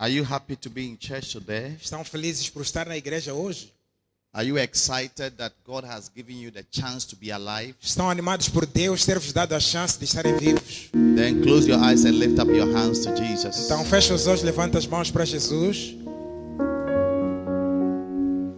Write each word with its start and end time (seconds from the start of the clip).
Are 0.00 0.08
you 0.08 0.24
happy 0.24 0.56
to 0.56 0.70
be 0.70 0.88
in 0.88 0.96
church 0.96 1.30
today? 1.30 1.76
Estão 1.78 2.02
felizes 2.02 2.48
por 2.48 2.62
estar 2.62 2.86
na 2.86 2.96
igreja 2.96 3.34
hoje? 3.34 3.70
Are 4.32 4.48
you 4.48 4.56
excited 4.56 5.36
that 5.36 5.54
God 5.62 5.84
has 5.84 6.08
given 6.08 6.40
you 6.40 6.50
the 6.50 6.64
chance 6.70 7.06
to 7.08 7.16
be 7.16 7.30
alive? 7.30 7.74
Estão 7.82 8.08
animados 8.08 8.48
por 8.48 8.64
Deus 8.64 9.04
ter 9.04 9.18
vos 9.18 9.34
dado 9.34 9.52
a 9.54 9.60
chance 9.60 9.98
de 9.98 10.06
estarem 10.06 10.38
vivos? 10.38 10.88
Then 10.92 11.42
close 11.42 11.68
your 11.68 11.78
eyes 11.84 12.06
and 12.06 12.12
lift 12.12 12.40
up 12.40 12.50
your 12.50 12.74
hands 12.74 13.00
to 13.00 13.14
Jesus. 13.14 13.66
Então 13.66 13.84
fecha 13.84 14.14
os 14.14 14.26
olhos, 14.26 14.42
levanta 14.42 14.78
as 14.78 14.86
mãos 14.86 15.10
para 15.10 15.26
Jesus. 15.26 15.94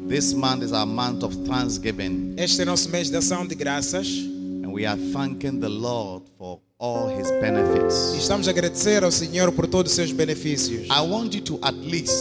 This 0.08 0.34
month 0.34 0.62
is 0.62 0.70
our 0.70 0.86
month 0.86 1.24
of 1.24 1.36
thanksgiving, 1.44 2.36
Este 2.38 2.62
é 2.62 2.64
nosso 2.64 2.88
mês 2.88 3.10
de 3.10 3.16
ação 3.16 3.44
de 3.44 3.56
graças 3.56 4.06
and 4.62 4.70
we 4.70 4.86
are 4.86 5.00
thanking 5.12 5.58
the 5.58 5.68
Lord 5.68 6.24
for 6.38 6.60
all 6.82 7.08
his 7.08 7.30
benefits. 7.40 8.12
estamos 8.18 8.48
a 8.48 8.50
agradecer 8.50 9.04
ao 9.04 9.10
Senhor 9.12 9.52
por 9.52 9.68
todos 9.68 9.92
os 9.92 9.96
seus 9.96 10.10
benefícios. 10.12 10.86
I 10.90 11.00
want 11.08 11.32
you 11.34 11.40
to 11.42 11.58
at 11.62 11.74
least 11.76 12.12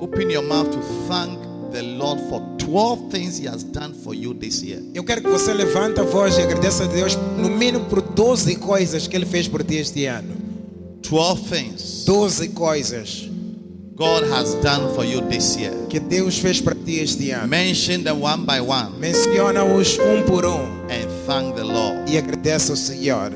open 0.00 0.30
your 0.30 0.42
mouth 0.42 0.70
to 0.70 0.80
thank 1.06 1.38
the 1.70 1.82
Lord 1.82 2.18
for 2.30 2.40
12 2.58 3.10
things 3.10 3.38
he 3.38 3.46
has 3.46 3.62
done 3.62 3.92
for 3.92 4.14
you 4.14 4.32
this 4.32 4.62
year. 4.62 4.80
Eu 4.94 5.04
quero 5.04 5.20
que 5.20 5.28
você 5.28 5.52
levante 5.52 6.00
a 6.00 6.02
voz 6.04 6.38
e 6.38 6.40
agradeça 6.42 6.84
a 6.84 6.86
Deus 6.86 7.14
no 7.36 7.50
mínimo 7.50 7.84
por 7.86 8.00
12 8.00 8.56
coisas 8.56 9.06
que 9.06 9.14
Ele 9.16 9.26
fez 9.26 9.46
por 9.48 9.62
ti 9.62 9.76
este 9.76 10.06
ano. 10.06 10.34
12 11.02 11.42
things 11.50 12.04
12 12.06 12.48
coisas 12.54 13.28
God 13.96 14.24
has 14.32 14.54
done 14.62 14.92
for 14.94 15.04
you 15.04 15.20
this 15.28 15.56
year. 15.56 15.72
que 15.90 16.00
Deus 16.00 16.38
fez 16.38 16.60
para 16.60 16.74
ti 16.74 17.00
este 17.00 17.30
ano. 17.32 17.46
Mention 17.48 18.02
them 18.02 18.20
one 18.22 18.44
by 18.46 18.60
one 18.60 18.98
Menciona-os 18.98 19.98
um 19.98 20.22
por 20.26 20.46
um 20.46 20.64
and 20.88 21.06
thank 21.26 21.54
the 21.54 21.62
Lord. 21.62 22.10
e 22.10 22.16
agradeça 22.16 22.72
ao 22.72 22.76
Senhor. 22.76 23.30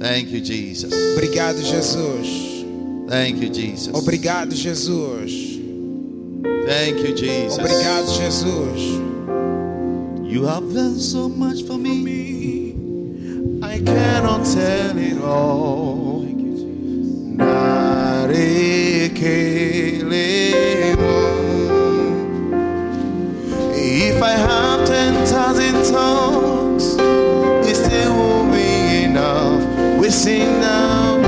Thank 0.00 0.30
you, 0.30 0.40
Jesus. 0.40 0.92
Obrigado, 1.14 1.60
Jesus. 1.62 2.64
Thank 3.08 3.36
you, 3.42 3.50
Jesus. 3.50 3.94
Obrigado, 3.94 4.50
Jesus. 4.50 5.58
Thank 6.66 6.98
you, 7.06 7.14
Jesus. 7.14 7.58
Obrigado, 7.58 8.06
Jesus. 8.16 8.80
You 10.24 10.44
have 10.46 10.72
done 10.72 10.98
so 10.98 11.28
much 11.28 11.62
for 11.64 11.76
me. 11.76 12.74
I 13.62 13.78
cannot 13.80 14.46
tell 14.46 14.96
it 14.96 15.20
all. 15.22 16.20
If 23.82 24.22
I 24.22 24.30
have 24.32 24.86
ten 24.86 25.26
thousand 25.26 25.92
tongues, 25.92 26.96
it 27.68 27.74
still 27.74 28.14
won't 28.14 28.52
be 28.52 29.04
enough. 29.04 29.59
We 30.10 30.14
sing 30.14 30.60
now. 30.60 31.19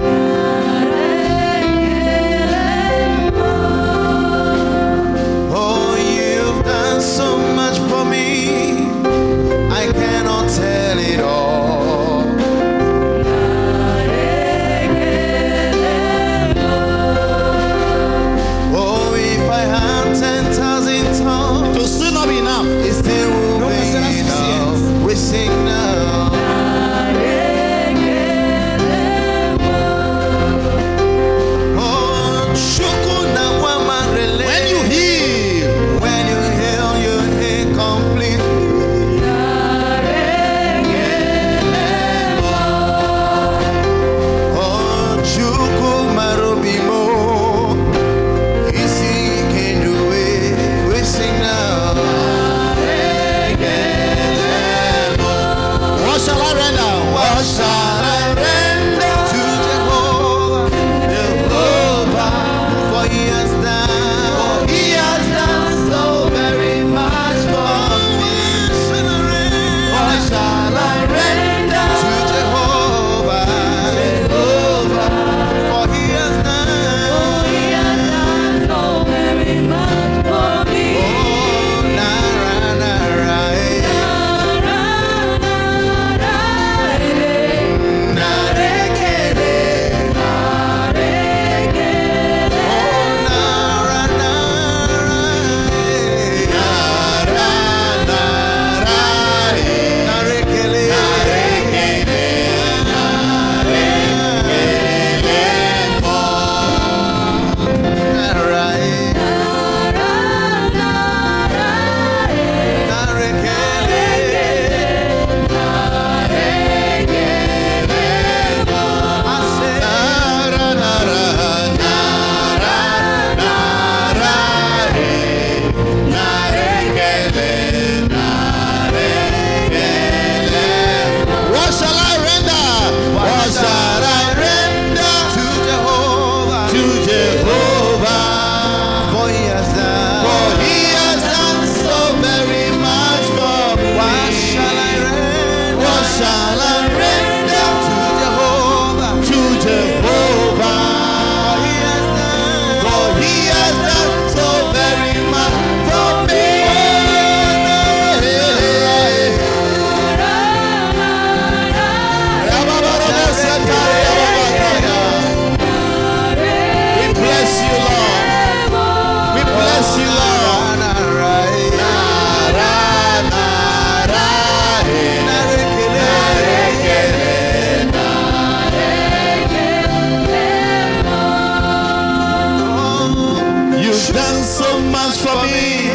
so 184.53 184.81
much 184.81 185.17
for 185.17 185.35
me. 185.47 185.92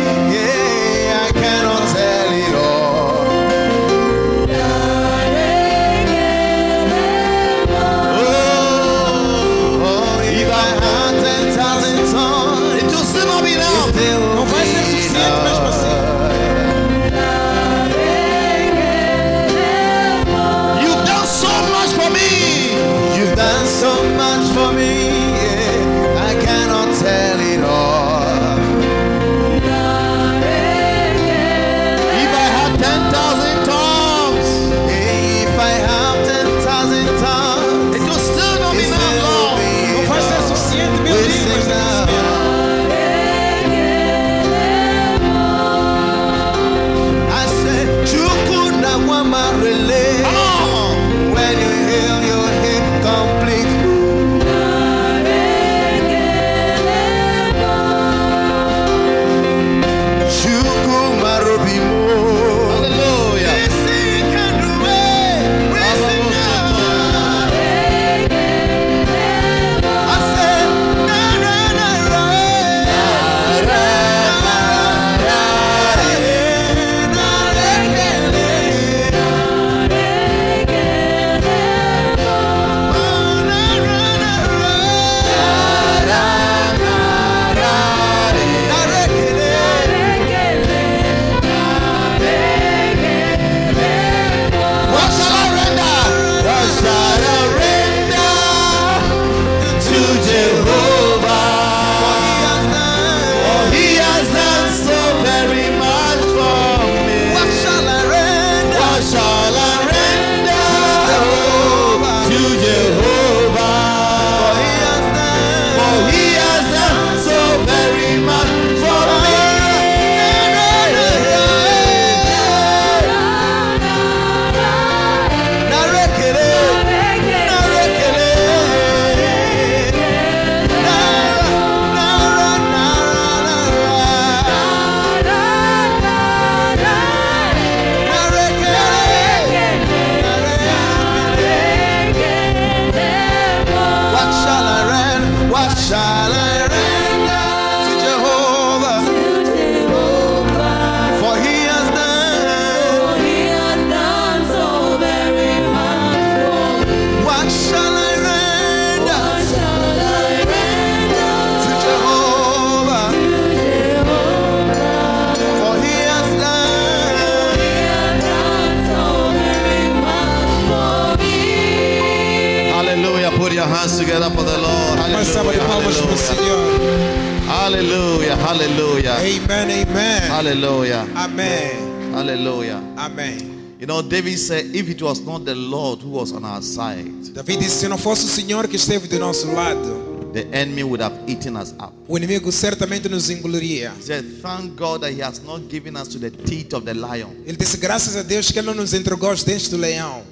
Hallelujah. 180.47 181.05
Amém. 181.13 182.13
Hallelujah. 182.13 182.81
Amém. 182.95 183.75
You 183.81 183.85
know, 183.85 184.01
David 184.01 184.39
said, 184.39 184.73
if 184.73 184.87
it 184.89 185.01
was 185.01 185.19
not 185.19 185.43
the 185.43 185.53
Lord 185.53 186.01
who 186.01 186.11
was 186.11 186.31
on 186.31 186.45
our 186.45 186.61
side, 186.61 187.11
Davi 187.33 187.57
disse: 187.57 187.81
se 187.81 187.87
não 187.89 187.97
fosse 187.97 188.23
o 188.23 188.29
Senhor 188.29 188.65
que 188.69 188.77
esteve 188.77 189.09
do 189.09 189.19
nosso 189.19 189.45
lado, 189.51 190.31
the 190.31 190.47
enemy 190.53 190.83
would 190.83 191.03
have 191.03 191.19
eaten 191.27 191.57
us 191.57 191.73
up. 191.73 191.93
o 192.07 192.17
inimigo 192.17 192.49
certamente 192.49 193.09
nos 193.09 193.29
engoliria. 193.29 193.91
He 193.99 194.03
said, 194.03 194.41
thank 194.41 194.77
God 194.77 195.01
that 195.01 195.13
he 195.13 195.21
has 195.21 195.43
not 195.43 195.67
given 195.67 195.97
us 195.97 196.07
to 196.07 196.17
the 196.17 196.31
teeth 196.31 196.73
of 196.73 196.85
the 196.85 196.93
lion. 196.93 197.35
Ele 197.45 197.57
disse: 197.57 197.75
graças 197.75 198.15
a 198.15 198.23
Deus 198.23 198.49
que 198.49 198.57
Ele 198.57 198.67
não 198.67 198.75
nos 198.75 198.93
entregou 198.93 199.29
aos 199.29 199.43
dentes 199.43 199.67
do 199.67 199.75
leão. 199.75 200.23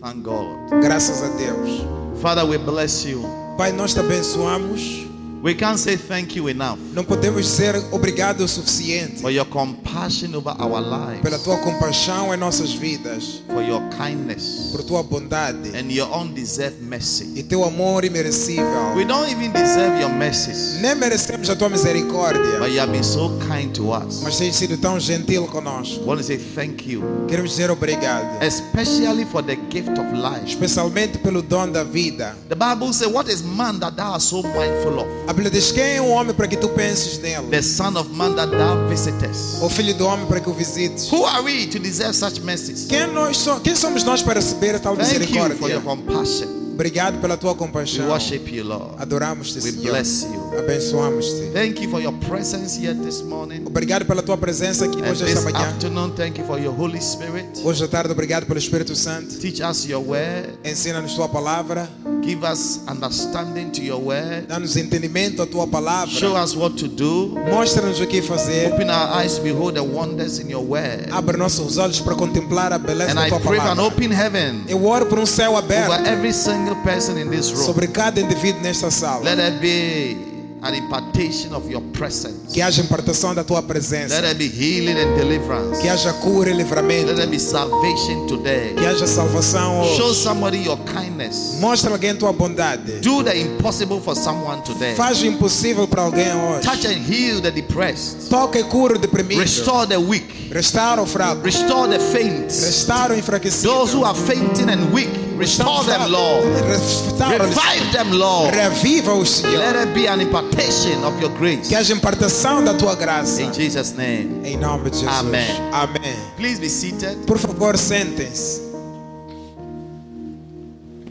Thank 0.00 0.22
God. 0.22 0.70
Graças 0.80 1.20
a 1.20 1.36
Deus. 1.36 1.80
Father, 2.22 2.44
we 2.44 2.58
bless 2.58 3.04
you. 3.08 3.24
Pai, 3.58 3.72
nós 3.72 3.92
te 3.92 3.98
abençoamos. 3.98 5.11
We 5.42 5.54
can't 5.56 5.76
say 5.76 5.96
thank 5.96 6.36
you 6.36 6.48
enough 6.48 6.78
Não 6.94 7.02
podemos 7.02 7.44
dizer 7.44 7.74
obrigado 7.90 8.42
o 8.44 8.48
suficiente 8.48 9.20
for 9.20 9.28
your 9.32 9.44
compassion 9.46 10.36
over 10.36 10.50
our 10.56 10.80
pela 11.20 11.36
lives, 11.36 11.42
tua 11.42 11.56
compaixão 11.58 12.32
em 12.32 12.36
nossas 12.36 12.72
vidas, 12.72 13.42
for 13.52 13.60
your 13.60 13.82
kindness 13.90 14.68
por 14.70 14.84
tua 14.84 15.02
bondade 15.02 15.76
and 15.76 15.90
your 15.90 16.08
undeserved 16.16 16.80
mercy. 16.80 17.32
e 17.34 17.42
teu 17.42 17.64
amor 17.64 18.04
imerecível. 18.04 18.94
We 18.94 19.04
don't 19.04 19.28
even 19.32 19.50
deserve 19.50 20.00
your 20.00 20.10
mercies, 20.10 20.80
Nem 20.80 20.94
merecemos 20.94 21.50
a 21.50 21.56
tua 21.56 21.68
misericórdia, 21.68 22.60
but 22.60 22.70
you 22.70 22.78
have 22.78 22.92
been 22.92 23.02
so 23.02 23.36
kind 23.48 23.72
to 23.74 23.90
us. 23.92 24.20
mas 24.22 24.38
tens 24.38 24.54
sido 24.54 24.76
tão 24.78 25.00
gentil 25.00 25.48
conosco. 25.48 26.04
Want 26.04 26.20
to 26.20 26.24
say 26.24 26.38
thank 26.38 26.86
you, 26.88 27.02
Queremos 27.26 27.50
dizer 27.50 27.68
obrigado, 27.68 28.40
especially 28.44 29.24
for 29.24 29.42
the 29.42 29.56
gift 29.70 29.98
of 29.98 30.12
life. 30.12 30.46
especialmente 30.46 31.18
pelo 31.18 31.42
dom 31.42 31.72
da 31.72 31.82
vida. 31.82 32.36
The 32.48 32.54
Bible 32.54 32.92
says, 32.92 33.08
What 33.12 33.28
is 33.28 33.42
man 33.42 33.80
that 33.80 33.96
thou 33.96 34.12
art 34.12 34.22
so 34.22 34.40
mindful 34.42 35.00
of? 35.00 35.31
A 35.32 35.34
Bíblia 35.34 35.50
diz: 35.50 35.72
quem 35.72 35.96
é 35.96 35.98
o 36.02 36.08
homem 36.08 36.34
para 36.34 36.46
que 36.46 36.58
tu 36.58 36.68
penses 36.68 37.16
nele? 37.16 37.46
The 37.46 37.62
Son 37.62 37.98
of 37.98 38.10
Man 38.12 38.34
that 38.34 38.50
thou 38.50 38.86
visitest. 38.86 39.62
O 39.62 39.70
filho 39.70 39.94
do 39.94 40.06
homem 40.06 40.26
para 40.26 40.40
que 40.40 40.50
o 40.50 40.52
visites? 40.52 41.10
Who 41.10 41.24
are 41.24 41.42
we 41.42 41.66
to 41.68 41.78
deserve 41.78 42.14
such 42.14 42.42
mercies? 42.42 42.84
Quem, 42.86 43.06
nós 43.06 43.38
so, 43.38 43.58
quem 43.60 43.74
somos 43.74 44.04
nós 44.04 44.22
para 44.22 44.34
receber 44.34 44.78
tal 44.78 44.94
Thank 44.94 45.10
you 45.10 45.20
for 45.38 45.48
misericórdia? 45.58 45.72
your 45.76 45.82
compassion. 45.82 46.61
Obrigado 46.72 47.20
pela 47.20 47.36
tua 47.36 47.52
We 47.52 47.58
compaixão. 47.58 48.08
worship 48.08 48.48
you, 48.50 48.64
Lord. 48.64 48.94
Adoramos-te, 48.98 49.58
We 49.60 49.72
Senhor. 49.72 49.90
bless 49.92 50.22
you. 50.24 50.58
Abençoamos-te. 50.58 51.50
Thank 51.52 51.82
you 51.82 51.90
for 51.90 52.00
your 52.00 52.12
presence 52.28 52.76
here 52.78 52.94
this 52.94 53.22
morning. 53.22 53.62
Obrigado 53.66 54.04
pela 54.06 54.22
tua 54.22 54.36
presença 54.36 54.84
aqui 54.86 54.98
And 55.00 55.10
hoje 55.10 55.24
esta 55.24 55.42
manhã. 55.50 55.68
afternoon, 55.68 56.12
thank 56.16 56.38
you 56.38 56.46
for 56.46 56.58
your 56.58 56.74
Holy 56.78 57.00
Spirit. 57.00 57.46
Hoje 57.62 57.84
à 57.84 57.88
tarde, 57.88 58.12
obrigado 58.12 58.46
pelo 58.46 58.58
Espírito 58.58 58.94
Santo. 58.96 59.38
Teach 59.38 59.60
us 59.62 59.84
your 59.86 60.02
word. 60.02 60.58
Ensina-nos 60.64 61.14
tua 61.14 61.28
palavra. 61.28 61.88
Give 62.22 62.44
us 62.44 62.80
understanding 62.88 63.70
to 63.72 63.82
your 63.82 64.00
word. 64.00 64.46
Dá-nos 64.48 64.76
entendimento 64.76 65.42
à 65.42 65.46
tua 65.46 65.66
palavra. 65.66 66.08
Show 66.14 66.36
us 66.36 66.54
what 66.56 66.76
to 66.76 66.86
do. 66.88 67.36
Mostra-nos 67.50 68.00
o 68.00 68.06
que 68.06 68.22
fazer. 68.22 68.72
Open 68.72 68.88
our 68.88 69.20
eyes 69.20 69.38
behold 69.38 69.74
the 69.74 69.82
wonders 69.82 70.38
in 70.38 70.48
your 70.48 70.64
word. 70.64 71.08
Abre 71.10 71.36
nossos 71.36 71.76
olhos 71.78 72.00
para 72.00 72.14
contemplar 72.14 72.72
a 72.72 72.78
beleza 72.78 73.10
And 73.12 73.16
da 73.16 73.26
I 73.26 73.28
tua 73.30 73.40
pray 73.40 73.58
for 73.58 73.66
an 73.70 73.76
palavra. 73.76 73.84
open 73.94 74.12
heaven 74.12 74.64
Eu 74.68 74.84
oro 74.86 75.06
por 75.06 75.18
um 75.18 75.26
céu 75.26 75.52
over 75.54 75.64
aberto 75.64 76.06
every 76.06 76.32
single 76.32 76.61
person 76.84 77.18
in 77.18 77.30
this 77.30 77.50
room. 77.52 77.64
sobre 77.64 77.88
cada 77.88 78.20
indivíduo 78.20 78.60
nesta 78.62 78.90
sala. 78.90 79.22
Let 79.24 79.36
there 79.36 79.58
be 79.60 80.16
an 80.64 80.74
impartation 80.74 81.52
of 81.54 81.68
your 81.68 81.82
presence. 81.92 82.52
Que 82.54 82.62
haja 82.62 82.82
impartação 82.82 83.34
da 83.34 83.42
tua 83.42 83.58
Let 83.58 83.66
presença. 83.66 84.22
there 84.22 84.34
be 84.34 84.46
healing 84.46 84.96
and 84.96 85.16
deliverance. 85.16 85.80
Que 85.80 85.88
haja 85.88 86.12
cura 86.12 86.50
e 86.50 86.52
Let 86.52 86.62
livramento. 86.62 87.14
there 87.16 87.26
be 87.26 87.38
salvation 87.38 88.26
today. 88.28 88.72
Que 88.76 88.86
haja 88.86 89.06
salvação 89.08 89.82
Show 89.96 90.10
hoje. 90.10 90.22
somebody 90.22 90.58
your 90.64 90.78
kindness. 90.84 91.56
Mostra 91.60 91.90
alguém 91.90 92.14
tua 92.14 92.32
bondade. 92.32 93.00
Do 93.00 93.24
the 93.24 93.36
impossible 93.36 94.00
for 94.00 94.14
someone 94.14 94.62
today. 94.62 94.94
Faz 94.94 95.20
o 95.20 95.26
impossível 95.26 95.88
para 95.88 96.02
alguém 96.02 96.32
hoje. 96.32 96.62
Touch 96.68 96.86
and 96.86 97.02
heal 97.10 97.40
the 97.40 97.50
depressed. 97.50 98.28
Toca 98.30 98.60
e 98.60 98.64
cura 98.64 98.94
o 98.94 98.98
deprimido. 98.98 99.40
Restore 99.40 99.88
the 99.88 99.96
weak. 99.96 100.48
Restaura 100.52 101.02
o 101.02 101.06
fraco. 101.06 101.42
Restore 101.42 101.88
the 101.88 101.98
faint. 101.98 102.44
Restaura 102.52 103.14
o 103.14 103.18
enfraquecido. 103.18 103.72
Those 103.72 103.96
who 103.96 104.04
are 104.04 104.16
fainting 104.16 104.70
and 104.70 104.92
weak. 104.94 105.10
Restore 105.42 105.84
them, 105.84 106.08
Lord. 106.10 106.44
Revive 106.46 107.92
them, 107.92 108.12
Lord. 108.12 108.54
Reviva-os, 108.54 109.42
Let 109.42 109.50
Senhor. 109.52 109.72
there 109.72 109.86
be 109.86 110.06
an 110.06 110.20
impartation 110.20 111.02
of 111.04 111.20
your 111.20 111.30
grace. 111.36 111.68
Que 111.68 111.74
haja 111.74 111.92
impartação 111.92 112.64
da 112.64 112.74
tua 112.74 112.94
graça. 112.94 113.42
In 113.42 113.52
Jesus' 113.52 113.92
name. 113.96 114.46
Em 114.46 114.56
nome 114.56 114.88
de 114.90 114.98
Jesus. 115.00 115.18
Amém. 115.18 115.50
Amém. 115.72 116.16
Please 116.36 116.60
be 116.60 116.68
seated. 116.68 117.16
Por 117.26 117.38
favor, 117.38 117.76
sentem-se. 117.76 118.60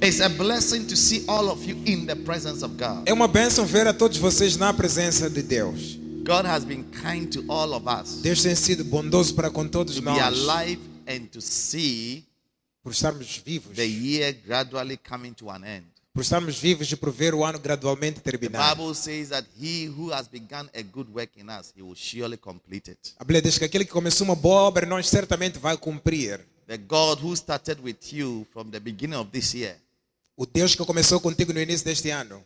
It's 0.01 0.19
a 0.21 0.29
blessing 0.29 0.85
to 0.87 0.95
see 0.95 1.23
all 1.27 1.49
of 1.49 1.63
you 1.67 1.75
in 1.85 2.05
the 2.07 2.15
presence 2.15 2.63
of 2.63 2.75
God. 2.77 3.03
É 3.05 3.13
uma 3.13 3.27
bênção 3.27 3.65
ver 3.65 3.85
a 3.87 3.93
todos 3.93 4.17
vocês 4.17 4.55
na 4.57 4.73
presença 4.73 5.29
de 5.29 5.43
Deus. 5.43 5.99
God 6.23 6.45
has 6.45 6.63
been 6.63 6.85
kind 7.03 7.27
to 7.33 7.43
all 7.49 7.73
of 7.73 7.85
us 7.89 8.19
Deus 8.21 8.43
tem 8.43 8.53
sido 8.53 8.83
bondoso 8.83 9.33
para 9.33 9.49
com 9.49 9.67
todos 9.67 9.95
to 9.95 10.01
be 10.01 10.07
nós. 10.11 10.21
alive 10.21 10.79
and 11.07 11.25
to 11.31 11.41
see 11.41 12.23
Por 12.83 12.91
estarmos 12.93 13.41
vivos. 13.45 13.75
the 13.75 13.87
year 13.87 14.33
gradually 14.45 14.97
coming 14.97 15.33
to 15.33 15.49
an 15.49 15.63
end. 15.63 15.85
Por 16.13 16.23
estarmos 16.23 16.57
vivos 16.59 16.91
e 16.91 16.95
por 16.97 17.11
ver 17.11 17.33
o 17.33 17.45
ano 17.45 17.57
gradualmente 17.59 18.19
The 18.19 18.31
terminar. 18.31 18.75
Bible 18.75 18.93
says 18.93 19.29
that 19.29 19.47
he 19.57 19.85
who 19.87 20.11
has 20.13 20.27
begun 20.27 20.69
a 20.73 20.81
good 20.81 21.09
work 21.13 21.39
in 21.39 21.47
us, 21.49 21.71
he 21.75 21.81
will 21.81 21.95
surely 21.95 22.37
complete 22.37 22.91
it. 22.91 23.13
A 23.17 23.23
Bíblia 23.23 23.41
diz 23.41 23.57
que 23.57 23.63
aquele 23.65 23.85
que 23.85 23.91
começou 23.91 24.25
uma 24.25 24.35
boa 24.35 24.63
obra, 24.63 24.85
nós 24.85 25.07
certamente 25.07 25.57
vai 25.57 25.77
cumprir. 25.77 26.41
The 26.67 26.77
God 26.77 27.23
who 27.23 27.33
started 27.35 27.81
with 27.81 27.97
you 28.11 28.45
from 28.51 28.69
the 28.71 28.79
beginning 28.79 29.15
of 29.17 29.29
this 29.31 29.53
year, 29.53 29.77
O 30.35 30.45
Deus 30.45 30.73
que 30.75 30.83
começou 30.85 31.19
contigo 31.19 31.53
no 31.53 31.61
início 31.61 31.85
deste 31.85 32.09
ano 32.09 32.43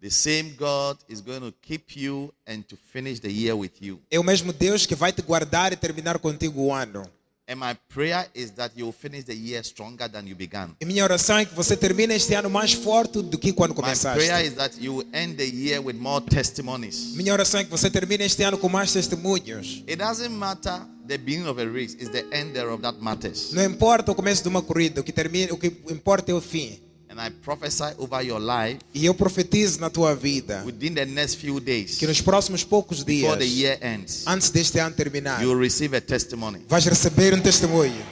the 0.00 0.10
same 0.10 0.50
God 0.58 0.98
is 1.08 1.20
going 1.20 1.40
to 1.40 1.52
keep 1.62 1.96
you 1.98 2.32
and 2.46 2.62
to 2.68 2.76
finish 2.92 3.18
the 3.20 3.30
year 3.30 3.56
with 3.56 3.72
you. 3.80 4.00
é 4.10 4.18
o 4.20 4.24
mesmo 4.24 4.52
Deus 4.52 4.84
que 4.84 4.94
vai 4.94 5.12
te 5.12 5.22
guardar 5.22 5.72
e 5.72 5.76
terminar 5.76 6.18
contigo 6.18 6.60
o 6.60 6.72
ano. 6.74 7.08
And 7.48 7.60
my 7.60 7.76
prayer 7.88 8.28
is 8.34 8.50
that 8.52 8.72
finish 9.00 9.24
the 9.24 9.34
year 9.34 9.62
stronger 9.62 10.08
than 10.08 10.26
you 10.26 10.34
began. 10.34 10.70
E 10.80 10.84
minha 10.84 11.04
oração 11.04 11.38
é 11.38 11.44
que 11.44 11.54
você 11.54 11.76
termine 11.76 12.12
este 12.14 12.34
ano 12.34 12.50
mais 12.50 12.72
forte 12.72 13.22
do 13.22 13.38
que 13.38 13.52
quando 13.52 13.70
My 13.70 13.82
prayer 13.82 13.96
começaste. 13.96 14.46
is 14.48 14.54
that 14.54 14.76
you 14.80 15.04
end 15.12 15.36
the 15.36 15.46
year 15.46 15.80
with 15.80 15.94
more 15.94 16.24
testimonies. 16.24 17.14
Minha 17.14 17.32
oração 17.32 17.60
é 17.60 17.64
que 17.64 17.70
você 17.70 17.88
termine 17.88 18.24
este 18.24 18.42
ano 18.42 18.58
com 18.58 18.68
mais 18.68 18.92
testemunhos. 18.92 19.84
It 19.86 19.96
doesn't 19.96 20.30
matter 20.30 20.80
the 21.06 21.18
beginning 21.18 21.46
of 21.46 21.60
a 21.60 21.66
race, 21.66 21.94
it's 21.94 22.10
the 22.10 22.24
end 22.32 22.52
thereof 22.52 22.82
that 22.82 22.98
matters. 23.00 23.52
Não 23.52 23.64
importa 23.64 24.10
o 24.10 24.14
começo 24.16 24.42
de 24.42 24.48
uma 24.48 24.60
corrida, 24.60 25.00
o 25.00 25.04
que, 25.04 25.12
termina, 25.12 25.54
o 25.54 25.56
que 25.56 25.68
importa 25.88 26.32
é 26.32 26.34
o 26.34 26.40
fim. 26.40 26.80
And 27.16 27.26
I 27.26 27.30
prophesy 27.30 27.94
over 27.98 28.20
your 28.22 28.38
life 28.38 28.78
E 28.92 29.06
eu 29.06 29.14
profetizo 29.14 29.80
na 29.80 29.88
tua 29.88 30.14
vida 30.14 30.62
within 30.66 30.92
the 30.92 31.06
next 31.06 31.36
few 31.36 31.58
days, 31.58 31.96
que 31.96 32.06
nos 32.06 32.20
próximos 32.20 32.62
poucos 32.62 33.02
dias, 33.02 33.40
year 33.40 33.78
ends, 33.80 34.26
antes 34.26 34.50
deste 34.50 34.78
ano 34.78 34.94
terminar, 34.94 35.42
you 35.42 35.48
will 35.48 35.58
receive 35.58 35.96
a 35.96 36.00
testimony. 36.00 36.60
vais 36.68 36.84
receber 36.84 37.32
um 37.32 37.40
testemunho. 37.40 38.04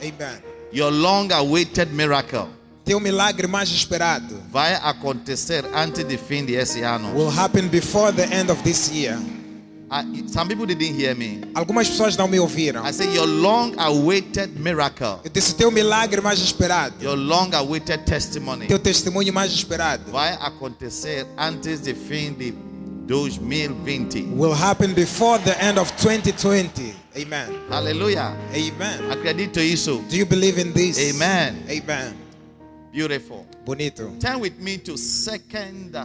Amen. 0.00 0.42
Your 0.72 0.90
long 0.90 1.30
awaited 1.32 1.92
miracle 1.92 2.48
Teu 2.82 2.98
milagre 2.98 3.46
mais 3.46 3.68
esperado 3.68 4.40
vai 4.50 4.74
acontecer 4.74 5.64
antes 5.74 6.02
de 6.04 6.16
fim 6.16 6.44
desse 6.46 6.80
ano. 6.82 7.12
will 7.14 7.30
happen 7.30 7.68
before 7.68 8.10
the 8.10 8.24
end 8.34 8.50
of 8.50 8.62
this 8.62 8.88
year. 8.90 9.18
Uh, 9.88 10.02
some 10.26 10.48
people 10.48 10.66
didn't 10.66 10.96
hear 10.96 11.14
me. 11.14 11.42
Algumas 11.54 11.88
pessoas 11.88 12.16
não 12.16 12.26
me 12.26 12.40
ouviram. 12.40 12.84
I 12.84 12.90
said 12.92 13.14
your 13.14 13.26
long 13.26 13.72
awaited 13.78 14.58
miracle, 14.58 15.20
Eu 15.22 15.30
disse 15.30 15.54
teu 15.54 15.70
milagre 15.70 16.20
mais 16.20 16.40
esperado, 16.40 16.96
your 17.04 17.16
long 17.16 17.54
awaited 17.54 18.04
testimony 18.04 18.66
teu 18.66 18.80
testemunho 18.80 19.32
mais 19.32 19.52
esperado 19.52 20.10
vai 20.10 20.32
acontecer 20.40 21.24
antes 21.38 21.80
de 21.82 21.94
fim 21.94 22.32
de 22.32 22.52
2020. 23.06 24.32
will 24.34 24.52
happen 24.52 24.92
before 24.92 25.38
the 25.44 25.56
end 25.64 25.78
of 25.78 25.92
2020. 26.02 26.92
Amen. 27.16 27.48
Hallelujah. 27.70 28.36
Amen. 28.52 29.10
Acredito 29.10 29.60
isso. 29.60 30.02
Do 30.10 30.16
you 30.16 30.26
believe 30.26 30.58
in 30.60 30.72
this? 30.72 30.98
Amen. 30.98 31.62
Amen. 31.70 32.12
Beautiful. 32.92 33.46
Bonito. 33.64 34.10
Turn 34.18 34.40
with 34.40 34.58
me 34.58 34.78
to 34.78 34.96
Second 34.96 35.96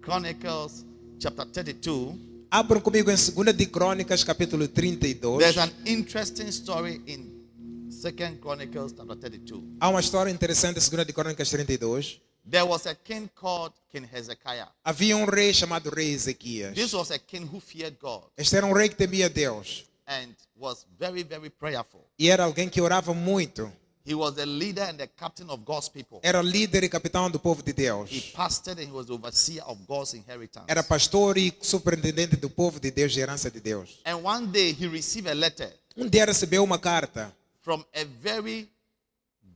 Chronicles 0.00 0.84
chapter 1.18 1.44
32. 1.44 2.35
Abram 2.50 2.80
comigo 2.80 3.10
em 3.10 3.14
2 3.16 3.56
de 3.56 3.66
Crônicas, 3.66 4.22
capítulo 4.24 4.68
32. 4.68 5.38
There's 5.38 5.58
an 5.58 5.70
interesting 5.84 6.48
story 6.48 7.02
in 7.06 7.90
Second 7.90 8.38
Chronicles 8.40 8.94
chapter 8.96 9.16
32. 9.16 9.62
Há 9.80 9.88
uma 9.88 10.00
história 10.00 10.30
interessante 10.30 10.78
em 10.78 10.90
2 10.90 11.06
de 11.06 11.12
Crônicas 11.12 11.50
32. 11.50 12.20
There 12.48 12.62
was 12.64 12.86
a 12.86 12.94
king 12.94 13.28
called 13.34 13.74
King 13.90 14.08
Hezekiah. 14.12 14.68
Havia 14.84 15.16
um 15.16 15.24
rei 15.24 15.52
chamado 15.52 15.90
rei 15.90 16.12
Ezequias. 16.12 16.74
This 16.74 16.92
was 16.92 17.10
a 17.10 17.18
king 17.18 17.44
who 17.52 17.60
feared 17.60 17.96
God 18.00 18.22
Este 18.36 18.56
era 18.56 18.64
um 18.66 18.72
rei 18.72 18.88
que 18.88 18.94
temia 18.94 19.28
Deus. 19.28 19.84
and 20.06 20.32
was 20.56 20.86
very, 20.98 21.24
very 21.24 21.50
prayerful. 21.50 22.06
E 22.16 22.30
era 22.30 22.44
alguém 22.44 22.68
que 22.68 22.80
orava 22.80 23.12
muito. 23.12 23.70
He 24.06 24.14
was 24.14 24.34
the 24.36 24.46
leader 24.46 24.82
and 24.88 24.96
the 24.98 25.08
captain 25.08 25.50
of 25.50 25.64
God's 25.64 25.88
people. 25.88 26.20
Era 26.22 26.40
líder 26.40 26.84
e 26.84 26.88
capitão 26.88 27.28
do 27.30 27.40
povo 27.40 27.62
de 27.62 27.72
Deus. 27.72 28.08
He 28.10 28.20
pastored 28.32 28.78
and 28.80 28.86
he 28.88 28.92
was 28.92 29.06
the 29.06 29.12
overseer 29.14 29.62
of 29.66 29.80
God's 29.88 30.14
inheritance. 30.14 30.64
Era 30.68 30.82
pastor 30.82 31.36
e 31.36 31.52
superintendente 31.60 32.36
do 32.36 32.48
povo 32.48 32.78
de 32.78 32.90
Deus 32.92 33.16
e 33.16 33.20
herança 33.20 33.50
de 33.50 33.58
Deus. 33.60 33.98
And 34.04 34.16
one 34.24 34.46
day 34.46 34.70
he 34.72 34.86
received 34.86 35.28
a 35.28 35.34
letter 35.34 35.72
Um 35.96 36.08
dia 36.08 36.24
recebeu 36.24 36.62
uma 36.62 36.78
carta 36.78 37.34
from 37.62 37.84
a 37.94 38.04
very 38.22 38.68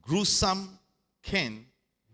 gruesome 0.05 0.69
king, 1.23 1.65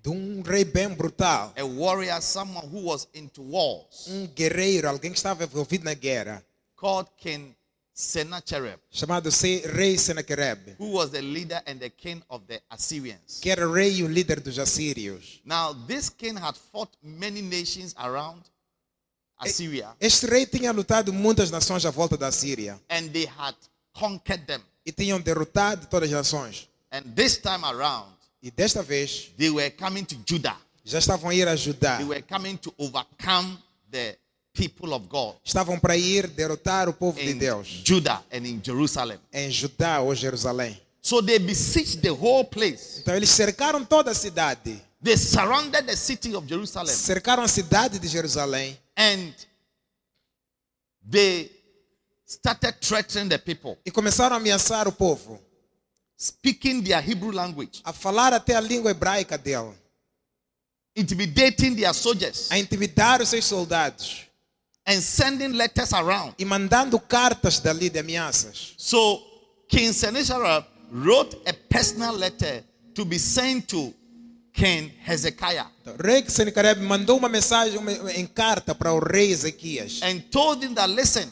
de 0.03 0.11
um 0.11 0.43
rei 0.43 0.65
bem 0.65 0.89
brutal. 0.95 1.53
a 1.57 1.65
warrior, 1.65 2.21
someone 2.21 2.67
who 2.69 2.83
was 2.85 3.09
into 3.15 3.41
wars, 3.43 4.07
Um 4.09 4.27
guerreiro, 4.27 4.89
alguém 4.89 5.11
que 5.11 5.17
estava 5.17 5.45
envolvido 5.45 5.85
na 5.85 5.95
guerra. 5.95 6.45
called 6.77 7.09
King 7.17 7.56
Sennacherib, 7.99 8.79
Chamado 8.91 9.31
Se- 9.31 9.63
rei 9.69 9.97
Senaquerib. 9.97 10.77
who 10.79 10.93
was 10.93 11.11
the 11.11 11.23
leader 11.23 11.63
and 11.67 11.79
the 11.79 11.89
king 11.89 12.23
of 12.29 12.45
the 12.47 12.61
Assyrians. 12.69 13.41
Que 13.41 13.51
era 13.51 13.67
rei 13.67 13.91
e 14.01 14.03
o 14.03 14.07
líder 14.09 14.41
dos 14.41 14.59
assírios. 14.59 15.41
Now, 15.47 15.73
this 15.87 16.11
king 16.11 16.37
had 16.39 16.55
fought 16.71 16.93
many 17.03 17.41
nations 17.41 17.95
around 17.97 18.43
Assyria, 19.39 19.95
Este 20.01 20.27
rei 20.27 20.47
tinha 20.47 20.73
lutado 20.73 21.13
muitas 21.13 21.51
nações 21.51 21.85
à 21.87 21.91
volta 21.91 22.17
da 22.17 22.31
Síria. 22.31 22.79
and 22.91 23.09
they 23.13 23.27
had 23.27 23.55
conquered 23.93 24.45
them. 24.47 24.61
E 24.85 24.93
tinham 24.93 25.19
derrotado 25.21 25.87
todas 25.87 26.09
as 26.11 26.15
nações. 26.15 26.69
And 26.93 27.03
this 27.15 27.39
time 27.39 27.65
around, 27.65 28.15
E 28.43 28.51
desta 28.51 28.83
vez 28.83 29.31
they 29.39 29.51
were 29.51 29.71
coming 29.71 30.05
to 30.05 30.17
Judah. 30.27 30.57
já 30.85 30.99
estavam 30.99 31.31
a 31.31 31.35
ir 31.35 31.49
ajudar. 31.49 31.97
They 31.99 32.07
were 32.07 32.23
coming 32.23 32.57
to 32.59 32.73
overcome 32.79 33.59
the 33.91 34.19
people 34.57 34.93
of 34.95 35.07
God 35.07 35.37
Estavam 35.45 35.79
para 35.79 35.97
ir 35.97 36.27
derrotar 36.29 36.89
o 36.89 36.93
povo 36.93 37.21
de 37.21 37.35
Deus 37.35 37.83
Judah 37.85 38.23
and 38.33 38.47
in 38.47 38.61
Jerusalem. 38.65 39.19
em 39.33 39.51
Judá 39.51 40.01
ou 40.01 40.15
Jerusalém. 40.15 40.81
So 41.03 41.23
they 41.23 41.39
besieged 41.39 42.01
the 42.01 42.11
whole 42.11 42.45
place. 42.45 43.01
Então 43.01 43.15
eles 43.15 43.31
cercaram 43.31 43.85
toda 43.85 44.11
a 44.11 44.15
cidade. 44.15 44.83
They 45.03 45.17
surrounded 45.17 45.87
the 45.87 45.95
city 45.95 46.35
of 46.35 46.49
Jerusalem 46.49 46.93
Cercaram 46.93 47.43
a 47.45 47.49
cidade 47.49 47.99
de 47.99 48.09
Jerusalém 48.09 48.77
and 48.97 49.33
they 51.09 51.51
started 52.27 52.81
threatening 52.81 53.29
the 53.29 53.39
people, 53.39 53.79
e 53.85 53.91
começaram 53.93 54.35
a 54.35 54.39
ameaçar 54.39 54.89
o 54.89 54.93
povo, 54.93 55.41
speaking 56.19 56.83
their 56.83 56.99
Hebrew 57.09 57.31
language, 57.31 57.81
a 57.85 57.93
falar 57.93 58.33
até 58.33 58.57
a 58.57 58.61
língua 58.61 58.91
hebraica 58.91 59.39
dele, 59.39 59.73
intimidating 60.97 61.77
their 61.77 61.95
soldiers, 61.95 62.51
a 62.51 62.59
intimidar 62.59 63.23
os 63.23 63.29
seus 63.29 63.45
soldados 63.45 64.26
and 64.87 65.01
sending 65.01 65.53
letters 65.53 65.93
around. 65.93 66.35
e 66.39 66.45
mandando 66.45 66.99
cartas 67.01 67.59
dali 67.61 67.91
de 67.91 67.99
ameaças. 67.99 68.75
So 68.77 69.21
King 69.69 69.93
Sennacherib 69.93 70.65
wrote 70.93 71.37
a 71.47 71.53
personal 71.53 72.15
letter 72.15 72.63
to 72.95 73.05
be 73.05 73.19
sent 73.19 73.67
to 73.69 73.93
King 74.53 74.91
Hezekiah 75.07 75.67
Então, 75.83 75.97
rei 76.03 76.25
Senaquerib 76.29 76.81
mandou 76.81 77.19
uma 77.19 77.29
mensagem 77.29 77.77
uma- 77.79 78.13
em 78.13 78.27
carta 78.27 78.75
para 78.75 78.93
o 78.93 78.99
rei 79.01 79.31
Ezequias 79.31 80.01
and 80.03 80.21
told 80.31 80.65
him 80.65 80.73
that 80.75 80.89
listen, 80.91 81.29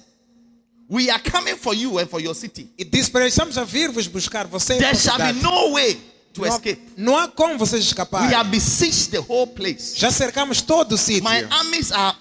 we 0.90 1.08
are 1.10 1.22
coming 1.30 1.56
for 1.56 1.74
you 1.74 1.98
and 1.98 2.06
for 2.06 2.20
your 2.20 2.34
city. 2.34 2.68
e 2.76 2.84
disse 2.84 3.10
para 3.10 3.20
ele: 3.22 3.30
Estamos 3.30 3.56
a 3.56 3.64
vir 3.64 3.90
vos 3.90 4.06
buscar, 4.08 4.46
você 4.46 4.76
There 4.76 4.94
shall 4.94 5.16
be 5.18 5.32
no 5.40 5.72
way 5.72 5.94
to 6.34 6.42
Não, 6.42 6.48
escape. 6.48 6.82
não 6.96 7.16
há 7.16 7.28
como 7.28 7.56
vocês 7.56 7.82
We 7.82 7.88
escaparem. 7.88 8.34
have 8.34 8.50
besieged 8.50 9.10
the 9.12 9.20
whole 9.20 9.46
place. 9.46 9.94
Já 9.96 10.10
cercamos 10.10 10.60
todo 10.60 10.92
o 10.92 10.98
sítio. 10.98 11.22
My 11.24 11.44
armies 11.50 11.92
are 11.92 12.14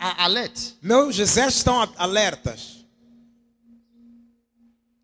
alert. 0.00 0.76
Meus 0.82 1.18
exércitos 1.18 1.58
estão 1.58 1.80
alertas. 1.96 2.80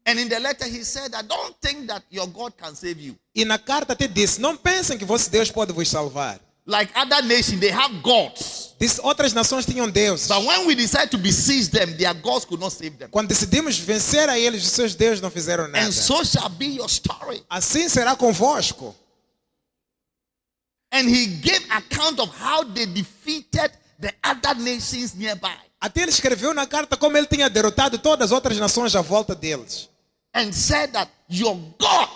And 0.09 0.21
in 0.21 0.29
the 0.29 0.39
letter, 0.39 0.67
he 0.67 0.85
said, 0.85 1.15
I 1.15 1.23
don't 1.23 1.55
think 1.61 1.89
that 1.89 2.05
your 2.11 2.29
God 2.29 2.53
can 2.57 2.75
save 2.75 3.01
you. 3.01 3.17
E 3.35 3.45
na 3.45 3.59
carta 3.59 3.93
até 3.93 4.07
disse: 4.07 4.41
Não 4.41 4.57
pensem 4.57 4.97
que 4.97 5.05
vosso 5.05 5.29
Deus 5.31 5.51
pode 5.51 5.73
vos 5.73 5.89
salvar. 5.89 6.41
like 6.67 6.91
other 6.97 7.23
nations, 7.23 7.61
they 7.61 7.71
have 7.71 8.03
gods. 8.03 8.75
Disse, 8.79 9.01
outras 9.03 9.33
nações 9.33 9.65
tinham 9.65 9.89
deuses. 9.89 10.27
But 10.29 10.45
when 10.45 10.67
we 10.67 10.75
decide 10.75 11.11
to 11.13 11.19
besiege 11.19 11.71
them, 11.71 11.97
their 11.97 12.13
gods 12.13 12.45
could 12.45 12.61
not 12.61 12.73
save 12.73 12.99
them. 12.99 13.09
Quando 13.09 13.29
decidimos 13.29 13.79
vencer 13.79 14.29
a 14.29 14.39
eles, 14.39 14.65
os 14.65 14.73
seus 14.73 14.95
deuses 14.95 15.21
não 15.21 15.31
fizeram 15.31 15.69
nada. 15.69 15.87
And 15.87 15.93
so 15.93 16.23
shall 16.25 16.51
be 16.51 16.67
your 16.67 16.89
story. 16.89 17.43
Assim 17.49 17.89
será 17.89 18.17
convosco. 18.17 18.95
And 20.93 21.09
he 21.09 21.27
gave 21.27 21.65
account 21.71 22.21
of 22.21 22.31
how 22.31 22.65
they 22.65 22.87
defeated 22.87 23.71
the 24.01 24.15
other 24.23 24.55
nations 24.57 25.15
nearby. 25.15 25.57
Até 25.81 26.03
ele 26.03 26.11
escreveu 26.11 26.55
na 26.55 26.67
carta 26.67 26.97
como 26.97 27.17
ele 27.17 27.27
tinha 27.27 27.49
derrotado 27.49 27.99
todas 27.99 28.27
as 28.27 28.33
outras 28.33 28.59
nações 28.59 28.95
à 28.95 29.03
volta 29.03 29.35
deles. 29.35 29.89
And 30.35 30.53
said 30.53 30.93
that 30.93 31.11
your 31.29 31.55
God 31.79 32.09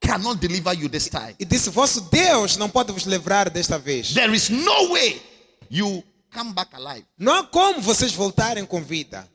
cannot 0.00 0.40
deliver 0.40 0.72
you 0.74 0.88
this 0.88 1.08
time. 1.08 1.34
E 1.38 1.44
disse: 1.44 1.70
Vosso 1.70 2.00
Deus 2.02 2.56
não 2.56 2.68
pode 2.68 2.92
vos 2.92 3.04
livrar 3.04 3.50
desta 3.50 3.78
vez. 3.78 4.14
There 4.14 4.34
is 4.34 4.48
no 4.48 4.92
way 4.92 5.22
you 5.70 6.02
come 6.32 6.52
back 6.52 6.74
alive. 6.74 7.06
Não 7.18 7.34
há 7.34 7.44
como 7.44 7.80
vocês 7.80 8.12
voltarem 8.12 8.64
com 8.64 8.82
vida. 8.82 9.28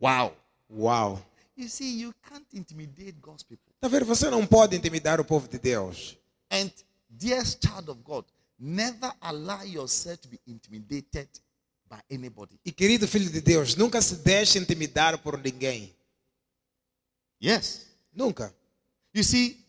Wow. 0.00 0.36
Uau. 0.70 1.22
You 1.56 1.68
see, 1.68 2.00
you 2.00 2.14
can't 2.28 2.46
intimidate 2.52 3.14
God's 3.20 3.42
people. 3.42 3.72
Tá 3.80 3.88
vendo? 3.88 4.04
Você 4.04 4.28
não 4.28 4.46
pode 4.46 4.76
intimidar 4.76 5.20
o 5.20 5.24
povo 5.24 5.48
de 5.48 5.58
Deus. 5.58 6.16
And 6.50 6.70
dearest 7.08 7.66
child 7.66 7.90
of 7.90 8.00
God, 8.02 8.24
never 8.58 9.12
allow 9.20 9.62
yourself 9.62 10.20
to 10.20 10.28
be 10.28 10.40
intimidated 10.46 11.28
by 11.88 12.00
anybody. 12.10 12.58
E 12.64 12.72
querido 12.72 13.06
filho 13.06 13.30
de 13.30 13.40
Deus, 13.40 13.76
nunca 13.76 14.00
se 14.00 14.16
deixe 14.16 14.58
intimidar 14.58 15.18
por 15.18 15.38
ninguém. 15.38 15.94
Yes. 17.42 17.86
Nunca. 18.12 18.54
You 19.14 19.22
see, 19.22 19.64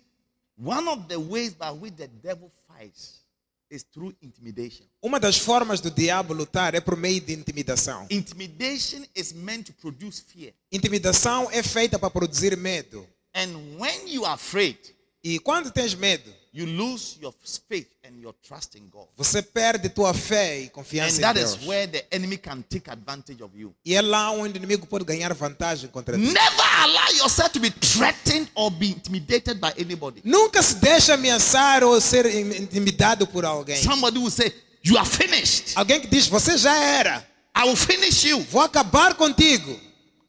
one 0.58 0.88
of 0.88 1.08
the 1.08 1.18
ways 1.18 1.54
by 1.54 1.72
which 1.72 1.96
the 1.98 2.08
devil 2.08 2.52
fights 2.68 3.26
is 3.70 3.84
through 3.84 4.16
intimidation. 4.22 4.86
Uma 5.02 5.20
das 5.20 5.38
formas 5.38 5.82
do 5.82 5.92
diabo 5.92 6.34
lutar 6.34 6.74
é 6.74 6.80
por 6.82 6.96
meio 6.96 7.20
de 7.22 7.34
intimidação. 7.34 8.08
Intimidation 8.10 9.06
is 9.14 9.34
meant 9.34 9.66
to 9.66 9.74
produce 9.74 10.22
fear. 10.22 10.54
Intimidação 10.72 11.50
é 11.52 11.62
feita 11.62 12.00
para 12.00 12.10
produzir 12.10 12.58
medo. 12.58 13.08
And 13.36 13.78
when 13.78 14.08
you 14.08 14.26
are 14.26 14.34
afraid, 14.34 14.96
E 15.24 15.40
quando 15.40 15.72
tens 15.72 15.94
medo, 15.94 16.34
you 16.58 16.66
lose 16.66 17.18
your 17.22 17.34
faith 17.70 17.88
and 18.04 18.20
your 18.20 18.34
trust 18.48 18.76
in 18.78 18.90
God. 18.90 19.08
você 19.16 19.42
perde 19.42 19.90
tua 19.90 20.14
fé 20.14 20.62
e 20.62 20.66
And 20.66 20.70
confiança 20.70 21.18
em 21.18 21.22
that 21.22 21.40
Deus. 21.40 21.52
is 21.56 21.68
where 21.68 21.88
the 21.88 22.06
enemy 22.10 22.38
can 22.38 22.64
take 22.70 22.90
advantage 22.90 23.44
of 23.44 23.56
you. 23.56 23.76
E 23.86 23.94
é 23.96 24.02
lá 24.02 24.32
onde 24.32 24.54
o 24.54 24.58
inimigo 24.58 24.88
pode 24.88 25.06
ganhar 25.06 25.34
vantagem 25.34 25.90
contra 25.90 26.18
ti. 26.18 26.24
Never 26.24 26.66
allow 26.80 27.10
yourself 27.18 27.52
to 27.52 27.60
be 27.60 27.70
threatened 27.70 28.50
or 28.56 28.72
be 28.72 28.88
intimidated 28.88 29.60
by 29.60 29.72
anybody. 29.80 30.22
Nunca 30.24 30.62
se 30.64 30.76
deixe 30.76 31.12
ameaçar 31.12 31.84
ou 31.84 32.00
ser 32.02 32.26
intimidado 32.60 33.28
por 33.28 33.46
alguém. 33.46 33.82
Somebody 33.82 34.18
will 34.18 34.32
say, 34.32 34.54
You 34.84 34.98
are 34.98 35.08
finished. 35.08 35.74
Alguém 35.76 36.00
que 36.00 36.08
diz: 36.08 36.28
Você 36.28 36.58
já 36.58 36.74
era. 36.76 37.28
I 37.56 37.64
will 37.68 37.76
finish 37.76 38.24
you. 38.24 38.40
Vou 38.50 38.62
acabar 38.62 39.16
contigo. 39.16 39.72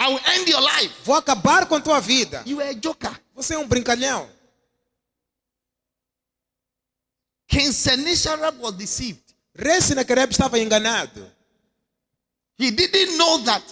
I 0.00 0.08
will 0.08 0.20
end 0.34 0.50
your 0.50 0.60
life. 0.60 0.90
Vou 1.04 1.14
acabar 1.14 1.66
com 1.66 1.80
tua 1.80 2.00
vida. 2.00 2.42
You 2.46 2.60
are 2.60 2.70
a 2.70 2.72
joker. 2.74 3.12
Você 3.34 3.54
é 3.54 3.58
um 3.58 3.66
brincalhão. 3.68 4.28
King 7.48 7.72
Sennacherib 7.72 8.60
was 8.60 8.74
deceived. 8.76 9.22
Rei 9.54 9.80
Senaquerib 9.80 10.30
estava 10.30 10.58
enganado. 10.58 11.26
He 12.58 12.70
didn't 12.70 13.16
know 13.16 13.38
that 13.44 13.62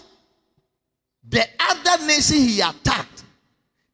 the 1.29 1.47
other 1.59 2.05
nation 2.07 2.37
he 2.39 2.61
attacked, 2.63 3.25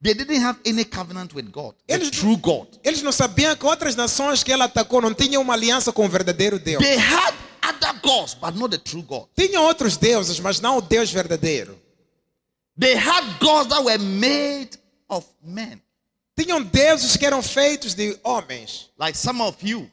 they 0.00 0.14
didn't 0.14 0.40
have 0.40 0.58
any 0.64 0.84
covenant 0.84 1.34
with 1.34 1.50
God, 1.50 1.74
the 1.88 1.94
Eles- 1.94 2.10
true 2.10 2.36
God. 2.36 2.68
Eles 2.84 3.02
não 3.02 3.10
sabiam 3.12 3.56
que 3.56 3.66
outras 3.66 3.96
nações 3.96 4.42
que 4.42 4.52
ele 4.52 4.62
atacou 4.62 5.00
não 5.00 5.14
tinham 5.14 5.42
uma 5.42 5.54
aliança 5.54 5.92
com 5.92 6.04
o 6.04 6.08
verdadeiro 6.08 6.58
Deus. 6.58 6.82
They 6.82 6.96
had 6.98 7.34
other 7.62 7.98
gods, 8.02 8.34
but 8.34 8.54
not 8.54 8.70
the 8.70 8.78
true 8.78 9.02
God. 9.02 9.28
Tinham 9.36 9.64
outros 9.64 9.96
deuses, 9.96 10.38
mas 10.40 10.60
não 10.60 10.76
o 10.78 10.80
Deus 10.82 11.10
verdadeiro. 11.10 11.78
They 12.78 12.94
had 12.94 13.38
gods 13.40 13.68
that 13.68 13.82
were 13.82 13.98
made 13.98 14.70
of 15.08 15.26
men. 15.42 15.80
Tinham 16.36 16.62
deuses 16.62 17.16
que 17.16 17.26
eram 17.26 17.42
feitos 17.42 17.94
de 17.94 18.18
homens. 18.22 18.90
Like 18.98 19.16
some 19.16 19.42
of 19.42 19.56
you, 19.62 19.90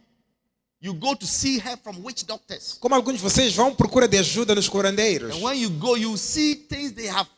you 0.82 0.94
go 0.94 1.16
to 1.16 1.26
see 1.26 1.60
help 1.60 1.84
from 1.84 2.02
witch 2.04 2.24
doctors. 2.26 2.78
Como 2.80 2.96
alguns 2.96 3.18
de 3.18 3.24
vocês 3.24 3.54
vão 3.54 3.76
procura 3.76 4.08
de 4.08 4.18
ajuda 4.18 4.56
nos 4.56 4.70
curandeiros. 4.70 5.36
And 5.36 5.42
when 5.42 5.60
you 5.62 5.70
go, 5.70 5.98
you 5.98 6.18
see 6.18 6.56
things 6.56 6.94
they 6.94 7.08
have 7.08 7.30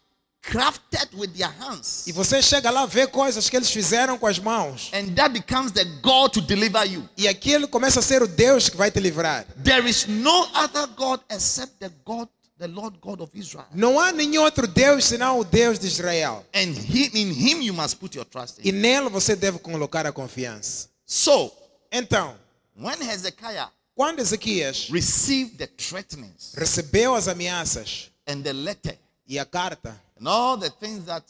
crafted 0.41 1.09
with 1.13 1.29
their 1.29 1.51
hands. 1.59 2.05
E 2.07 2.11
você 2.11 2.41
chega 2.41 2.69
lá 2.69 2.85
vê 2.85 3.07
coisas 3.07 3.49
que 3.49 3.55
eles 3.55 3.69
fizeram 3.69 4.17
com 4.17 4.27
as 4.27 4.39
mãos. 4.39 4.91
And 4.93 5.13
that 5.15 5.29
becomes 5.29 5.71
the 5.71 5.85
God 6.01 6.31
to 6.33 6.41
deliver 6.41 6.83
you. 6.85 7.07
E 7.17 7.27
aquilo 7.27 7.67
começa 7.67 7.99
a 7.99 8.03
ser 8.03 8.21
o 8.21 8.27
Deus 8.27 8.69
que 8.69 8.77
vai 8.77 8.91
te 8.91 8.99
livrar. 8.99 9.45
There 9.63 9.87
is 9.89 10.07
no 10.07 10.47
other 10.53 10.87
God 10.95 11.21
except 11.29 11.77
the 11.79 11.91
God, 12.03 12.27
the 12.61 12.67
Lord 12.67 12.97
God 13.01 13.21
of 13.21 13.31
Israel. 13.37 13.65
Não 13.73 13.99
há 13.99 14.11
nenhum 14.11 14.43
outro 14.43 14.67
Deus 14.67 15.05
senão 15.05 15.39
o 15.39 15.43
Deus 15.43 15.79
de 15.79 15.87
Israel. 15.87 16.45
And 16.53 16.73
he, 16.77 17.09
in 17.13 17.31
him 17.33 17.61
you 17.63 17.73
must 17.73 17.97
put 17.97 18.15
your 18.15 18.25
trust 18.25 18.59
E 18.63 18.69
in. 18.69 18.73
nele 18.73 19.09
você 19.09 19.35
deve 19.35 19.57
colocar 19.59 20.05
a 20.05 20.11
confiança. 20.11 20.87
So, 21.05 21.51
Então, 21.91 22.37
when 22.77 23.01
Hezekiah 23.01 23.69
quando 23.95 24.19
Ezequias 24.19 24.87
received 24.89 25.57
the 25.57 25.67
threatenings 25.67 26.53
recebeu 26.55 27.13
as 27.15 27.27
ameaças 27.27 28.09
and 28.27 28.41
the 28.41 28.53
letter 28.53 28.97
e 29.27 29.37
a 29.37 29.45
carta 29.45 29.99
and 30.19 30.27
all 30.27 30.57
the 30.57 30.69
things 30.69 31.03
that 31.05 31.25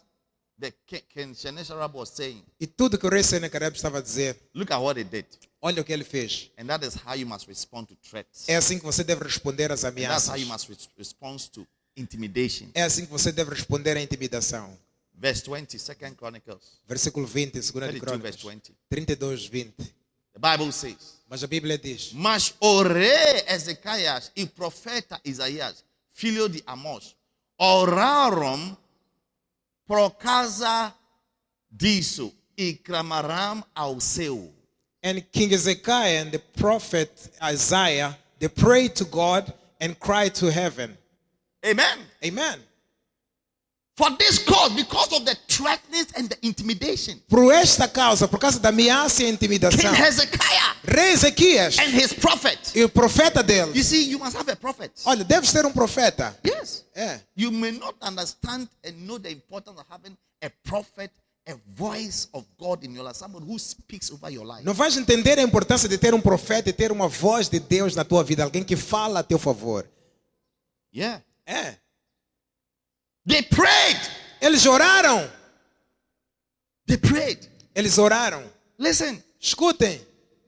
the 0.60 0.72
King 0.86 1.34
Sennacherib 1.34 1.96
was 1.96 2.10
saying, 2.10 2.44
e 2.60 2.68
tudo 2.68 2.98
que 2.98 3.08
o 3.08 3.10
rei 3.10 3.24
Senaquerib 3.24 3.76
estava 3.76 3.98
a 3.98 4.02
dizer, 4.02 4.38
look 4.54 4.72
at 4.72 4.80
what 4.80 5.00
he 5.00 5.04
did. 5.04 5.26
Olha 5.62 5.82
o 5.82 5.86
que 5.86 5.94
ele 5.94 6.04
fez. 6.04 6.52
And 6.58 6.66
that 6.68 6.86
is 6.86 6.96
how 7.06 7.16
you 7.16 7.26
must 7.28 7.48
respond 7.48 7.86
to 7.88 7.96
threats. 7.96 8.48
É 8.50 8.56
assim 8.56 8.78
que 8.80 8.84
você 8.86 9.04
deve 9.04 9.24
responder 9.24 9.72
às 9.72 9.84
And 9.84 9.94
that's 9.94 10.28
how 10.28 10.36
you 10.36 10.44
ameaças. 10.46 10.48
must 10.48 10.70
res- 10.70 10.90
respond 10.98 11.40
to 11.52 11.68
intimidation. 11.96 12.70
É 12.74 12.84
assim 12.84 13.06
que 13.06 13.12
você 13.12 13.32
deve 13.32 13.52
responder 13.52 13.96
à 13.98 14.02
intimidação. 14.02 14.78
Verse 15.14 15.44
20, 15.48 15.78
2 15.78 16.16
Chronicles 16.18 16.64
Versículo 16.88 17.28
20, 17.28 17.52
2 17.54 17.66
de 17.66 17.72
32, 17.72 18.22
verse 18.22 18.38
Crônicas 18.40 18.70
20. 18.70 18.76
32, 18.90 19.46
20. 19.46 19.74
The 20.34 20.40
Bible 20.40 20.72
says, 20.72 21.22
Mas 21.30 21.44
a 21.44 21.48
Bíblia 21.48 21.78
diz: 21.78 22.12
Mas 22.14 22.56
o 22.60 22.82
rei 22.82 23.44
Ezequias 23.48 24.32
e 24.36 24.46
profeta 24.48 25.22
Isaías, 25.24 25.84
filho 26.12 26.50
de 26.50 26.64
Amós, 26.66 27.16
oraram 27.60 28.76
por 29.86 30.10
causa 30.12 30.94
disso 31.70 32.34
e 32.58 32.74
clamaram 32.74 33.64
ao 33.76 34.00
céu. 34.00 34.52
And 35.04 35.24
King 35.32 35.54
Ezekiah 35.54 36.22
and 36.22 36.32
the 36.32 36.40
prophet 36.58 37.30
Isaiah, 37.42 38.18
they 38.40 38.48
prayed 38.48 38.96
to 38.98 39.06
God 39.06 39.52
and 39.80 40.00
cried 40.00 40.36
to 40.36 40.52
heaven. 40.52 40.98
Amen. 41.66 41.98
Amen. 42.24 42.60
For 43.98 44.10
this 44.18 44.40
cause, 44.44 44.74
because 44.74 45.12
of 45.14 45.26
the 45.26 45.36
threatenings 45.48 46.12
and 46.16 46.30
the 46.30 46.38
intimidation, 46.46 47.22
Por 47.30 47.52
esta 47.52 47.88
causa, 47.88 48.28
por 48.28 48.40
causa 48.40 48.60
da 48.60 48.70
ameaça 48.70 49.22
e 49.24 49.38
King 49.38 49.94
Hezekiah 49.94 50.76
rei 50.86 51.12
Ezequias 51.14 51.78
and 51.78 51.92
his 51.94 52.14
prophet. 52.14 52.72
e 52.76 52.84
o 52.84 52.90
profeta 52.90 53.44
dele. 53.44 53.72
You 53.74 53.84
see, 53.84 54.10
you 54.10 54.18
must 54.18 54.36
have 54.38 54.50
a 54.50 54.56
prophet. 54.56 54.92
Olha, 55.06 55.24
deve 55.24 55.46
ser 55.46 55.66
um 55.66 55.74
profeta. 55.74 56.36
Yes. 56.44 56.84
É. 56.96 57.20
You 57.36 57.52
may 57.52 57.72
not 57.72 57.96
understand 58.02 58.70
and 58.84 59.06
know 59.06 59.20
the 59.20 59.30
importance 59.30 59.80
of 59.80 59.86
having 59.90 60.18
a 60.42 60.50
prophet, 60.64 61.12
a 61.48 61.56
voice 61.76 62.28
of 62.34 62.46
God 62.58 62.84
in 62.84 62.94
your 62.94 63.04
life, 63.04 63.18
someone 63.18 63.44
who 63.44 63.58
speaks 63.58 64.12
over 64.12 64.30
your 64.32 64.46
life. 64.46 64.64
Não 64.64 64.74
vais 64.74 64.96
entender 64.98 65.40
a 65.40 65.42
importância 65.42 65.90
de 65.90 65.98
ter 65.98 66.14
um 66.14 66.22
profeta 66.22 66.70
e 66.70 66.74
ter 66.74 66.92
uma 66.92 67.08
voz 67.08 67.50
de 67.50 67.60
Deus 67.60 67.96
na 67.96 68.04
tua 68.04 68.24
vida, 68.24 68.44
alguém 68.44 68.64
que 68.64 68.76
fala 68.76 69.20
a 69.20 69.24
teu 69.24 69.40
favor. 69.40 69.90
Yeah. 70.94 71.24
É. 71.46 71.78
They 73.28 73.42
prayed. 73.44 74.00
Eles 74.42 74.66
oraram. 74.66 75.30
They 76.88 76.98
prayed. 76.98 77.50
Eles 77.74 77.98
oraram. 77.98 78.44
Listen, 78.78 79.24
Escutem. 79.40 80.00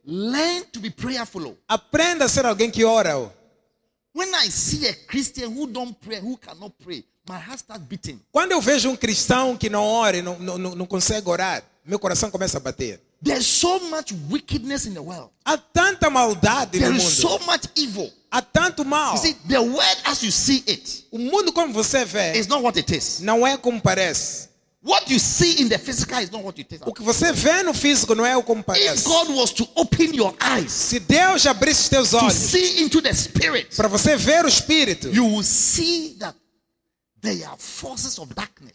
learn 0.05 0.65
to 0.71 0.79
be 0.79 0.89
prayerful. 0.89 1.57
Aprenda 1.67 2.25
a 2.25 2.29
ser 2.29 2.45
alguém 2.45 2.69
que 2.69 2.83
ora. 2.83 3.31
When 4.13 4.29
I 4.35 4.49
see 4.51 4.87
a 4.87 4.93
Christian 5.07 5.51
who 5.55 5.65
don't 5.67 5.99
pray, 5.99 6.19
who 6.19 6.37
cannot 6.37 6.73
pray, 6.83 7.03
my 7.27 7.37
heart 7.37 7.59
starts 7.59 7.85
beating. 7.87 8.19
Quando 8.31 8.51
eu 8.51 8.61
vejo 8.61 8.89
um 8.89 8.95
cristão 8.95 9.55
que 9.57 9.69
não 9.69 9.83
ora 9.83 10.17
e 10.17 10.21
não, 10.21 10.37
não, 10.39 10.57
não 10.57 10.85
consegue 10.85 11.29
orar, 11.29 11.63
meu 11.85 11.99
coração 11.99 12.29
começa 12.29 12.57
a 12.57 12.59
bater. 12.59 12.99
There's 13.23 13.45
so 13.47 13.79
much 13.89 14.13
wickedness 14.29 14.85
in 14.85 14.93
the 14.93 14.99
world. 14.99 15.29
Há 15.45 15.57
tanta 15.57 16.09
maldade 16.09 16.77
There 16.79 16.89
no 16.91 16.97
is 16.97 17.03
so 17.03 17.29
mundo. 17.29 17.45
much 17.45 17.69
evil. 17.75 18.11
Há 18.29 18.41
tanto 18.41 18.83
mal. 18.83 19.13
You 19.15 19.21
see, 19.21 19.33
the 19.47 19.59
world 19.59 20.01
as 20.05 20.23
you 20.23 20.31
see 20.31 20.63
it 20.67 21.05
O 21.11 21.17
mundo 21.17 21.53
como 21.53 21.71
você 21.71 22.03
vê 22.03 22.33
is 22.37 22.47
not 22.47 22.61
what 22.63 22.77
it 22.77 22.93
is. 22.93 23.19
não 23.21 23.47
é 23.47 23.55
como 23.57 23.79
parece. 23.81 24.49
What 24.85 25.09
you 25.13 25.17
see 25.17 25.61
in 25.61 25.69
the 25.69 25.77
physical 25.77 26.21
is 26.21 26.29
not 26.29 26.43
what 26.43 26.59
it 26.59 26.75
is. 26.75 26.81
O 26.85 26.91
que 26.93 27.01
você 27.01 27.31
vê 27.31 27.63
no 27.63 27.73
físico 27.73 28.13
não 28.13 28.25
é 28.25 28.35
o 28.35 28.43
como 28.43 28.59
If 28.59 28.65
parece. 28.65 29.03
God 29.07 29.29
was 29.29 29.51
to 29.51 29.69
open 29.75 30.13
your 30.13 30.35
eyes 30.41 30.73
Se 30.73 30.99
Deus 30.99 31.45
abrisse 31.45 31.89
teus 31.89 32.09
to 32.09 32.17
olhos 32.17 32.33
see 32.33 32.83
into 32.83 33.01
the 33.01 33.13
spirit, 33.13 33.73
para 33.77 33.87
você 33.87 34.17
ver 34.17 34.43
o 34.43 34.49
Espírito, 34.49 35.07
you 35.07 35.25
will 35.25 35.43
see 35.43 36.17
that 36.19 36.35
They 36.35 36.41
are 36.41 36.41
forces 36.41 36.41
of 36.41 36.41
darkness. 36.41 37.12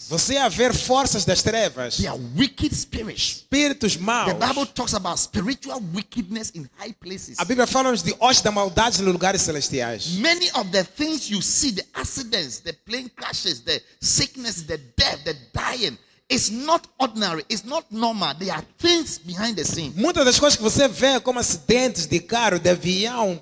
Você 0.09 0.39
a 0.39 0.49
ver 0.49 0.75
forças 0.75 1.25
das 1.27 1.43
trevas, 1.43 1.97
They 1.99 2.07
are 2.07 2.19
wicked 2.37 2.75
spirits. 2.75 3.23
espíritos 3.23 3.97
maus. 3.97 4.33
The 4.33 4.47
Bible 4.47 4.67
talks 4.67 4.95
about 4.95 5.21
spiritual 5.21 5.83
wickedness 5.95 6.51
in 6.55 6.67
high 6.79 6.95
places. 6.95 7.39
A 7.39 7.45
Bíblia 7.45 7.67
fala-nos 7.67 8.03
de 8.03 8.15
hoste 8.19 8.43
da 8.43 8.51
maldade 8.51 9.03
nos 9.03 9.13
lugares 9.13 9.43
celestiais. 9.43 10.07
Many 10.19 10.51
of 10.55 10.71
the 10.71 10.83
things 10.83 11.29
you 11.29 11.43
see, 11.43 11.73
the 11.73 11.85
accidents, 11.95 12.61
the 12.61 12.73
plane 12.73 13.11
crashes, 13.15 13.61
the 13.61 13.83
sickness, 14.01 14.63
the 14.63 14.79
death, 14.97 15.23
the 15.25 15.35
dying, 15.53 15.99
it's 16.31 16.49
not 16.51 16.89
ordinary, 16.99 17.45
it's 17.51 17.65
not 17.65 17.85
normal. 17.91 18.35
There 18.35 18.53
are 18.53 18.65
things 18.79 19.19
behind 19.19 19.57
the 19.57 19.65
scene. 19.65 19.93
Muitas 19.95 20.25
das 20.25 20.39
coisas 20.39 20.57
que 20.57 20.63
você 20.63 20.89
vê 20.89 21.21
como 21.21 21.39
acidentes 21.39 22.07
de 22.07 22.19
carro, 22.21 22.59
de 22.59 22.71
avião, 22.71 23.39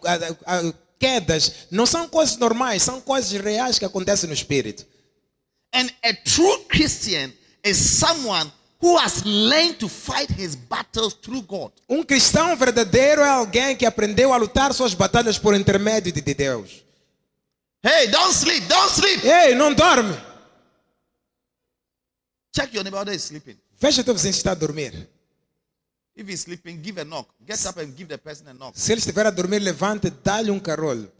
quedas, 0.98 1.52
não 1.70 1.86
são 1.86 2.08
coisas 2.08 2.36
normais, 2.38 2.82
são 2.82 3.00
coisas 3.00 3.30
reais 3.40 3.78
que 3.78 3.84
acontecem 3.84 4.26
no 4.26 4.34
espírito. 4.34 4.84
And 5.76 5.92
a 6.02 6.14
true 6.24 6.64
Christian 6.70 7.34
is 7.62 7.76
someone 7.76 8.50
who 8.80 8.96
has 8.96 9.26
learned 9.26 9.78
to 9.80 9.88
fight 9.88 10.30
his 10.30 10.56
battles 10.56 11.12
through 11.12 11.42
God. 11.42 11.70
Um 11.86 12.02
cristão 12.02 12.56
verdadeiro 12.56 13.20
é 13.20 13.28
alguém 13.28 13.76
que 13.76 13.84
aprendeu 13.84 14.32
a 14.32 14.38
lutar 14.38 14.72
suas 14.72 14.94
batalhas 14.94 15.38
por 15.38 15.54
intermédio 15.54 16.10
de 16.10 16.22
Deus. 16.22 16.82
Hey, 17.82 18.08
don't 18.08 18.32
sleep, 18.32 18.66
don't 18.66 18.90
sleep. 18.90 19.22
Ei, 19.22 19.54
não 19.54 19.74
dorme! 19.74 20.16
Check 22.54 22.72
your 22.72 22.82
neighbor 22.82 23.12
is 23.12 23.24
sleeping. 23.24 23.58
Veja 23.78 24.02
teu 24.02 24.14
vizinho 24.14 24.30
está 24.30 24.52
a 24.52 24.54
dormir. 24.54 25.06
If 26.16 26.26
he's 26.26 26.40
sleeping, 26.40 26.80
give 26.80 26.98
a 26.98 27.04
knock. 27.04 27.28
Get 27.46 27.62
up 27.66 27.78
and 27.78 27.94
give 27.94 28.08
the 28.08 28.16
person 28.16 28.48
a 28.48 28.54
knock. 28.54 28.72
Se 28.74 28.92
ele 28.92 29.00
estiver 29.00 29.26
a 29.26 29.30
dormir, 29.30 29.60
levante, 29.60 30.08
dá-lhe 30.08 30.50
um 30.50 30.58
carolho. 30.58 31.12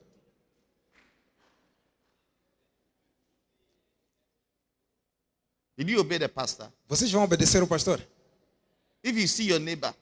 Did 5.76 5.90
you 5.90 6.00
obey 6.00 6.18
the 6.18 6.28
pastor? 6.28 6.72
Vocês 6.88 7.10
vão 7.10 7.22
obedecer 7.22 7.62
o 7.62 7.66
pastor? 7.66 8.00
If 9.02 9.16
you 9.16 9.28
see 9.28 9.48
your 9.48 9.60
neighbor, 9.60 9.94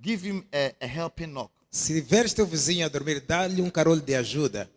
give 0.00 0.26
him 0.28 0.44
a, 0.52 0.74
a 0.80 0.86
helping 0.86 1.28
knock. 1.28 1.52
Se 1.70 2.00
veres 2.00 2.32
teu 2.32 2.46
vizinho 2.46 2.84
a 2.84 2.88
dormir, 2.88 3.20
dá-lhe 3.20 3.62
um 3.62 3.70
carolho 3.70 4.00
de 4.00 4.14
ajuda. 4.14 4.68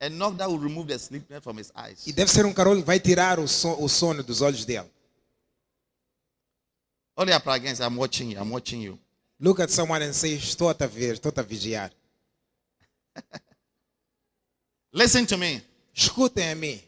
A 0.00 0.08
knock 0.08 0.36
that 0.36 0.48
will 0.48 0.58
remove 0.58 0.88
the 0.88 0.98
sleepiness 0.98 1.42
from 1.42 1.58
his 1.58 1.72
eyes. 1.74 2.06
E 2.06 2.12
deve 2.12 2.30
ser 2.30 2.46
um 2.46 2.52
carolho 2.52 2.80
que 2.80 2.86
vai 2.86 3.00
tirar 3.00 3.38
o, 3.40 3.48
so, 3.48 3.82
o 3.82 3.88
sono 3.88 4.22
dos 4.22 4.40
olhos 4.40 4.64
dele. 4.64 4.90
Only 7.16 7.34
up 7.34 7.48
against, 7.48 7.82
I'm 7.82 7.96
watching 7.96 8.32
you, 8.32 8.40
I'm 8.40 8.50
watching 8.50 8.80
you. 8.82 8.98
Look 9.38 9.60
at 9.60 9.70
someone 9.70 10.04
and 10.04 10.14
say, 10.14 10.34
estou 10.34 10.68
a 10.68 10.86
ver, 10.86 11.14
estou 11.14 11.32
a 11.36 11.42
vigiar. 11.42 11.92
Listen 14.92 15.26
to 15.26 15.36
me. 15.36 15.62
Escutem 15.94 16.52
a 16.52 16.54
mim. 16.54 16.80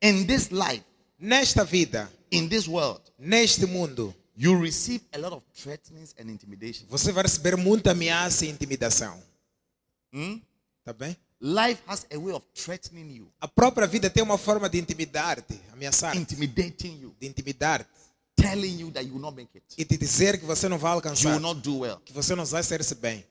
In 0.00 0.26
this 0.26 0.50
life, 0.50 0.84
Nesta 1.24 1.64
vida, 1.64 2.10
in 2.32 2.48
this 2.48 2.66
world, 2.66 3.00
neste 3.16 3.64
mundo, 3.64 4.12
you 4.36 4.60
receive 4.60 5.04
a 5.12 5.18
lot 5.18 5.32
of 5.32 5.44
threatenings 5.54 6.12
and 6.18 6.28
intimidation. 6.28 6.84
você 6.88 7.12
vai 7.12 7.22
receber 7.22 7.56
muita 7.56 7.92
ameaça 7.92 8.44
e 8.44 8.48
intimidação. 8.50 9.22
Hmm? 10.12 10.40
Tá 10.84 10.92
bem? 10.92 11.16
Life 11.40 11.80
has 11.86 12.04
a 12.12 12.18
way 12.18 12.32
of 12.34 12.44
threatening 12.54 13.14
you, 13.14 13.28
A 13.40 13.46
própria 13.46 13.86
vida 13.86 14.10
tem 14.10 14.20
uma 14.22 14.36
forma 14.36 14.68
de 14.68 14.78
intimidar-te, 14.80 15.60
ameaçar-te, 15.72 16.18
intimidating 16.18 17.00
you, 17.00 17.14
de 17.20 17.28
intimidar-te 17.28 17.88
telling 18.34 18.80
you 18.80 18.90
that 18.90 19.06
you 19.06 19.12
will 19.14 19.20
not 19.22 19.36
make 19.36 19.50
it. 19.56 19.64
e 19.78 19.84
te 19.84 19.96
dizer 19.96 20.40
que 20.40 20.44
você 20.44 20.68
não 20.68 20.76
vai 20.78 20.90
You 20.90 20.96
alcançar, 20.96 21.30
will 21.34 21.40
not 21.40 21.60
do 21.60 21.78
well. 21.80 22.00
que 22.04 22.12
você 22.12 22.34
não 22.34 22.44
vai 22.44 22.64
sair-se 22.64 22.96
bem, 22.96 23.24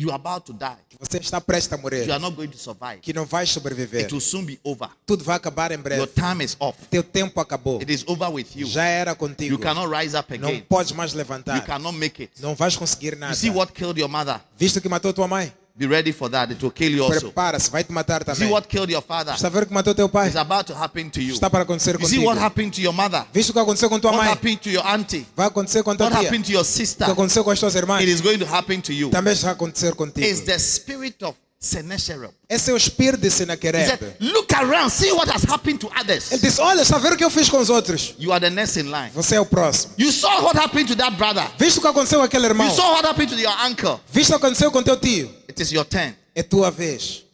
You 0.00 0.10
are 0.10 0.14
about 0.14 0.46
to 0.46 0.52
die. 0.52 0.76
que 0.88 0.96
você 0.96 1.18
está 1.18 1.40
prestes 1.40 1.72
a 1.72 1.76
morrer, 1.76 2.06
You 2.06 2.12
are 2.12 2.20
not 2.22 2.36
going 2.36 2.46
to 2.46 2.56
survive. 2.56 3.00
que 3.02 3.12
não 3.12 3.26
vais 3.26 3.50
sobreviver. 3.50 4.02
It 4.04 4.12
will 4.14 4.20
soon 4.20 4.44
be 4.44 4.56
over. 4.62 4.88
Tudo 5.04 5.24
vai 5.24 5.34
acabar 5.36 5.72
em 5.72 5.74
Your 5.74 5.82
breve. 5.82 6.06
time 6.14 6.44
is 6.44 6.56
off. 6.60 6.78
Teu 6.88 7.02
tempo 7.02 7.40
acabou. 7.40 7.80
It 7.80 7.92
is 7.92 8.04
over 8.06 8.28
with 8.30 8.46
you. 8.54 8.64
Já 8.68 8.84
era 8.84 9.16
contigo. 9.16 9.54
You 9.54 9.58
cannot 9.58 9.90
rise 9.92 10.16
up 10.16 10.38
Não 10.38 10.48
again. 10.50 10.64
podes 10.68 10.92
mais 10.92 11.10
You 11.10 11.18
levantar. 11.18 11.64
cannot 11.66 11.96
make 11.98 12.22
it. 12.22 12.32
Não 12.40 12.54
vais 12.54 12.76
conseguir 12.76 13.14
You 13.14 13.18
nada. 13.18 13.34
see 13.34 13.50
what 13.50 13.72
killed 13.72 13.98
your 13.98 14.08
mother? 14.08 14.40
Visto 14.56 14.80
que 14.80 14.88
matou 14.88 15.12
tua 15.12 15.26
mãe, 15.26 15.52
Be 15.78 15.86
ready 15.86 16.10
for 16.12 16.28
that. 16.30 16.50
It 16.52 16.60
will 16.60 16.72
kill 16.72 16.90
you 16.90 17.04
also. 17.04 17.20
prepara-se, 17.30 17.70
vai 17.70 17.84
te 17.84 17.92
matar 17.92 18.24
também. 18.24 18.48
see 18.48 18.52
what 18.52 18.66
killed 18.68 18.90
your 18.92 19.00
father? 19.02 19.32
Está 19.32 19.46
a 19.46 19.50
ver 19.50 19.62
o 19.62 19.66
que 19.66 19.72
matou 19.72 19.94
teu 19.94 20.08
pai? 20.08 20.26
It's 20.26 20.36
about 20.36 20.64
to 20.72 20.74
happen 20.76 21.08
to 21.10 21.20
you. 21.20 21.32
Está 21.34 21.48
para 21.48 21.62
acontecer 21.62 21.94
You 21.94 22.00
see 22.08 22.16
contigo. 22.16 22.26
what 22.26 22.40
happened 22.42 22.74
to 22.74 22.80
your 22.82 22.92
mother? 22.92 23.24
Visto 23.32 23.50
o 23.50 23.52
que 23.52 23.60
aconteceu 23.60 23.88
com 23.88 24.00
tua 24.00 24.10
What 24.10 24.24
mãe, 24.24 24.32
happened 24.32 24.56
to 24.62 24.70
your 24.70 24.84
auntie? 24.84 25.24
vai 25.36 25.46
acontecer 25.46 25.84
com 25.84 25.94
tua 25.94 26.06
What 26.06 26.18
tia. 26.18 26.28
happened 26.28 26.46
to 26.46 26.52
your 26.52 26.62
O 26.62 26.64
sister? 26.64 27.04
que 27.06 27.12
aconteceu 27.12 27.44
com 27.44 27.50
as 27.52 27.60
tuas 27.60 27.74
irmãs, 27.76 28.00
It 28.00 28.10
is 28.10 28.20
going 28.20 28.38
to 28.38 28.46
happen 28.52 28.80
to 28.80 28.92
you. 28.92 29.08
também 29.10 29.34
vai 29.36 29.52
acontecer 29.52 29.86
It's 29.88 29.96
contigo. 29.96 30.44
the 30.46 30.58
spirit 30.58 31.24
of 31.24 31.36
Sennacherib. 31.60 32.30
Esse 32.48 32.70
é 32.70 32.74
o 32.74 32.76
espírito 32.76 33.20
de 33.20 33.26
He 33.28 33.30
Senaquerib. 33.30 33.84
said, 33.86 34.16
Look 34.20 34.52
around, 34.54 34.90
see 34.90 35.12
what 35.12 35.28
has 35.30 35.44
happened 35.44 35.78
to 35.80 35.88
others. 36.00 36.30
Ele 36.32 36.40
disse, 36.40 36.60
olha, 36.60 36.82
está 36.82 36.96
a 36.96 36.98
ver 37.00 37.12
o 37.12 37.16
que 37.16 37.24
eu 37.24 37.30
fiz 37.30 37.48
com 37.48 37.58
os 37.58 37.68
outros? 37.70 38.14
You 38.18 38.32
are 38.32 38.40
the 38.40 38.50
next 38.50 38.78
in 38.78 38.84
line. 38.84 39.10
Você 39.14 39.34
é 39.36 39.40
o 39.40 39.46
próximo. 39.46 39.92
You 39.98 40.10
saw 40.12 40.42
what 40.44 40.56
happened 40.58 40.88
to 40.88 40.96
that 40.96 41.16
brother. 41.16 41.44
Visto 41.58 41.78
o 41.78 41.80
que 41.80 41.86
aconteceu 41.88 42.18
com 42.20 42.24
aquele 42.24 42.46
irmão, 42.46 42.66
You 42.68 42.74
saw 42.74 42.92
what 42.94 43.06
happened 43.06 43.32
to 43.34 43.40
your 43.40 43.54
uncle. 43.64 44.00
visto 44.12 44.30
o 44.30 44.38
que 44.38 44.46
aconteceu 44.46 44.70
com 44.70 44.82
teu 44.82 44.96
tio, 44.96 45.34
It 45.58 45.62
is 45.62 45.72
your 45.72 45.84
turn. 45.84 46.14
é 46.34 46.42
tua 46.42 46.70
vez. 46.70 47.24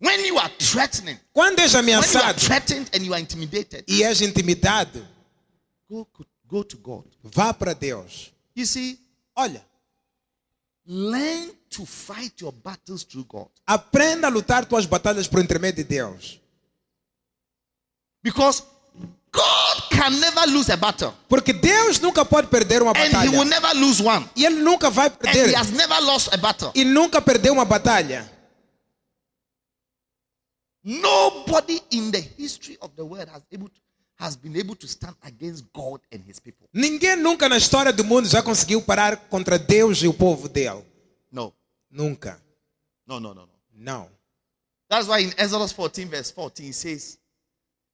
When 0.00 0.24
you 0.26 0.38
are 0.38 0.50
threatening, 0.58 1.18
Quando 1.32 1.60
és 1.60 1.72
when 1.74 1.86
you 1.88 1.94
are 1.94 2.04
ameaçado 2.04 2.40
threatened 2.40 2.90
and 2.94 3.04
you 3.04 3.12
are 3.14 3.20
intimidated, 3.22 3.84
e 3.88 4.02
és 4.02 4.20
intimidado, 4.20 5.06
go, 5.88 6.06
go 6.46 6.64
to 6.64 6.76
God. 6.78 7.06
vá 7.22 7.54
para 7.54 7.72
Deus. 7.74 8.30
You 8.54 8.66
see, 8.66 8.98
Olha, 9.34 9.64
learn 10.84 11.52
to 11.70 11.86
fight 11.86 12.42
your 12.42 12.52
battles 12.52 13.04
through 13.04 13.24
God. 13.26 13.48
aprenda 13.66 14.26
a 14.26 14.30
lutar 14.30 14.66
tuas 14.66 14.84
batalhas 14.86 15.26
por 15.28 15.40
intermédio 15.40 15.84
de 15.84 15.88
Deus. 15.88 16.38
Because 18.22 18.62
God 19.34 19.88
can 19.90 20.20
never 20.20 20.46
lose 20.46 20.70
a 20.70 20.76
battle. 20.76 21.14
Porque 21.28 21.52
Deus 21.54 21.98
nunca 22.00 22.24
pode 22.24 22.48
perder 22.48 22.82
uma 22.82 22.90
And 22.92 22.98
He 22.98 23.28
will 23.30 23.44
batalha. 23.44 23.44
never 23.44 23.74
lose 23.74 24.02
one. 24.02 24.28
E 24.36 24.44
Ele 24.44 24.60
nunca 24.60 24.90
vai 24.90 25.06
And 25.08 25.16
perder. 25.16 25.48
He 25.50 25.54
has 25.56 25.70
never 25.70 26.00
lost 26.02 26.28
a 26.32 26.36
battle. 26.36 26.70
E 26.74 26.84
nunca 26.84 27.20
perdeu 27.22 27.54
uma 27.54 27.64
batalha. 27.64 28.30
Nobody 30.84 31.80
in 31.92 32.10
the 32.10 32.20
history 32.20 32.76
of 32.80 32.90
the 32.96 33.04
world 33.04 33.28
has 33.28 33.42
able 33.52 33.68
to, 33.68 33.80
has 34.16 34.36
been 34.36 34.56
able 34.56 34.74
to 34.74 34.88
stand 34.88 35.14
against 35.22 35.64
God 35.72 36.00
and 36.10 36.22
his 36.26 36.40
people. 36.40 36.68
Ninguém 36.74 37.16
nunca 37.16 37.48
na 37.48 37.56
história 37.56 37.92
do 37.92 38.04
mundo 38.04 38.28
já 38.28 38.42
conseguiu 38.42 38.82
parar 38.82 39.16
contra 39.28 39.58
Deus 39.58 40.02
e 40.02 40.08
o 40.08 40.12
povo 40.14 40.48
dele. 40.48 40.84
No. 41.30 41.52
Nunca. 41.90 42.42
No, 43.06 43.20
no, 43.20 43.32
no, 43.34 43.42
no. 43.42 43.52
Não. 43.74 44.08
That's 44.88 45.06
why 45.08 45.22
in 45.22 45.32
Exodus 45.38 45.72
14, 45.72 46.04
verse 46.06 46.30
14, 46.32 46.66
it 46.68 46.74
says, 46.74 47.18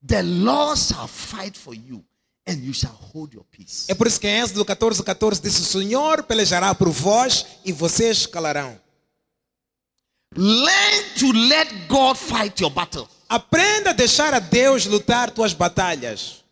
The 0.07 0.23
Lord 0.23 0.79
shall 0.79 1.09
fight 1.09 1.57
for 1.57 1.75
you, 1.75 2.05
and 2.47 2.59
you 2.65 2.73
shall 2.73 2.93
hold 2.93 3.35
your 3.35 3.45
peace. 3.51 3.87
É 3.89 3.95
por 3.95 4.07
isso 4.07 4.21
que 4.21 4.29
em 4.29 4.41
Êxodo 4.41 4.65
14, 4.65 5.03
14 5.03 5.41
diz: 5.41 5.59
O 5.59 5.65
Senhor 5.65 6.23
pelejará 6.23 6.75
por 6.75 6.89
vós 6.89 7.45
e 7.65 7.73
vocês 7.73 8.27
calarão. 8.27 8.79
Learn 10.37 11.05
to 11.19 11.33
let 11.33 11.89
God 11.89 12.17
fight 12.17 12.63
your 12.63 12.71
battle. 12.71 13.09
Aprenda 13.29 13.91
a 13.91 13.93
deixar 13.93 14.33
a 14.33 14.39
Deus 14.39 14.87
lutar 14.87 15.31
tuas 15.31 15.53
batalhas. 15.53 16.45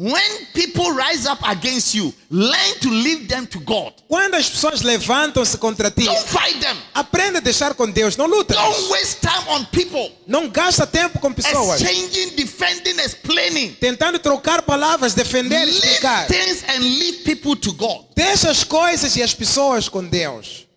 When 0.00 0.46
people 0.54 0.92
rise 0.92 1.26
up 1.26 1.40
against 1.42 1.92
you, 1.92 2.14
learn 2.30 2.78
to 2.82 2.88
leave 2.88 3.26
them 3.26 3.46
to 3.48 3.58
God. 3.58 3.92
Quando 4.06 4.34
as 4.36 4.48
pessoas 4.48 4.80
levantam-se 4.82 5.58
contra 5.58 5.90
ti, 5.90 6.04
Don't 6.04 6.24
fight 6.28 6.60
them. 6.60 6.76
aprenda 6.94 7.38
a 7.38 7.40
deixar 7.40 7.74
com 7.74 7.90
Deus. 7.90 8.16
Não 8.16 8.26
luta. 8.26 8.54
Don't 8.54 8.88
waste 8.90 9.20
time 9.20 9.48
on 9.48 9.64
people. 9.72 10.08
Não 10.24 10.48
gasta 10.48 10.86
tempo 10.86 11.18
com 11.18 11.32
pessoas. 11.32 11.80
Exchanging, 11.82 12.36
defending, 12.36 13.00
explaining. 13.00 13.74
Tentando 13.74 14.20
trocar 14.20 14.62
palavras, 14.62 15.14
defender, 15.14 15.64
Leave 15.64 15.78
explicar. 15.78 16.28
things 16.28 16.62
and 16.68 16.78
leave 16.78 17.24
people 17.24 17.56
to 17.56 17.72
God. 17.72 18.04
Deixa 18.14 18.50
as 18.50 18.62
coisas 18.62 19.16
e 19.16 19.22
as 19.22 19.34
pessoas 19.34 19.88
com 19.88 20.04
Deus. 20.04 20.68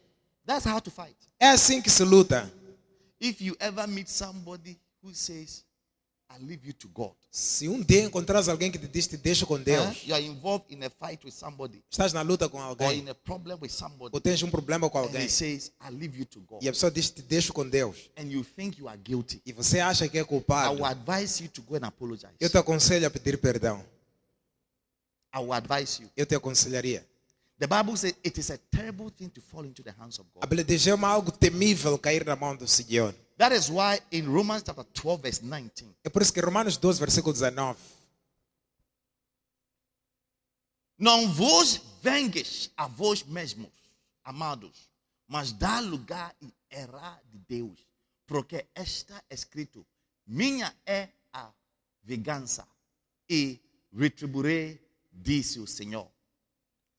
That's 0.47 0.65
how 0.65 0.79
to 0.81 0.89
fight. 0.89 1.15
É 1.39 1.49
assim 1.49 1.79
que 1.79 1.91
se 1.91 2.03
luta. 2.03 2.51
If 3.19 3.39
you 3.39 3.55
ever 3.59 3.85
meet 3.87 4.09
somebody 4.09 4.79
who 5.03 5.13
says, 5.13 5.63
I 6.33 6.41
leave 6.43 6.65
you 6.65 6.73
to 6.73 6.87
God, 6.87 7.13
Se 7.29 7.67
um 7.67 7.83
dia 7.83 8.03
encontrares 8.03 8.47
alguém 8.47 8.71
que 8.71 8.79
te 8.79 8.87
diz 8.87 9.05
te 9.05 9.17
deixa 9.17 9.45
com 9.45 9.55
huh? 9.55 9.59
Deus, 9.63 10.03
you 10.05 10.13
are 10.15 10.25
involved 10.25 10.73
in 10.73 10.81
a 10.83 10.89
fight 10.89 11.23
with 11.25 11.33
somebody 11.33 11.83
estás 11.91 12.13
na 12.13 12.21
luta 12.21 12.47
com 12.47 12.57
or 12.57 12.63
alguém, 12.63 12.99
in 12.99 13.09
a 13.09 13.15
problem 13.15 13.57
with 13.61 13.69
somebody, 13.69 14.15
ou 14.15 14.21
tens 14.21 14.41
um 14.41 14.49
problema 14.49 14.89
com 14.89 14.97
and 14.97 15.01
alguém, 15.01 15.25
he 15.25 15.29
says, 15.29 15.71
I 15.81 15.91
leave 15.91 16.17
you 16.17 16.25
to 16.25 16.39
God, 16.41 16.63
e 16.63 16.69
a 16.69 16.71
pessoa 16.71 16.89
diz 16.89 17.09
te 17.09 17.21
deixo 17.21 17.51
com 17.51 17.67
Deus, 17.67 18.09
and 18.17 18.27
you 18.31 18.43
think 18.43 18.79
you 18.79 18.87
are 18.87 18.97
guilty, 18.97 19.41
e 19.45 19.51
você 19.51 19.79
acha 19.79 20.07
que 20.07 20.17
é 20.17 20.21
I 20.21 20.25
culpado, 20.25 20.75
will 20.75 20.85
advise 20.85 21.43
you 21.43 21.49
to 21.49 21.61
go 21.63 21.75
and 21.75 21.85
apologize. 21.85 22.33
eu 22.39 22.49
te 22.49 22.57
aconselho 22.57 23.05
a 23.05 23.09
pedir 23.09 23.37
perdão. 23.37 23.83
I 25.33 25.39
will 25.39 25.53
advise 25.53 26.01
you. 26.01 26.09
Eu 26.15 26.25
te 26.25 26.35
aconselharia. 26.35 27.05
The 27.61 27.67
Bible 27.67 27.95
says 27.95 28.15
it 28.23 28.39
is 28.39 28.49
a 28.49 28.57
terrible 28.57 29.11
thing 29.11 29.29
to 29.29 29.39
fall 29.39 29.63
into 29.63 29.83
the 29.83 29.91
hands 29.91 30.17
of 30.17 30.25
A 30.35 30.39
God. 30.39 30.49
Bíblia 30.49 30.63
diz 30.63 30.87
é 30.87 30.91
algo 31.05 31.31
temível 31.31 31.95
cair 31.99 32.25
na 32.25 32.35
mão 32.35 32.55
do 32.55 32.67
Senhor. 32.67 33.13
That 33.37 33.55
is 33.55 33.69
why 33.69 33.99
in 34.11 34.25
Romans 34.25 34.63
chapter 34.65 34.83
12, 34.83 35.21
verse 35.21 35.41
19, 35.43 35.95
É 36.03 36.09
por 36.09 36.23
isso 36.23 36.33
que 36.33 36.41
Romanos 36.41 36.75
12, 36.77 36.99
versículo 36.99 37.31
19. 37.31 37.77
Não 40.97 41.31
vos 41.31 41.79
vengues 42.01 42.71
a 42.75 42.87
vós 42.87 43.21
mesmos, 43.21 43.69
amados, 44.23 44.89
mas 45.27 45.51
dá 45.51 45.79
lugar 45.81 46.35
e 46.41 46.51
errar 46.71 47.21
de 47.31 47.37
Deus, 47.47 47.85
porque 48.25 48.65
está 48.75 49.21
escrito: 49.29 49.85
Minha 50.25 50.75
é 50.83 51.09
a 51.31 51.53
vingança 52.01 52.67
e 53.29 53.61
retribuiré, 53.95 54.79
disse 55.13 55.59
o 55.59 55.67
Senhor. 55.67 56.09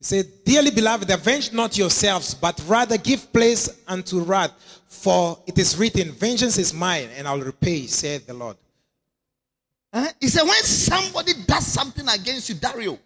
He 0.02 0.06
said, 0.06 0.26
Dearly 0.44 0.72
beloved, 0.72 1.08
avenge 1.10 1.52
not 1.52 1.78
yourselves, 1.78 2.34
but 2.34 2.60
rather 2.66 2.98
give 2.98 3.32
place 3.32 3.68
unto 3.86 4.18
wrath. 4.20 4.50
For 4.88 5.38
it 5.46 5.56
is 5.58 5.76
written, 5.76 6.10
Vengeance 6.10 6.58
is 6.58 6.74
mine, 6.74 7.08
and 7.16 7.28
I'll 7.28 7.38
repay, 7.38 7.86
saith 7.86 8.26
the 8.26 8.34
Lord. 8.34 8.56
Huh? 9.94 10.08
He 10.20 10.26
said, 10.26 10.42
when 10.42 10.62
somebody 10.64 11.34
does 11.46 11.66
something 11.66 12.08
against 12.08 12.48
you, 12.48 12.56
Dario, 12.56 12.98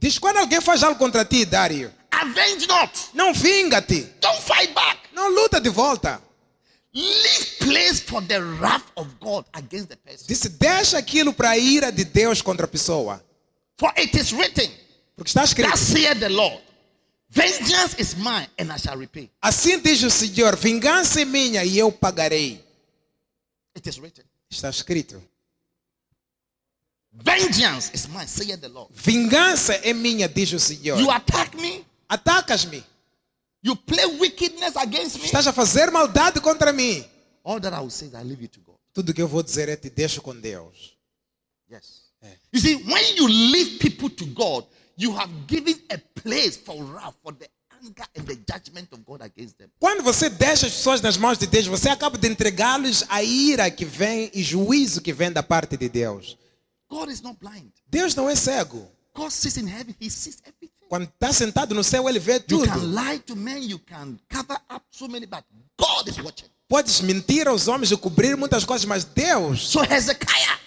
Diz 0.00 0.18
quando 0.18 0.38
alguém 0.38 0.60
faz 0.60 0.82
algo 0.82 0.98
contra 0.98 1.24
ti, 1.24 1.44
Dário, 1.44 1.92
avenge 2.10 2.66
not. 2.66 2.90
não 3.14 3.32
vinga-te, 3.32 4.08
Don't 4.20 4.40
fight 4.42 4.74
back. 4.74 4.98
não 5.14 5.28
luta 5.32 5.60
de 5.60 5.68
volta. 5.70 6.20
Leave 6.92 7.58
place 7.60 8.00
for 8.00 8.20
the 8.22 8.40
wrath 8.58 8.90
of 8.96 9.06
God 9.20 9.44
against 9.54 9.88
the 9.90 9.96
person. 9.96 10.26
Disse, 10.26 10.48
deixa 10.48 10.98
aquilo 10.98 11.32
para 11.32 11.50
a 11.50 11.56
ira 11.58 11.92
de 11.92 12.04
Deus 12.04 12.42
contra 12.42 12.64
a 12.64 12.68
pessoa. 12.68 13.22
For 13.78 13.92
it 13.96 14.16
is 14.18 14.32
written, 14.32 14.68
Porque 15.20 15.28
está 15.28 15.44
escrito, 15.44 15.70
Thus 15.70 15.80
saith 15.80 16.18
the 16.18 16.30
Lord, 16.30 16.62
vengeance 17.28 17.94
is 17.98 18.16
mine 18.16 18.48
and 18.58 18.72
I 18.72 18.78
shall 18.78 18.96
repay. 18.98 19.30
assim 19.42 19.78
diz 19.78 20.02
o 20.02 20.08
Senhor, 20.08 20.56
vingança 20.56 21.20
é 21.20 21.26
minha 21.26 21.62
e 21.62 21.78
eu 21.78 21.92
pagarei. 21.92 22.64
It 23.76 23.86
is 23.86 23.98
written. 23.98 24.24
Está 24.48 24.70
escrito. 24.70 25.22
Vengeance 27.12 27.90
is 27.92 28.06
mine, 28.06 28.26
saith 28.26 28.62
the 28.62 28.68
Lord. 28.68 28.90
Vingança 28.94 29.74
é 29.74 29.92
minha, 29.92 30.26
diz 30.26 30.54
o 30.54 30.58
Senhor. 30.58 30.98
You 30.98 31.10
attack 31.10 31.54
me, 31.54 31.84
Atacas-me. 32.08 32.82
you 33.62 33.76
play 33.76 34.06
wickedness 34.18 34.74
against 34.74 35.18
me. 35.18 35.26
Estás 35.26 35.46
a 35.46 35.52
fazer 35.52 35.90
maldade 35.90 36.40
contra 36.40 36.72
mim. 36.72 37.04
All 37.44 37.60
that 37.60 37.74
I 37.74 37.80
will 37.80 37.90
say 37.90 38.08
is 38.08 38.14
I 38.14 38.22
leave 38.22 38.42
it 38.42 38.52
to 38.52 38.60
God. 38.60 38.76
Tudo 38.94 39.12
que 39.12 39.20
eu 39.20 39.28
vou 39.28 39.42
dizer 39.42 39.68
é 39.68 39.76
te 39.76 39.90
deixo 39.90 40.22
com 40.22 40.34
Deus. 40.34 40.96
Yes. 41.70 42.00
You 42.50 42.58
see, 42.58 42.76
when 42.76 43.16
you 43.16 43.28
leave 43.28 43.78
people 43.78 44.08
to 44.08 44.24
God, 44.26 44.64
you 45.00 45.16
have 45.16 45.30
given 45.46 45.74
a 45.90 45.98
place 46.20 46.56
for 46.56 46.76
wrath, 46.84 47.14
for 47.22 47.32
the 47.32 47.48
anger 47.82 48.04
and 48.16 48.26
the 48.26 48.36
judgment 48.46 48.88
of 48.92 49.00
God 49.06 49.22
against 49.22 49.56
them. 49.58 49.70
Quando 49.78 50.02
você 50.02 50.28
deixa 50.28 50.66
as 50.66 50.72
pessoas 50.74 51.00
nas 51.00 51.16
mãos 51.16 51.38
de 51.38 51.46
Deus, 51.46 51.66
você 51.66 51.88
acaba 51.88 52.18
de 52.18 52.28
entregá-los 52.28 53.04
à 53.08 53.22
ira 53.22 53.70
que 53.70 53.84
vem 53.84 54.30
e 54.34 54.42
juízo 54.42 55.00
que 55.00 55.12
vem 55.12 55.32
da 55.32 55.42
parte 55.42 55.76
de 55.76 55.88
Deus. 55.88 56.36
God 56.90 57.08
is 57.08 57.22
not 57.22 57.38
blind. 57.40 57.70
Deus 57.88 58.14
não 58.14 58.28
é 58.28 58.34
cego. 58.34 58.86
God 59.14 59.30
sits 59.30 59.56
in 59.56 59.66
heaven, 59.68 59.94
He 60.00 60.10
sees 60.10 60.38
everything. 60.44 60.70
Quando 60.88 61.04
está 61.04 61.32
sentado 61.32 61.72
no 61.74 61.84
céu, 61.84 62.08
ele 62.08 62.18
vê 62.18 62.34
You 62.34 62.40
tudo. 62.40 62.66
can 62.68 62.94
lie 62.94 63.18
to 63.20 63.36
men, 63.36 63.62
you 63.62 63.78
can 63.78 64.18
cover 64.28 64.58
up 64.68 64.84
so 64.90 65.06
many, 65.08 65.24
but 65.26 65.44
God 65.78 66.08
is 66.08 66.18
watching. 66.18 66.48
Podes 66.68 67.00
mentir 67.00 67.48
aos 67.48 67.66
homens 67.68 67.90
e 67.90 67.96
cobrir 67.96 68.36
muitas 68.36 68.64
coisas, 68.64 68.84
mas 68.84 69.04
Deus, 69.04 69.68
So 69.68 69.82
Hezekiah, 69.82 70.58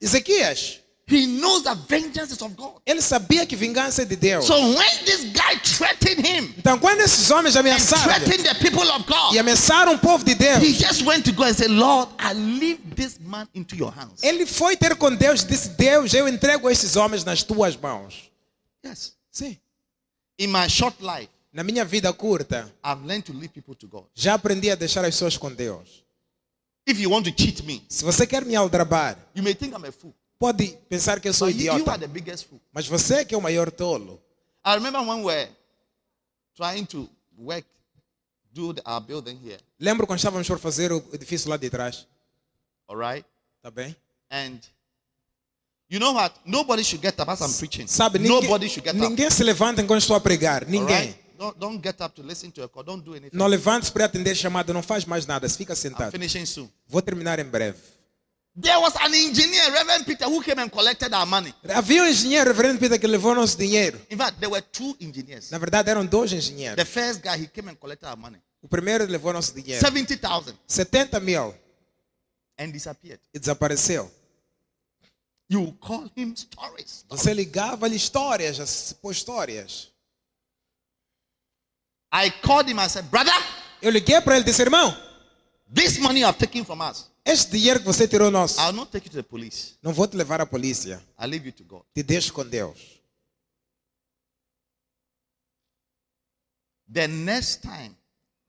Ezequias, 0.00 0.80
he 1.08 1.26
knows 1.26 1.62
that 1.62 1.76
vengeance 1.88 2.32
is 2.32 2.42
of 2.42 2.54
God. 2.56 2.80
ele 2.84 3.00
sabia 3.00 3.46
que 3.46 3.54
vingança 3.54 4.02
é 4.02 4.04
de 4.04 4.16
Deus. 4.16 4.44
So 4.46 4.54
when 4.54 5.04
this 5.04 5.24
guy 5.32 5.56
threatened 5.62 6.26
him 6.26 6.54
Então, 6.58 6.78
quando 6.78 7.00
esses 7.00 7.30
homens 7.30 7.54
ameaçaram 7.56 8.02
threatened 8.14 8.42
the 8.42 8.54
people 8.54 8.88
of 8.90 9.02
e 9.02 9.04
God, 9.06 9.36
ameaçaram 9.38 9.94
o 9.94 9.98
povo 9.98 10.24
de 10.24 10.34
Deus, 10.34 10.62
he 10.62 10.72
just 10.72 11.02
went 11.02 11.22
to 11.24 11.32
God 11.32 11.48
and 11.48 11.54
said, 11.54 11.70
Lord, 11.70 12.10
I 12.18 12.32
leave 12.34 12.80
this 12.96 13.18
man 13.20 13.46
into 13.54 13.76
your 13.76 13.92
hands. 13.92 14.22
ele 14.22 14.44
foi 14.46 14.76
ter 14.76 14.96
com 14.96 15.14
Deus 15.14 15.42
e 15.42 15.46
disse: 15.46 15.68
Deus, 15.70 16.12
eu 16.12 16.26
entrego 16.28 16.68
esses 16.68 16.96
homens 16.96 17.24
nas 17.24 17.42
tuas 17.42 17.76
mãos. 17.76 18.30
Yes. 18.84 19.12
Sim. 19.30 19.56
In 20.38 20.48
my 20.48 20.68
short 20.68 20.96
life, 21.02 21.28
Na 21.52 21.62
minha 21.64 21.84
vida 21.86 22.12
curta, 22.12 22.70
I've 22.84 23.02
learned 23.06 23.22
to 23.26 23.32
leave 23.32 23.48
people 23.48 23.74
to 23.76 23.86
God. 23.88 24.04
já 24.14 24.34
aprendi 24.34 24.70
a 24.70 24.74
deixar 24.74 25.00
as 25.04 25.14
pessoas 25.14 25.36
com 25.38 25.50
Deus. 25.54 26.04
If 26.86 26.98
you 27.00 27.10
want 27.10 27.24
to 27.24 27.32
cheat 27.42 27.62
me, 27.64 27.82
Se 27.88 28.04
você 28.04 28.26
quer 28.26 28.44
me 28.44 28.54
aldrabar, 28.56 29.16
you 29.34 29.42
may 29.42 29.54
think 29.54 29.72
I'm 29.74 29.84
a 29.86 29.92
fool. 29.92 30.12
Pode 30.38 30.76
pensar 30.88 31.20
que 31.20 31.28
eu 31.28 31.32
sou 31.34 31.48
But 31.48 31.56
you, 31.56 31.64
you 31.64 31.72
are 31.72 31.80
idiota. 31.80 31.98
the 31.98 32.06
biggest 32.06 32.46
fool. 32.48 32.60
Mas 32.72 32.86
você 32.86 33.24
que 33.24 33.34
é 33.34 33.38
o 33.38 33.42
maior 33.42 33.70
tolo. 33.70 34.20
I 34.64 34.74
remember 34.74 35.00
when 35.00 35.18
we 35.20 35.24
were 35.24 35.48
trying 36.56 36.84
to 36.86 37.08
work, 37.38 37.66
do 38.52 38.74
our 38.86 39.00
building 39.00 39.38
here. 39.44 39.58
Lembro 39.78 40.06
quando 40.06 40.18
estávamos 40.18 40.46
por 40.48 40.58
fazer 40.58 40.90
o 40.92 41.02
edifício 41.12 41.48
lá 41.50 41.56
de 41.56 41.68
trás. 41.70 42.06
All 42.88 42.96
right? 42.98 43.24
Tá 43.62 43.70
bem? 43.70 43.94
And 44.30 44.58
you 45.90 45.98
know 46.00 46.14
what? 46.14 46.34
Nobody 46.44 46.82
should 46.82 47.02
get 47.06 47.18
up 47.20 47.30
as 47.30 47.40
I'm 47.40 47.52
preaching. 47.58 47.86
Sabe, 47.86 48.18
ninguém, 48.18 48.42
Nobody 48.42 48.68
should 48.68 48.84
get 48.88 48.94
up. 48.96 49.08
ninguém 49.08 49.30
se 49.30 49.44
levanta 49.44 49.82
enquanto 49.82 50.00
estou 50.00 50.16
a 50.16 50.20
pregar. 50.20 50.66
Ninguém. 50.66 50.96
right? 51.08 51.26
Don't, 51.38 51.58
don't 51.58 51.82
get 51.82 52.00
up 52.00 52.14
to 52.14 52.22
listen 52.22 52.50
to 52.52 52.62
a 52.64 52.68
call. 52.68 52.82
Don't 52.82 53.04
do 53.04 53.12
anything. 53.12 53.36
Não 53.36 53.46
levante-se 53.46 53.92
para 53.92 54.06
atender 54.06 54.34
chamada, 54.34 54.72
não 54.72 54.82
faz 54.82 55.04
mais 55.04 55.26
nada, 55.26 55.46
fica 55.50 55.74
I'm 55.74 55.76
sentado. 55.76 56.10
finishing 56.12 56.46
soon. 56.46 56.68
Vou 56.88 57.02
terminar 57.02 57.38
em 57.38 57.44
breve. 57.44 57.78
There 58.58 58.78
was 58.80 58.94
an 58.96 59.12
engineer, 59.12 59.70
Reverend 59.70 60.06
Peter, 60.06 60.24
who 60.24 60.42
came 60.42 60.58
and 60.58 60.70
collected 60.72 61.12
our 61.12 61.26
money. 61.26 61.52
Havia 61.68 62.02
um 62.02 62.06
engenheiro, 62.08 62.50
reverendo 62.50 62.78
Peter, 62.80 62.98
que 62.98 63.06
levou 63.06 63.34
nosso 63.34 63.56
dinheiro. 63.58 64.00
In 64.10 64.16
fact, 64.16 64.38
there 64.38 64.50
were 64.50 64.62
two 64.72 64.96
engineers. 64.98 65.50
Na 65.50 65.58
verdade, 65.58 65.90
eram 65.90 66.06
dois 66.06 66.32
engenheiros. 66.32 66.76
The 66.76 66.86
first 66.86 67.20
guy, 67.22 67.36
he 67.36 67.48
came 67.48 67.68
and 67.68 67.76
collected 67.78 68.06
our 68.08 68.16
money. 68.16 68.38
O 68.62 68.68
primeiro 68.68 69.04
levou 69.06 69.32
nosso 69.34 69.52
dinheiro. 69.52 69.78
70,000 69.84 70.54
70 70.66 71.20
mil. 71.20 71.54
and 72.58 72.72
disappeared. 72.72 73.20
E 73.34 73.38
desapareceu. 73.38 74.10
You 75.50 75.72
call 75.78 76.10
him 76.16 76.34
stories. 76.34 77.04
Você 77.10 77.34
ligava-lhe 77.34 77.94
histórias, 77.94 78.58
as- 78.58 78.94
pô, 78.94 79.10
histórias. 79.10 79.88
I 82.12 82.30
called 82.42 82.70
him 82.70 82.78
and 82.78 82.88
said, 82.88 83.04
Brother, 83.10 83.34
Eu 83.82 83.90
liguei 83.90 84.18
para 84.22 84.36
ele 84.36 84.42
e 84.42 84.46
disse, 84.46 84.62
irmão, 84.62 84.96
this 85.72 85.98
money 85.98 86.20
you 86.20 86.26
have 86.26 86.38
taken 86.38 86.64
from 86.64 86.80
us, 86.80 87.06
este 87.24 87.50
dinheiro 87.52 87.80
que 87.80 87.86
você 87.86 88.06
tirou 88.06 88.30
nosso, 88.30 88.60
I'll 88.60 88.72
not 88.72 88.90
take 88.90 89.06
you 89.06 89.10
to 89.12 89.16
the 89.16 89.22
police. 89.28 89.74
não 89.82 89.92
vou 89.92 90.06
te 90.06 90.16
levar 90.16 90.40
à 90.40 90.46
polícia. 90.46 91.02
I'll 91.18 91.28
leave 91.28 91.46
you 91.46 91.52
to 91.52 91.64
God. 91.64 91.82
Te 91.94 92.02
deixo 92.02 92.32
com 92.32 92.44
Deus. 92.46 92.78
The 96.92 97.08
next 97.08 97.62
time 97.62 97.96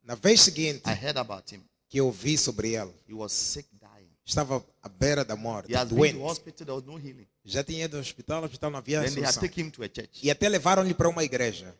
Na 0.03 0.15
vez 0.15 0.41
seguinte 0.41 0.83
I 0.89 0.93
heard 0.93 1.17
about 1.17 1.53
him, 1.53 1.61
que 1.89 1.99
eu 1.99 2.05
ouvi 2.05 2.37
sobre 2.37 2.73
ele, 2.75 2.93
he 3.09 3.13
was 3.13 3.33
sick, 3.33 3.67
dying. 3.73 4.07
estava 4.25 4.63
à 4.81 4.87
beira 4.87 5.25
da 5.25 5.35
morte, 5.35 5.71
He 5.71 5.75
has 5.75 5.89
been 5.89 5.97
to 5.97 6.17
doente. 6.17 6.19
hospital, 6.19 6.65
there 6.65 6.75
was 6.77 6.85
no 6.85 6.97
healing. 6.97 7.27
Já 7.43 7.63
tinha 7.63 7.85
ido 7.85 7.97
ao 7.97 8.01
hospital, 8.01 8.43
hospital 8.43 8.69
não 8.71 8.77
havia 8.79 9.01
Then 9.01 9.13
they 9.15 9.23
had 9.23 9.33
solução. 9.33 9.41
taken 9.49 9.65
him 9.65 9.71
to 9.71 9.83
a 9.83 9.87
church. 9.87 10.19
E 10.23 10.29
até 10.31 10.47
levaram-lhe 10.47 10.93
para 10.93 11.09
uma 11.09 11.23
igreja. 11.23 11.75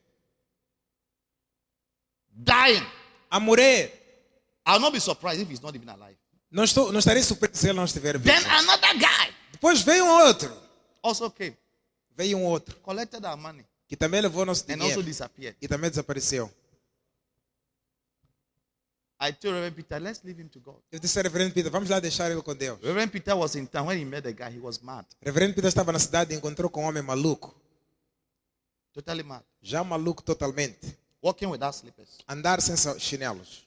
Dying. 2.32 2.86
A 3.30 3.40
morrer. 3.40 4.07
I'll 4.68 4.80
not 4.80 4.92
be 4.92 5.00
surprised 5.00 5.42
if 5.42 5.50
he's 5.50 5.62
not 5.62 5.76
even 5.76 5.88
alive. 5.90 6.18
Não, 6.52 6.64
estou, 6.64 6.92
não 6.92 7.00
estarei 7.00 7.24
surpreso 7.24 7.56
se 7.56 7.68
ele 7.68 7.74
não 7.78 7.86
estiver 7.86 8.18
vivo. 8.18 8.26
Then 8.40 8.50
another 8.52 8.94
guy 9.00 9.34
Depois 9.52 9.82
veio 9.82 10.04
um 10.06 10.10
outro. 10.26 10.52
also 11.02 11.30
came, 11.32 11.56
Veio 12.16 12.38
um 12.38 12.44
outro. 12.46 12.76
collected 12.82 13.26
our 13.26 13.38
money, 13.38 13.66
Que 13.88 13.96
também 13.96 14.22
levou 14.22 14.46
nosso 14.46 14.64
and 14.70 14.74
also 14.74 14.82
dinheiro. 14.84 15.04
disappeared. 15.04 15.58
E 15.62 15.68
também 15.68 15.90
desapareceu. 15.90 16.52
I 19.20 19.32
told 19.34 19.56
Reverend 19.56 19.76
Peter, 19.76 20.00
let's 20.00 20.22
leave 20.24 20.40
him 20.40 20.48
to 20.50 20.60
God. 20.60 20.76
Eu 20.92 21.00
disse, 21.00 21.20
reverendo 21.22 21.52
Peter, 21.54 21.72
vamos 21.72 21.90
lá 21.90 22.00
deixar 22.00 22.30
ele 22.30 22.40
com 22.44 22.56
Deus. 22.56 22.80
Reverend 22.82 23.10
Peter 23.12 23.36
was 23.36 23.56
in 23.56 23.66
town 23.66 23.88
when 23.88 23.98
he 24.00 24.06
met 24.06 24.22
the 24.24 24.32
guy. 24.32 24.52
He 24.56 24.60
was 24.60 24.80
mad, 24.80 25.06
Reverendo 25.22 25.56
Peter 25.56 25.68
estava 25.70 25.92
na 25.92 25.98
cidade 26.00 26.34
e 26.34 26.38
encontrou 26.38 26.70
com 26.70 26.84
um 26.84 26.88
homem 26.88 27.02
maluco. 27.02 27.56
totally 28.94 29.24
mad, 29.24 29.44
Já 29.62 29.84
maluco 29.84 30.22
totalmente. 30.24 30.96
walking 31.22 31.48
without 31.48 31.76
slippers. 31.76 32.18
Andar 32.28 32.62
sem 32.62 32.76
chinelos. 33.00 33.67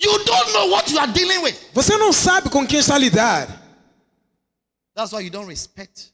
You 0.00 0.24
don't 0.24 0.52
know 0.52 0.70
what 0.70 0.90
you 0.92 0.98
are 0.98 1.12
dealing 1.12 1.42
with. 1.42 1.56
Você 1.74 1.96
não 1.96 2.12
sabe 2.12 2.50
com 2.50 2.66
quem 2.66 2.78
está 2.78 2.94
a 2.94 2.98
lidar. 2.98 3.48
That's 4.94 5.12
why 5.12 5.22
you 5.24 5.30
don't 5.30 5.48
respect 5.48 6.12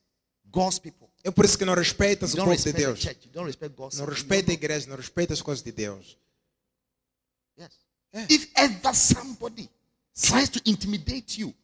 God's 0.51 0.79
people. 0.79 1.09
É 1.23 1.31
por 1.31 1.45
isso 1.45 1.57
que 1.59 1.65
não 1.65 1.75
respeitas 1.75 2.35
You 2.35 2.43
o 2.43 2.45
povo 2.45 2.57
de 2.57 2.73
Deus. 2.73 3.01
church. 3.01 3.27
You 3.27 3.33
don't 3.33 3.47
respect 3.47 3.75
God's 3.77 3.97
Não 3.99 4.05
people. 4.07 4.21
respeita 4.21 4.51
a 4.51 4.55
igreja, 4.55 4.87
não 4.89 4.97
respeita 4.97 5.33
as 5.33 5.41
coisas 5.43 5.63
de 5.65 5.73
Deus. 5.73 6.17
Yes. 7.59 7.71
Yeah. 8.15 8.33
If 8.35 8.49
ever 8.57 8.95
somebody 8.95 9.69
tries 10.15 10.49
to 10.51 10.61
intimidate 10.67 11.39
you, 11.41 11.55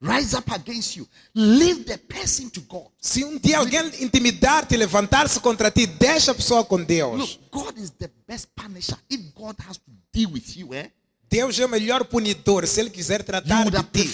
rise 0.00 0.34
up 0.36 0.50
against 0.52 0.96
you, 0.96 1.06
leave 1.34 1.84
the 1.84 1.98
person 1.98 2.48
to 2.50 2.60
God. 2.62 2.88
Se 3.00 3.22
um 3.24 3.38
dia 3.38 3.58
alguém 3.58 3.82
intimidar-te, 4.02 4.76
levantar-se 4.76 5.40
contra 5.40 5.70
ti, 5.70 5.86
deixa 5.86 6.32
a 6.32 6.34
pessoa 6.34 6.64
com 6.64 6.82
Deus. 6.82 7.18
Look, 7.18 7.50
God 7.50 7.78
is 7.78 7.90
the 7.90 8.10
best 8.26 8.48
punisher. 8.56 8.96
If 9.10 9.20
God 9.34 9.56
has 9.66 9.76
to 9.78 9.90
deal 10.12 10.30
with 10.32 10.56
you, 10.56 10.74
eh? 10.74 10.90
Deus 11.32 11.58
é 11.58 11.64
o 11.64 11.68
melhor 11.68 12.04
punidor. 12.04 12.66
Se 12.66 12.78
Ele 12.78 12.90
quiser 12.90 13.22
tratar 13.22 13.64
de 13.70 13.82
ti, 13.84 14.06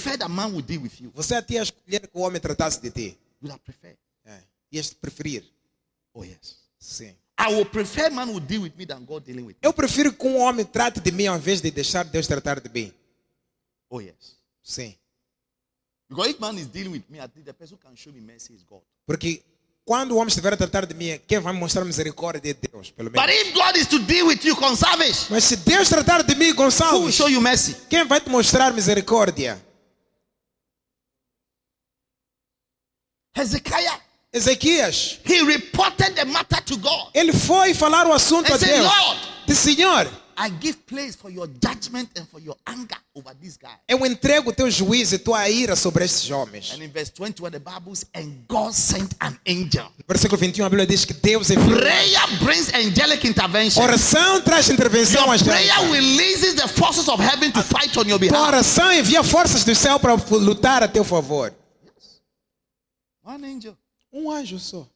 você 1.13 1.35
até 1.35 1.55
ia 1.55 1.63
escolher 1.63 2.07
que 2.07 2.17
o 2.17 2.21
homem 2.21 2.41
tratasse 2.41 2.81
de 2.81 2.93
ti. 2.93 3.19
You 3.43 3.49
would 3.49 3.61
preferred. 3.65 3.99
É. 4.25 4.41
Ias 4.71 4.95
preferir. 4.95 5.45
Oh 6.15 6.25
yes. 6.25 6.57
Sim. 6.79 7.17
I 7.41 7.53
would 7.55 7.71
prefer 7.71 8.11
man 8.11 8.29
would 8.29 8.47
deal 8.47 8.63
with 8.63 8.75
me 8.77 8.87
than 8.87 9.05
God 9.05 9.25
dealing 9.25 9.43
with 9.43 9.55
me. 9.55 9.59
Eu 9.63 9.73
prefiro 9.73 10.13
que 10.13 10.27
um 10.29 10.39
homem 10.39 10.65
trate 10.65 11.01
de 11.01 11.11
mim 11.11 11.27
ao 11.27 11.37
invés 11.37 11.61
de 11.61 11.73
deixar 11.73 12.05
Deus 12.05 12.29
tratar 12.29 12.61
de 12.61 12.69
mim. 12.69 12.93
Oh 13.91 14.01
yes. 14.01 14.37
Sim. 14.63 14.95
Because 16.09 16.31
if 16.31 16.39
man 16.39 16.57
is 16.57 16.69
dealing 16.69 16.93
with 16.93 17.05
me, 17.09 17.19
the 17.45 17.53
person 17.53 17.75
who 17.75 17.79
can 17.79 17.97
show 17.97 18.13
me 18.13 18.21
mercy 18.21 18.55
is 18.55 18.63
God. 18.63 18.83
Porque 19.05 19.43
quando 19.89 20.13
o 20.13 20.17
homem 20.17 20.29
estiver 20.29 20.53
a 20.53 20.57
tratar 20.57 20.85
de 20.85 20.93
mim, 20.93 21.19
quem 21.27 21.39
vai 21.39 21.51
mostrar 21.55 21.83
misericórdia 21.83 22.51
é 22.51 22.69
Deus, 22.71 22.91
pelo 22.91 23.09
But 23.09 23.23
menos. 23.27 23.41
if 23.41 23.55
God 23.55 23.75
is 23.75 23.87
to 23.87 23.99
deal 24.01 24.27
with 24.27 24.41
you, 24.45 24.55
conservish, 24.55 25.29
Mas 25.31 25.45
se 25.45 25.57
Deus 25.57 25.89
tratar 25.89 26.23
de 26.23 26.35
mim, 26.35 26.51
who 26.51 26.51
will 26.51 26.55
Gonçalves, 26.67 27.15
show 27.15 27.27
you 27.27 27.41
mercy? 27.41 27.75
quem 27.89 28.05
vai 28.05 28.21
te 28.21 28.29
mostrar 28.29 28.71
misericórdia? 28.75 29.59
Hezekiah, 33.35 33.99
Ezequias, 34.31 35.21
he 35.25 35.41
reported 35.47 36.15
the 36.17 36.25
matter 36.27 36.61
to 36.67 36.77
God. 36.77 37.09
ele 37.15 37.33
foi 37.33 37.73
falar 37.73 38.07
o 38.07 38.13
assunto 38.13 38.53
a 38.53 38.57
He 38.57 38.59
said, 38.59 38.69
Deus. 38.69 38.87
Lord, 38.87 39.21
Disse, 39.47 39.75
Senhor, 39.75 40.07
I 40.41 40.51
give 40.51 40.87
place 40.87 41.17
for 41.17 41.31
your 41.33 41.49
judgment 41.49 42.11
and 42.17 42.25
for 42.29 42.39
your 42.41 42.57
anger 42.65 42.97
over 43.13 43.35
this 43.35 43.57
guy. 43.57 43.77
eu 43.89 43.99
entrego 44.07 44.53
teu 44.53 44.71
juízo 44.71 45.17
e 45.17 45.19
tua 45.19 45.49
ira 45.49 45.75
sobre 45.75 46.05
estes 46.05 46.31
homens. 46.31 46.71
And 46.73 46.83
in 46.85 46.93
verse 46.93 47.11
21, 47.11 47.51
the 47.51 47.59
Bible 47.59 47.97
says, 47.97 48.09
and 48.15 48.45
God 48.47 48.73
sent 48.73 49.15
an 49.21 49.37
angel. 49.45 49.91
No 49.99 50.05
versículo 50.07 50.39
21, 50.39 50.65
a 50.65 50.69
Bíblia 50.71 50.87
diz 50.87 51.05
que 51.05 51.13
Deus 51.15 51.51
enviou. 51.51 51.79
Prayer 51.81 52.27
brings 52.45 52.73
angelic 52.73 53.27
intervention. 53.27 53.83
Oração 53.83 54.41
traz 54.43 54.69
intervenção 54.71 55.25
Your 55.25 55.35
angélica. 55.35 55.75
prayer 55.75 55.91
releases 55.91 56.55
the 56.55 56.69
forces 56.69 57.09
of 57.09 57.21
heaven 57.21 57.51
to 57.51 57.63
fight 57.63 57.97
on 57.99 58.07
your 58.09 58.19
Tua 58.21 58.29
behalf. 58.31 58.47
oração 58.49 58.93
envia 58.93 59.25
forças 59.25 59.65
do 59.65 59.75
céu 59.75 59.99
para 59.99 60.15
lutar 60.15 60.85
a 60.85 60.89
teu 60.89 61.03
favor. 61.03 61.53
One 63.25 63.45
angel 63.45 63.77
Um 64.13 64.31
anjo 64.31 64.59
só 64.59 64.87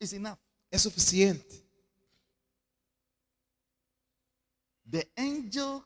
is 0.00 0.12
enough. 0.12 0.38
é 0.72 0.78
suficiente. 0.78 1.63
The 4.94 5.04
angel 5.16 5.84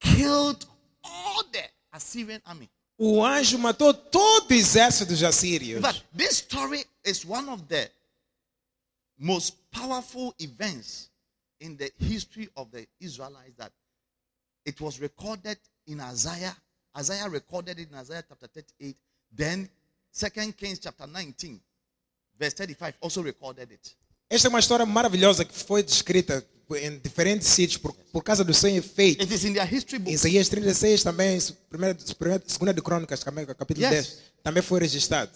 killed 0.00 0.66
all 1.04 1.44
the 1.52 1.62
Assyrian 1.92 2.42
army. 2.44 2.68
O 2.98 3.24
anjo 3.24 3.56
matou 3.56 3.94
todo 3.94 4.50
o 4.50 4.52
exército 4.52 5.06
dos 5.06 5.22
assírios. 5.22 5.80
fact, 5.80 6.02
this 6.12 6.38
story 6.38 6.84
is 7.04 7.24
one 7.24 7.48
of 7.48 7.68
the 7.68 7.88
most 9.16 9.54
powerful 9.70 10.34
events 10.40 11.08
in 11.60 11.76
the 11.76 11.92
history 12.00 12.50
of 12.56 12.68
the 12.72 12.84
Israelites 12.98 13.54
that 13.56 13.70
it 14.64 14.80
was 14.80 14.98
recorded 14.98 15.58
in 15.86 16.00
Isaiah. 16.00 16.56
Isaiah 16.98 17.28
recorded 17.28 17.78
it 17.78 17.88
in 17.92 17.94
Isaiah 17.94 18.24
chapter 18.28 18.48
38. 18.48 18.96
Then 19.30 19.68
Second 20.10 20.56
Kings 20.56 20.80
chapter 20.80 21.06
19, 21.06 21.60
verse 22.36 22.54
35 22.54 22.98
also 23.00 23.22
recorded 23.22 23.70
it. 23.70 23.96
Esta 24.28 24.48
é 24.48 24.50
uma 24.50 24.58
história 24.58 24.84
maravilhosa 24.84 25.44
que 25.44 25.54
foi 25.54 25.84
descrita 25.84 26.44
em 26.76 26.98
diferentes 26.98 27.48
sítios 27.48 27.78
por, 27.78 27.94
por 28.12 28.22
causa 28.22 28.44
do 28.44 28.52
seu 28.52 28.68
efeito. 28.76 29.22
It 29.22 29.32
is 29.34 29.44
in 29.44 29.54
their 29.54 29.66
history 29.66 29.96
Em 29.96 30.00
book. 30.04 30.14
Isaías 30.14 30.48
36 30.48 31.02
também, 31.02 31.38
primeira, 31.70 31.96
primeira, 32.18 32.42
segunda 32.46 32.74
de 32.74 32.82
Crônicas, 32.82 33.22
capítulo 33.22 33.86
Yes. 33.86 33.90
10, 33.90 34.18
também 34.42 34.62
foi 34.62 34.80
registrado. 34.80 35.30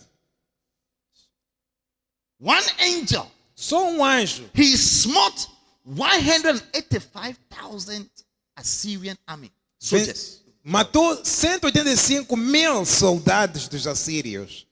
One 2.41 2.67
angel, 2.81 3.31
Só 3.55 3.89
um 3.89 4.05
anjo 4.05 4.51
he 4.55 4.77
smote 4.77 5.47
185,000 5.85 8.11
Assyrian 8.57 9.17
army 9.27 9.53
soldiers. 9.79 10.43
matou 10.65 11.25
185 11.25 12.37
mil 12.37 12.85
soldados 12.85 13.69
dos 13.69 13.87
assírios. 13.87 14.67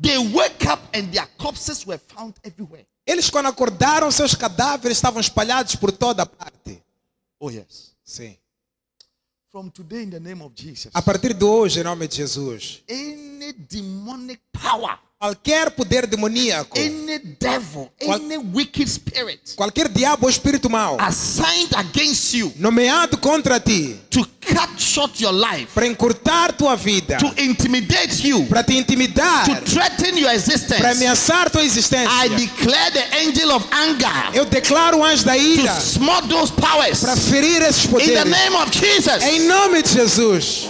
They 0.00 0.16
wake 0.18 0.64
up 0.66 0.82
and 0.96 1.10
their 1.12 1.26
corpses 1.38 1.84
were 1.86 1.98
found 1.98 2.34
everywhere. 2.44 2.86
Eles, 3.08 3.30
quando 3.30 3.46
acordaram, 3.46 4.10
seus 4.10 4.34
cadáveres 4.34 4.98
estavam 4.98 5.18
espalhados 5.18 5.74
por 5.74 5.90
toda 5.90 6.26
parte. 6.26 6.82
Oh, 7.40 7.50
yes. 7.50 7.96
Sim. 8.04 8.36
From 9.50 9.70
today, 9.70 10.02
in 10.02 10.10
the 10.10 10.20
name 10.20 10.42
of 10.42 10.54
Jesus, 10.54 10.90
A 10.92 11.00
partir 11.00 11.32
de 11.32 11.42
hoje, 11.42 11.80
em 11.80 11.84
nome 11.84 12.06
de 12.06 12.16
Jesus, 12.16 12.82
any 12.86 13.54
demonic 13.54 14.42
power, 14.52 14.98
qualquer 15.28 15.70
poder 15.72 16.06
demoníaco, 16.06 16.78
any 16.78 17.18
devil, 17.40 17.90
Qual- 18.00 18.20
any 18.20 18.38
wicked 18.38 18.88
spirit 18.88 19.40
qualquer 19.56 19.88
diabo 19.88 20.26
ou 20.26 20.30
espírito 20.30 20.70
mau, 20.70 20.96
assigned 21.00 21.74
against 21.74 22.34
you 22.34 22.52
nomeado 22.56 23.18
contra 23.18 23.58
ti, 23.58 23.96
to 24.10 24.24
cut 24.40 24.80
short 24.80 25.20
your 25.20 25.32
life, 25.34 25.66
para 25.74 25.88
encurtar 25.88 26.52
tua 26.52 26.76
vida, 26.76 27.16
to 27.18 27.32
intimidate 27.36 28.24
you, 28.24 28.46
para 28.46 28.62
te 28.62 28.76
intimidar, 28.76 29.44
to 29.44 29.56
threaten 29.68 30.16
your 30.16 30.28
para 30.28 30.34
existence, 30.36 30.84
ameaçar 30.86 31.50
tua 31.50 31.64
existência. 31.64 32.08
I 32.24 32.28
declare 32.28 32.90
the 32.92 33.16
angel 33.18 33.50
of 33.56 33.66
anger 33.72 34.30
Eu 34.34 34.44
declaro 34.44 34.98
o 34.98 35.04
anjo 35.04 35.24
da 35.24 35.34
to 35.34 35.40
ira 35.40 35.80
smote 35.80 36.28
those 36.28 36.52
powers 36.52 37.00
para 37.00 37.16
ferir 37.16 37.60
esses 37.62 37.86
in 37.86 37.88
the 37.88 37.92
poderes. 37.92 38.24
name 38.30 38.54
of 38.56 38.70
Jesus. 38.70 39.20
Em 39.24 39.40
nome 39.48 39.82
de 39.82 39.92
Jesus. 39.94 40.68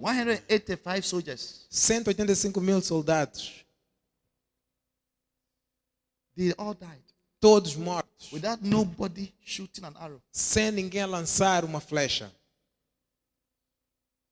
185 0.00 1.04
soldiers, 1.04 1.66
185 1.70 2.62
mil 2.62 2.80
soldados, 2.80 3.64
they 6.36 6.52
all 6.58 6.74
died 6.74 7.02
todos 7.40 7.76
mortos, 7.76 8.32
without 8.32 8.62
nobody 8.62 9.32
shooting 9.44 9.84
an 9.84 9.96
arrow. 9.98 10.20
sem 10.32 10.70
ninguém 10.70 11.06
lançar 11.06 11.64
uma 11.64 11.80
flecha. 11.80 12.32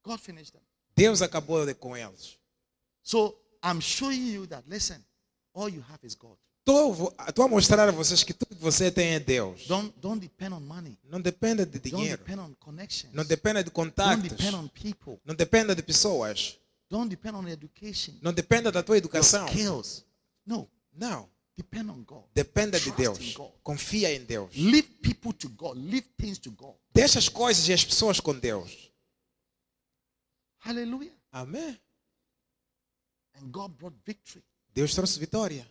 God 0.03 0.19
finished 0.21 0.53
them. 0.53 0.63
Deus 0.97 1.21
acabou 1.23 1.75
com 1.75 1.97
eles. 1.97 2.39
So 3.03 3.37
I'm 3.63 3.81
showing 3.81 4.27
you 4.27 4.47
that, 4.47 4.65
listen, 4.69 5.05
all 5.55 5.69
you 5.69 5.83
have 5.83 6.01
is 6.03 6.15
God. 6.15 6.37
Estou 7.27 7.45
a 7.45 7.49
mostrar 7.49 7.89
a 7.89 7.93
vocês 7.93 8.23
que 8.23 8.35
tudo 8.35 8.55
que 8.57 8.63
você 8.63 8.91
tem 8.91 9.15
é 9.15 9.21
Deus. 9.21 9.67
Don't, 9.67 9.95
don't 9.99 10.21
depend 10.21 10.55
on 10.55 10.61
money. 10.61 10.99
Não 11.05 11.21
dependa 11.21 11.65
de 11.65 11.79
Don't 11.79 11.97
dinheiro. 11.97 12.19
depend 12.19 12.41
on 12.41 12.55
connections. 12.61 13.15
Não 13.15 13.25
dependa 13.25 13.65
de 13.65 13.71
Don't 13.71 13.75
contatos. 13.91 14.23
depend 14.23 14.55
on 14.55 14.69
people. 14.69 15.19
Não 15.25 15.35
dependa 15.35 15.75
de 15.75 15.83
pessoas. 15.83 16.59
Don't 16.91 17.09
depend 17.09 17.37
on 17.37 17.49
education. 17.49 18.15
Não 18.21 18.33
dependa 18.33 18.71
da 18.71 18.83
tua 18.83 18.97
Your 18.97 19.05
educação. 19.05 19.47
skills. 19.49 20.05
No. 20.45 20.69
Não. 20.93 21.29
Depend 21.57 21.91
on 21.91 22.05
God. 22.05 22.25
Dependa 22.35 22.79
de 22.79 22.93
Trust 22.93 23.01
in 23.23 23.33
Deus. 23.33 23.53
Confia 23.63 24.15
em 24.15 24.25
Deus. 24.25 24.55
Leave 24.55 24.89
people 25.03 25.33
to 25.33 25.49
God. 25.49 25.77
Leave 25.77 26.07
things 26.17 26.39
to 26.39 26.51
God. 26.53 26.75
Deixa 26.95 27.19
as 27.19 27.29
coisas 27.29 27.67
e 27.69 27.73
as 27.73 27.85
pessoas 27.85 28.21
com 28.21 28.39
Deus. 28.39 28.91
Hallelujah. 30.59 31.15
Amém. 31.33 31.79
And 33.41 33.51
God 33.51 33.73
brought 33.79 33.97
victory 34.05 34.45
Deus 34.75 34.95
trouxe 34.95 35.19
vitória 35.19 35.69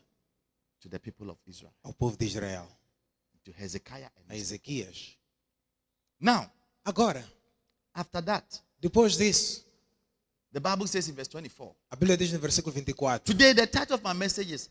to 0.79 0.89
the 0.89 0.99
people 0.99 1.29
of 1.29 1.39
Israel, 1.47 1.73
ao 1.83 1.93
povo 1.93 2.15
de 2.17 2.25
Israel, 2.25 2.67
to 3.43 3.51
Hezekiah. 3.57 4.11
a 4.15 4.33
And 4.33 4.35
Ezequias. 4.37 5.17
now, 6.19 6.49
Agora, 6.85 7.23
after 7.93 8.21
that, 8.23 8.45
depois 8.79 9.17
disso, 9.17 9.65
the 10.53 10.59
Bible 10.59 10.87
says 10.87 11.07
in 11.09 11.15
verse 11.15 11.29
24. 11.29 11.75
a 11.91 11.95
Bíblia 11.95 12.15
diz 12.17 12.31
no 12.31 12.39
versículo 12.39 12.73
24: 12.73 13.19
Today, 13.25 13.53
the 13.53 13.67
title 13.67 13.95
of 13.95 14.03
my 14.03 14.13
message 14.13 14.53
is 14.53 14.69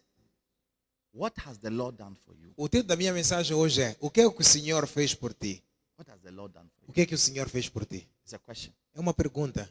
What 1.13 1.35
has 1.47 1.59
the 1.59 1.71
Lord 1.71 1.97
done 1.97 2.15
for 2.25 2.35
you? 2.37 2.53
O 2.57 2.69
título 2.69 2.89
da 2.89 2.97
minha 2.97 3.13
mensagem 3.13 3.55
hoje 3.57 3.83
é: 3.83 3.97
O 4.01 4.11
que 4.11 4.21
é 4.21 4.31
que 4.31 4.41
o 4.41 4.45
Senhor 4.45 4.87
fez 4.87 5.15
por 5.15 5.33
ti? 5.35 5.63
What 5.99 6.11
has 6.11 6.21
the 6.21 6.31
Lord 6.31 6.53
done 6.55 6.69
for 6.69 6.85
O 6.85 6.89
you? 6.89 6.93
que 6.95 7.01
é 7.03 7.07
que 7.07 7.15
o 7.15 7.19
Senhor 7.19 7.49
fez 7.49 7.69
por 7.69 7.85
ti? 7.87 8.07
It's 8.23 8.35
a 8.35 8.39
question. 8.39 8.73
É 8.95 9.01
uma 9.01 9.13
pergunta 9.15 9.63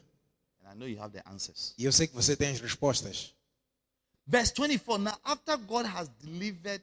And 0.64 0.72
I 0.72 0.74
know 0.76 0.88
you 0.88 1.00
have 1.00 1.12
the 1.12 1.22
answers. 1.28 1.72
e 1.78 1.84
eu 1.84 1.92
sei 1.92 2.06
que 2.08 2.14
você 2.14 2.36
tem 2.36 2.50
as 2.50 2.60
respostas. 2.60 3.32
Verse 4.26 4.52
24 4.52 4.98
Now, 4.98 5.16
after 5.24 5.56
God 5.56 5.86
has 5.86 6.08
delivered 6.20 6.82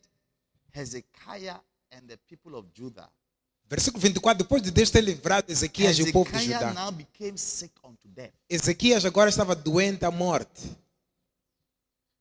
Hezekiah 0.71 1.59
and 1.91 2.07
the 2.07 2.17
people 2.29 2.55
of 2.55 2.67
Judah, 2.73 3.09
Versículo 3.69 3.99
24: 3.99 4.35
Depois 4.37 4.61
de 4.61 4.71
Deus 4.71 4.89
ter 4.91 5.01
livrado 5.01 5.51
Ezequias 5.51 5.97
e 5.97 6.03
o 6.03 6.11
povo 6.11 6.31
de 6.31 6.45
Judá, 6.45 6.73
now 6.73 6.91
became 6.91 7.37
sick 7.37 7.73
unto 7.83 8.07
death. 8.07 8.31
Ezequias 8.49 9.03
agora 9.05 9.29
estava 9.29 9.55
doente 9.55 10.05
à 10.05 10.11
morte. 10.11 10.69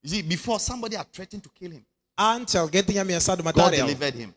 You 0.03 0.11
see, 0.11 0.23
before 0.23 0.59
somebody 0.59 0.97
had 0.97 1.07
threatened 1.13 1.43
to 1.43 1.51
kill 1.51 1.73
him, 1.73 1.85
Antes 2.17 2.55
alguém 2.55 2.83
tinha 2.83 3.03
ameaçado 3.03 3.43
matar 3.45 3.65
God 3.65 3.75
ele. 3.75 3.83
delivered 3.83 4.17
him. 4.23 4.35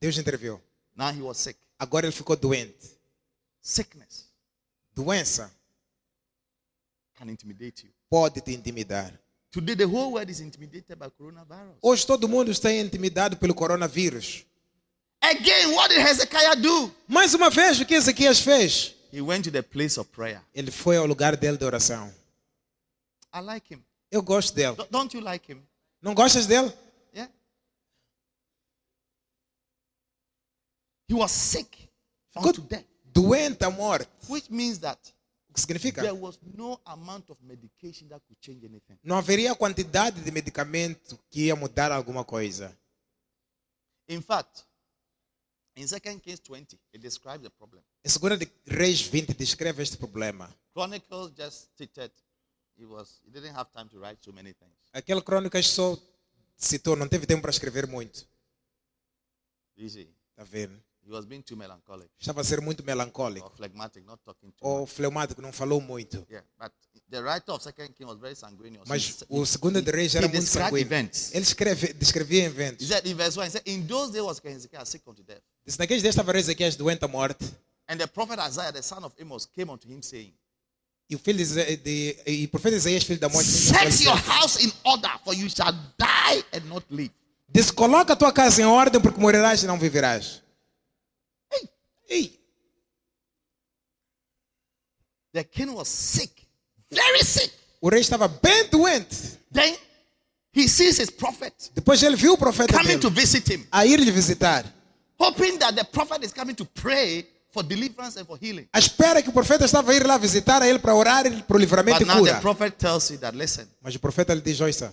Deus 0.00 0.18
interviu. 0.18 0.60
Now 0.96 1.10
he 1.12 1.22
was 1.22 1.38
sick. 1.38 1.58
Agora 1.78 2.06
ele 2.06 2.12
ficou 2.12 2.36
doente. 2.36 2.98
Sickness 3.60 4.28
Doença 4.94 5.50
can 7.14 7.28
intimidate 7.30 7.86
you. 7.86 7.92
pode 8.10 8.40
te 8.40 8.52
intimidar. 8.52 9.12
Today, 9.50 9.74
the 9.74 9.86
whole 9.86 10.12
world 10.12 10.28
is 10.30 10.40
intimidated 10.40 10.98
by 10.98 11.08
coronavirus. 11.10 11.76
Hoje 11.80 12.06
todo 12.06 12.28
mundo 12.28 12.50
está 12.50 12.70
intimidado 12.72 13.36
pelo 13.36 13.54
coronavírus. 13.54 14.44
Again, 15.22 15.74
what 15.74 15.88
did 15.88 15.98
Hezekiah 16.00 16.54
do? 16.54 16.92
Mais 17.08 17.34
uma 17.34 17.48
vez, 17.50 17.80
o 17.80 17.86
que 17.86 17.94
Ezequias 17.94 18.40
fez? 18.40 18.94
He 19.10 19.20
went 19.22 19.44
to 19.44 19.50
the 19.50 19.62
place 19.62 19.98
of 19.98 20.08
prayer. 20.10 20.42
Ele 20.54 20.70
foi 20.70 20.96
ao 20.98 21.06
lugar 21.06 21.34
dele 21.36 21.56
de 21.56 21.64
oração. 21.64 22.12
I 23.34 23.40
like 23.40 23.72
him. 23.74 23.82
Eu 24.10 24.22
gosto 24.22 24.54
dele. 24.54 24.76
Don't- 24.76 24.90
Don't 24.90 25.16
you 25.16 25.22
like 25.22 25.50
him? 25.50 25.62
Não 26.02 26.14
gostas 26.14 26.46
dele? 26.46 26.70
Yeah. 27.14 27.32
He 31.08 31.14
was 31.14 31.32
sick 31.32 31.88
unto 32.36 32.60
death, 32.60 32.84
Doente 33.04 33.64
à 33.64 33.70
morte. 33.70 34.08
which 34.28 34.50
means 34.50 34.78
that 34.78 34.98
significa? 35.58 36.02
there 36.02 36.14
was 36.14 36.38
no 36.54 36.80
amount 36.86 37.30
of 37.30 37.38
medication 37.42 38.08
that 38.08 38.20
could 38.26 38.38
change 38.40 38.64
anything. 38.64 38.98
Não 39.02 39.16
haveria 39.16 39.54
quantidade 39.54 40.20
de 40.20 40.30
medicamento 40.30 41.18
que 41.30 41.46
ia 41.46 41.56
mudar 41.56 41.92
alguma 41.92 42.24
coisa. 42.24 42.76
In 44.08 44.22
fact, 44.22 44.64
in 45.76 45.86
2 45.86 46.00
Kings 46.20 46.40
20, 46.40 46.78
it 46.92 46.98
describes 46.98 47.42
the 47.42 47.50
problem. 47.50 47.82
Em 48.04 48.08
2 48.08 48.38
de 48.38 48.50
Reis 48.66 49.02
20 49.02 49.34
descreve 49.34 49.82
este 49.82 49.96
problema. 49.96 50.48
Chronicles 50.72 51.32
just 51.36 51.68
stated 51.74 52.10
he 52.76 52.84
was 52.86 53.20
he 53.24 53.30
didn't 53.30 53.54
have 53.54 53.70
time 53.72 53.88
to 53.88 53.98
write 53.98 54.18
so 54.24 54.32
many 54.32 54.54
things. 54.54 54.72
Aquela 54.92 55.22
crônica 55.22 55.62
só 55.62 55.98
citou, 56.56 56.96
não 56.96 57.08
teve 57.08 57.26
tempo 57.26 57.42
para 57.42 57.50
escrever 57.50 57.86
muito. 57.86 58.26
See, 59.76 60.08
Está 60.30 60.44
vendo? 60.44 60.80
He 61.08 61.12
was 61.12 61.24
being 61.26 61.42
too 61.42 61.56
melancholic 61.56 62.08
Estava 62.20 62.40
a 62.42 62.44
ser 62.44 62.60
muito 62.60 62.80
or 62.80 62.86
melancólico. 62.86 63.50
phlegmatic, 63.56 64.04
not 64.04 64.20
talking 64.24 64.50
too 64.50 64.66
Ou 64.66 64.80
much. 64.80 64.90
fleumático, 64.92 65.40
não 65.40 65.52
falou 65.52 65.80
muito. 65.80 66.26
Yeah, 66.30 66.46
but 66.58 66.72
the 67.10 67.20
writer 67.22 67.52
of 67.54 67.62
Second 67.64 67.94
King 67.94 68.06
was 68.08 68.18
very 68.18 68.36
sanguineous. 68.36 68.86
Mas 68.86 69.02
He- 69.22 69.26
o 69.28 69.44
segundo 69.46 69.80
de 69.80 69.90
Reis 69.90 70.14
he 70.14 70.18
era 70.18 70.28
muito 70.28 70.40
described 70.40 70.68
sanguíneo. 70.70 70.86
events. 70.86 71.30
Ele 71.34 71.42
escreve, 71.44 71.92
descrevia 71.94 72.42
He 72.42 72.46
eventos. 72.46 72.86
said 72.86 73.06
in 73.06 73.16
verse 73.16 73.38
1, 73.38 73.46
he 73.46 73.50
said, 73.50 73.62
In 73.66 73.86
those 73.86 74.12
days 74.12 74.22
was 74.24 74.38
King 74.40 74.54
Hezekiah 74.54 74.84
sick 74.84 75.02
unto 75.08 75.22
death. 75.22 75.42
Disse, 75.66 75.78
naqueles 75.78 76.02
dias 76.02 76.14
estava 76.14 76.36
Ezequias 76.38 76.76
doente 76.76 77.04
à 77.04 77.08
morte. 77.08 77.44
And 77.88 77.96
the 77.96 78.06
prophet 78.06 78.38
Isaiah, 78.38 78.70
the 78.72 78.82
son 78.82 79.02
of 79.04 79.14
Amos, 79.20 79.46
came 79.46 79.70
unto 79.70 79.88
him 79.88 80.02
saying, 80.02 80.34
E 81.10 81.16
o 81.16 81.18
filho 81.18 81.42
de, 81.42 82.18
e 82.26 82.44
o 82.44 82.48
profeta 82.50 82.76
Isaías, 82.76 83.02
filho 83.02 83.18
da 83.18 83.30
morte, 83.30 83.48
Set 83.48 84.04
your 84.04 84.14
house 84.14 84.62
in 84.62 84.70
order, 84.84 85.08
for 85.24 85.32
you 85.34 85.48
shall 85.48 85.72
die 85.98 86.44
and 86.52 86.66
not 86.68 86.84
live. 86.90 87.10
disse: 87.48 87.72
Coloca 87.72 88.12
a 88.12 88.16
tua 88.16 88.30
casa 88.30 88.60
em 88.60 88.66
ordem, 88.66 89.00
porque 89.00 89.18
morrerás 89.18 89.62
e 89.62 89.66
não 89.66 89.78
viverás. 89.78 90.42
Ei. 92.08 92.38
The 95.32 95.44
king 95.44 95.74
was 95.74 95.88
sick, 95.88 96.46
very 96.90 97.22
sick. 97.22 97.52
O 97.80 97.88
rei 97.90 98.00
estava 98.00 98.26
bem 98.28 98.68
doente. 98.70 99.38
Then 99.52 99.76
he 100.52 100.66
sees 100.68 100.98
his 100.98 101.10
prophet 101.10 101.52
Depois 101.74 102.02
ele 102.02 102.16
viu 102.16 102.32
o 102.32 102.38
profeta 102.38 102.72
coming 102.72 102.98
to 102.98 103.10
dele 103.10 103.20
visit 103.20 103.52
him, 103.52 103.66
a 103.70 103.84
ir 103.86 103.98
lhe 104.00 104.10
visitar. 104.10 104.64
hoping 105.18 105.58
that 105.58 105.74
the 105.76 105.84
prophet 105.84 106.24
is 106.24 106.32
coming 106.32 106.54
to 106.56 106.64
pray 106.64 107.26
for 107.52 107.62
deliverance 107.62 108.16
and 108.18 108.26
for 108.26 108.38
healing. 108.40 108.66
A 108.72 108.78
espera 108.78 109.22
que 109.22 109.28
o 109.28 109.32
profeta 109.32 109.64
estava 109.64 109.92
a 109.92 109.94
ir 109.94 110.06
lá 110.06 110.16
visitar 110.18 110.62
a 110.62 110.68
ele 110.68 110.78
para 110.78 110.94
orar 110.94 111.24
para 111.44 111.56
o 111.56 111.60
livramento 111.60 111.98
But 112.00 112.06
e 112.06 112.08
now 112.08 112.24
the 112.24 112.30
cura. 112.30 112.40
prophet 112.40 112.78
tells 112.78 113.10
you 113.10 113.18
that, 113.18 113.36
listen, 113.36 113.66
Mas 113.82 113.94
o 113.94 114.00
profeta 114.00 114.34
lhe 114.34 114.40
diz: 114.40 114.60
Ouça, 114.60 114.92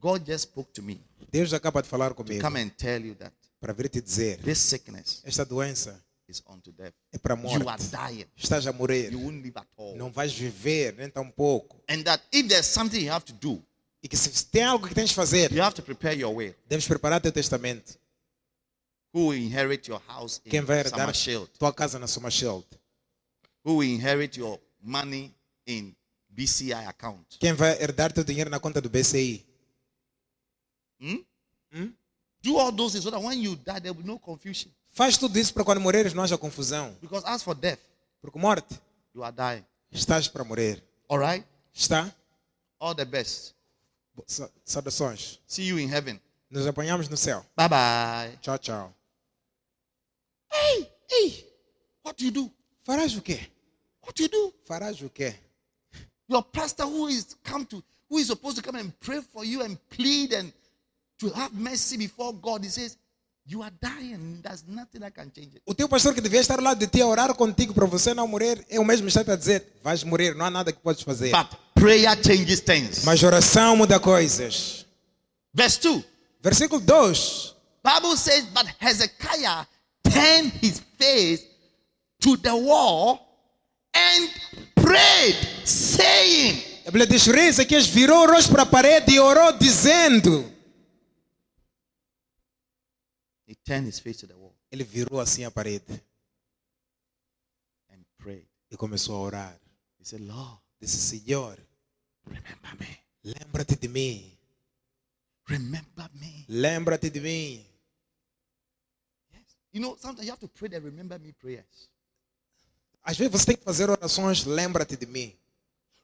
God 0.00 0.22
just 0.26 0.44
spoke 0.44 0.72
to 0.72 0.82
me 0.82 1.00
Deus 1.30 1.52
acaba 1.52 1.80
de 1.82 1.88
falar 1.88 2.10
to 2.10 2.16
comigo 2.16 2.42
come 2.42 2.60
and 2.60 2.70
tell 2.76 3.02
you 3.04 3.14
that 3.14 3.32
para 3.60 3.72
vir 3.72 3.88
te 3.88 4.00
dizer: 4.00 4.38
this 4.38 4.58
sickness 4.58 5.22
Esta 5.24 5.44
doença. 5.44 5.98
É 7.12 7.18
para 7.18 7.34
a 7.34 7.38
You 7.38 7.48
are 7.50 7.64
morte. 7.64 7.84
dying. 7.90 8.26
Estás 8.36 8.66
a 8.66 8.72
morrer. 8.72 9.12
You 9.12 9.20
won't 9.20 9.42
live 9.42 9.56
at 9.58 9.66
all. 9.76 9.96
Não 9.96 10.10
vais 10.10 10.32
viver 10.32 10.94
nem 10.96 11.08
tão 11.10 11.30
pouco. 11.30 11.82
And 11.88 12.02
that 12.04 12.22
if 12.32 12.48
there's 12.48 12.66
something 12.66 13.00
you 13.04 13.12
have 13.12 13.24
to 13.26 13.32
do, 13.34 13.62
E 14.02 14.08
que 14.08 14.16
se 14.16 14.46
tem 14.46 14.62
algo 14.64 14.86
que 14.86 14.94
tens 14.94 15.08
de 15.10 15.14
fazer, 15.14 15.50
you 15.52 15.62
have 15.62 15.74
to 15.74 15.82
prepare 15.82 16.14
your 16.18 16.34
will. 16.34 16.54
deves 16.68 16.86
preparar 16.86 17.20
teu 17.20 17.32
testamento. 17.32 17.98
Who 19.14 19.28
will 19.28 19.38
inherit 19.40 19.88
your 19.88 20.02
house 20.08 20.40
Quem 20.44 20.60
in 20.60 20.64
vai 20.64 20.78
herdar 20.78 21.12
tua 21.58 21.72
casa 21.72 21.98
na 21.98 22.06
Somashield? 22.06 22.66
Who 23.64 23.76
will 23.76 23.88
inherit 23.88 24.36
your 24.38 24.60
money 24.82 25.32
in 25.66 25.94
BCI 26.28 26.86
account? 26.86 27.38
Quem 27.38 27.52
vai 27.54 27.78
herdar 27.80 28.12
teu 28.12 28.24
dinheiro 28.24 28.50
na 28.50 28.58
conta 28.58 28.80
do 28.80 28.90
BCI? 28.90 29.46
Do 32.42 32.58
all 32.58 32.72
those 32.72 32.92
things 32.92 33.04
so 33.04 33.10
that 33.10 33.22
when 33.22 33.40
you 33.40 33.56
die, 33.56 33.78
there 33.80 33.92
will 33.92 34.02
be 34.02 34.06
no 34.06 34.18
confusion. 34.18 34.70
Faz 34.94 35.18
tudo 35.18 35.36
isso 35.38 35.52
para 35.52 35.64
quando 35.64 35.80
morreres 35.80 36.14
não 36.14 36.22
haja 36.22 36.38
confusão. 36.38 36.96
Because 37.00 37.26
as 37.26 37.42
for 37.42 37.54
death, 37.54 37.80
Porque 38.22 38.38
morte, 38.38 38.80
you 39.14 39.22
are 39.24 39.34
dying. 39.34 39.64
estás 39.92 40.28
para 40.28 40.44
morrer. 40.44 40.82
All 41.08 41.18
right? 41.18 41.44
Está? 41.74 42.14
All 42.78 42.94
the 42.94 43.04
best. 43.04 43.54
Sa- 44.26 44.48
Saudações. 44.64 45.40
See 45.46 45.66
you 45.66 45.78
in 45.78 45.88
heaven. 45.92 46.20
Nos 46.48 46.66
apanhamos 46.66 47.08
no 47.08 47.16
céu. 47.16 47.44
Bye 47.56 47.68
bye. 47.68 48.38
Tchau, 48.40 48.56
tchau. 48.58 48.94
Hey, 50.52 50.88
hey. 51.10 51.44
What 52.02 52.16
do 52.16 52.24
you 52.24 52.30
do? 52.30 52.50
Farás 52.84 53.16
o 53.16 53.20
quê? 53.22 53.48
What 54.02 54.14
do 54.16 54.22
you 54.22 54.28
do? 54.28 54.54
Farás 54.64 55.00
o 55.02 55.08
quê? 55.10 55.34
Your 56.28 56.42
pastor 56.44 56.86
who 56.86 57.08
is 57.08 57.34
come 57.42 57.64
to 57.66 57.82
who 58.08 58.18
is 58.18 58.28
supposed 58.28 58.56
to 58.56 58.62
come 58.62 58.76
and 58.78 58.92
pray 59.00 59.20
for 59.32 59.44
you 59.44 59.62
and 59.62 59.76
plead 59.90 60.32
and 60.32 60.52
to 61.18 61.30
have 61.30 61.52
mercy 61.54 61.96
before 61.96 62.32
God, 62.32 62.62
he 62.62 62.70
says, 62.70 62.96
You 63.46 63.62
are 63.62 63.72
dying. 63.78 64.40
There's 64.42 64.64
nothing 64.66 65.00
that 65.00 65.14
can 65.14 65.30
change 65.30 65.56
it. 65.56 65.62
O 65.66 65.74
teu 65.74 65.86
pastor 65.86 66.14
que 66.14 66.20
devia 66.20 66.40
estar 66.40 66.58
ao 66.58 66.64
lado 66.64 66.78
de 66.78 66.86
ti 66.86 67.02
a 67.02 67.06
orar 67.06 67.34
contigo 67.34 67.74
para 67.74 67.84
você 67.84 68.14
não 68.14 68.26
morrer, 68.26 68.64
é 68.70 68.80
o 68.80 68.84
mesmo 68.84 69.06
está 69.06 69.20
a 69.20 69.36
dizer, 69.36 69.66
vais 69.82 70.02
morrer, 70.02 70.34
não 70.34 70.46
há 70.46 70.50
nada 70.50 70.72
que 70.72 70.80
podes 70.80 71.02
fazer. 71.02 71.30
But 71.30 71.48
prayer 71.74 72.16
changes 72.22 72.60
things. 72.60 73.04
Mas 73.04 73.22
oração 73.22 73.76
muda 73.76 74.00
coisas. 74.00 74.86
Verse 75.52 75.78
2. 75.78 76.02
Versículo 76.42 76.80
2. 76.80 77.54
Bible 77.84 78.16
says, 78.16 78.46
But 78.46 78.66
Hezekiah 78.80 79.66
turned 80.02 80.52
his 80.62 80.80
face 80.98 81.44
to 82.20 82.38
the 82.38 82.54
wall 82.54 83.20
and 83.94 84.30
prayed, 84.74 85.36
saying, 85.64 86.62
A 86.86 86.90
Bíblia 86.90 87.06
diz, 87.06 87.26
Ezequias 87.26 87.86
virou 87.86 88.24
o 88.24 88.26
rosto 88.26 88.50
para 88.50 88.62
a 88.62 88.66
parede 88.66 89.12
e 89.12 89.20
orou 89.20 89.52
dizendo. 89.52 90.50
He 93.46 93.53
turned 93.64 93.86
his 93.88 93.98
face 93.98 94.18
to 94.18 94.26
the 94.26 94.34
wall 94.34 94.54
Ele 94.70 94.84
virou 94.84 95.20
assim 95.20 95.44
a 95.44 95.50
parede 95.50 96.02
and 97.90 98.02
prayed. 98.18 98.46
e 98.70 98.76
começou 98.76 99.14
a 99.16 99.20
orar. 99.20 99.60
He 100.00 100.04
said, 100.04 100.20
Lord, 100.22 100.58
Disse, 100.80 100.98
Senhor, 100.98 101.58
remember 102.26 102.76
me. 102.78 102.98
lembra-te 103.22 103.76
de 103.76 103.88
mim. 103.88 104.36
Remember 105.46 106.10
me. 106.14 106.44
Lembra-te 106.48 107.08
de 107.10 107.20
mim. 107.20 107.64
Yes. 109.32 109.42
You 109.72 109.80
know, 109.80 109.96
sometimes 109.98 110.26
you 110.26 110.32
have 110.32 110.40
to 110.40 110.48
pray 110.48 110.68
the 110.68 110.80
remember 110.80 111.18
me 111.18 111.32
prayers. 111.32 111.88
Às 113.02 113.16
vezes 113.18 113.32
você 113.32 113.46
tem 113.46 113.56
que 113.56 113.64
fazer 113.64 113.88
orações, 113.90 114.44
lembra-te 114.44 114.96
de 114.96 115.06
mim. 115.06 115.36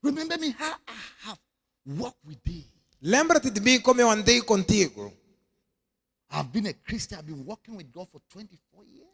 Remember 0.02 0.38
me 0.38 0.50
how 0.50 0.76
I 0.88 1.28
have 1.28 1.40
walked 1.86 2.20
with 2.26 2.38
thee. 2.44 2.66
Lembra-te 3.02 3.50
de 3.50 3.60
mim 3.60 3.80
como 3.80 4.00
eu 4.00 4.10
andei 4.10 4.40
contigo. 4.42 5.12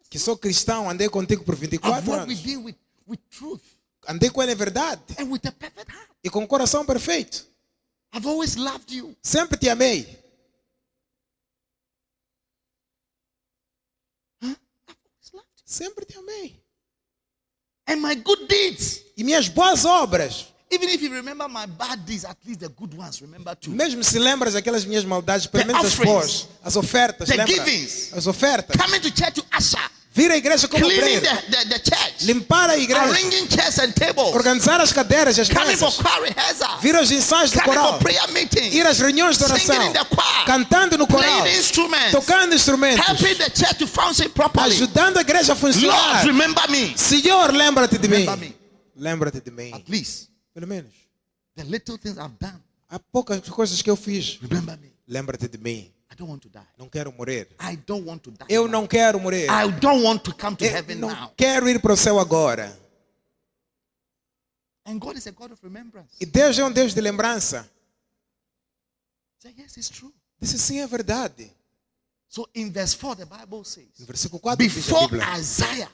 Que 0.09 0.19
sou 0.19 0.37
cristão, 0.37 0.89
andei 0.89 1.09
contigo 1.09 1.43
por 1.43 1.55
I've 1.55 1.67
24 1.67 2.09
walked 2.11 2.27
with 2.27 2.37
anos. 2.37 2.43
thee 2.43 2.57
with, 2.57 2.75
with 3.07 3.19
truth 3.29 3.61
Andei 4.07 4.29
com 4.29 4.41
ele 4.41 4.53
em 4.53 4.55
verdade 4.55 5.01
and 5.19 5.25
with 5.25 5.45
a 5.45 5.51
perfect 5.51 5.91
heart. 5.91 6.09
e 6.23 6.29
com 6.29 6.43
o 6.43 6.47
coração 6.47 6.85
perfeito. 6.85 7.45
I've 8.15 8.25
always 8.27 8.55
loved 8.55 8.93
you. 8.95 9.15
Sempre 9.21 9.57
te 9.57 9.67
amei. 9.69 10.23
I've 14.41 14.55
always 14.87 15.33
loved 15.33 15.57
you. 15.57 15.63
Sempre 15.65 16.05
te 16.05 16.17
amei. 16.17 16.63
And 17.87 17.97
my 18.01 18.15
good 18.15 18.47
deeds. 18.47 19.01
E 19.17 19.23
minhas 19.23 19.49
boas 19.49 19.83
obras. 19.85 20.53
Even 20.69 20.89
if 20.89 21.01
you 21.01 21.09
remember 21.13 21.47
my 21.47 21.65
bad 21.65 22.05
deeds, 22.05 22.25
at 22.25 22.35
least 22.45 22.59
the 22.59 22.67
good 22.69 22.93
ones, 22.93 23.21
remember 23.21 23.55
too. 23.55 23.71
Mesmo 23.71 24.03
se 24.03 24.19
lembras 24.19 24.53
daquelas 24.53 24.85
minhas 24.85 25.05
maldades, 25.05 25.47
pelo 25.47 25.65
menos 25.65 25.85
as 25.85 25.95
boas, 25.95 26.47
as 26.63 26.75
ofertas, 26.75 27.27
The 27.29 27.37
lembra? 27.37 27.53
givings. 27.55 28.11
As 28.13 28.27
ofertas. 28.27 28.75
Coming 28.77 28.99
to 29.01 29.09
church 29.11 29.35
to 29.35 29.43
usher, 29.57 29.79
Vir 30.13 30.29
à 30.31 30.35
igreja 30.35 30.67
como 30.67 30.83
cleaning 30.83 31.19
obreiro. 31.19 31.21
the, 31.21 31.51
the, 31.57 31.69
the 31.69 31.79
church, 31.79 32.23
Limpar 32.25 32.69
a 32.71 32.75
igreja. 32.77 33.03
arranging 33.07 33.47
chairs 33.47 33.77
and 33.79 33.93
tables, 33.93 34.33
Organizar 34.35 34.81
as 34.81 34.91
cadeiras, 34.91 35.37
as 35.39 35.47
coming 35.47 35.77
for 35.77 35.89
mesas. 36.35 36.81
Vir 36.81 36.95
aos 36.97 37.11
ensaios 37.11 37.51
do 37.51 37.59
coming 37.59 37.73
coral. 37.77 37.93
for 37.93 37.99
prayer 38.03 38.27
meetings, 38.33 38.73
Ir 38.75 38.85
às 38.85 38.99
reuniões 38.99 39.37
de 39.37 39.45
oração. 39.45 39.73
Singing 39.75 39.87
in 39.87 39.93
the 39.93 40.03
choir. 40.05 40.45
Cantando 40.47 40.97
no 40.97 41.07
coral. 41.07 41.23
playing 41.43 41.55
instruments, 41.59 42.11
Tocando 42.11 42.53
instrumentos. 42.53 43.05
helping 43.05 43.37
the 43.37 43.49
church 43.51 43.77
to 43.77 43.87
function 43.87 44.29
properly. 44.31 44.75
Ajudando 44.75 45.19
a 45.19 45.21
igreja 45.21 45.53
a 45.53 45.55
funcionar. 45.55 46.15
Lord, 46.25 46.27
remember 46.27 46.67
me. 46.71 46.93
Senhor, 46.97 47.53
lembra-te 47.53 47.97
de 47.99 48.07
mim. 48.09 48.17
Remember 48.25 48.37
me. 48.37 48.55
Lembra-te 48.97 49.39
de 49.39 49.51
mim. 49.51 49.73
At 49.73 49.87
least 49.87 50.27
Pelo 50.57 50.65
menos. 50.65 50.91
the 51.55 51.63
little 51.65 51.99
things 51.99 52.17
I've 52.17 52.35
done, 52.39 52.59
Há 52.89 52.97
poucas 52.97 53.47
coisas 53.47 53.79
que 53.83 53.89
eu 53.91 53.95
fiz. 53.95 54.39
remember 54.41 54.75
me. 54.79 54.91
Lembra-te 55.07 55.47
de 55.47 55.57
mim. 55.59 55.93
I 56.11 56.15
don't 56.15 56.31
want 56.31 56.41
to 56.41 56.49
die. 56.49 56.65
Não 56.79 56.89
quero 56.89 57.11
morrer. 57.11 57.47
I 57.61 57.75
don't 57.75 58.03
want 58.07 58.23
to 58.23 58.31
die. 58.31 58.45
Eu 58.49 58.63
now. 58.63 58.71
não 58.71 58.87
quero 58.87 59.19
morrer. 59.19 59.45
I 59.45 59.71
don't 59.79 60.03
want 60.03 60.23
to 60.23 60.33
come 60.33 60.55
to 60.57 60.65
Eu 60.65 60.71
heaven 60.71 60.95
não 60.97 61.09
now. 61.09 61.31
quero 61.37 61.69
ir 61.69 61.79
para 61.79 61.93
o 61.93 61.95
céu 61.97 62.17
agora. 62.19 62.75
And 64.83 64.97
God 64.97 65.15
is 65.17 65.27
a 65.27 65.31
God 65.31 65.51
of 65.51 65.61
remembrance. 65.63 66.15
E 66.19 66.25
Deus 66.25 66.57
é 66.57 66.65
um 66.65 66.71
Deus 66.71 66.95
de 66.95 67.01
lembrança. 67.01 67.69
Say, 69.37 69.53
yes, 69.59 69.77
it's 69.77 69.89
true. 69.89 70.11
Disse 70.41 70.57
sim, 70.57 70.79
é 70.79 70.87
verdade. 70.87 71.51
So 72.29 72.49
in 72.55 72.71
verse 72.71 72.95
4, 72.95 73.17
the 73.17 73.25
Bible 73.25 73.63
says, 73.63 73.99
No 73.99 74.07
versículo 74.07 74.39
4 74.41 74.57
diz 74.57 74.71
a 74.71 74.75
before 74.75 75.07
Bíblia. 75.07 75.37
Isaiah 75.37 75.91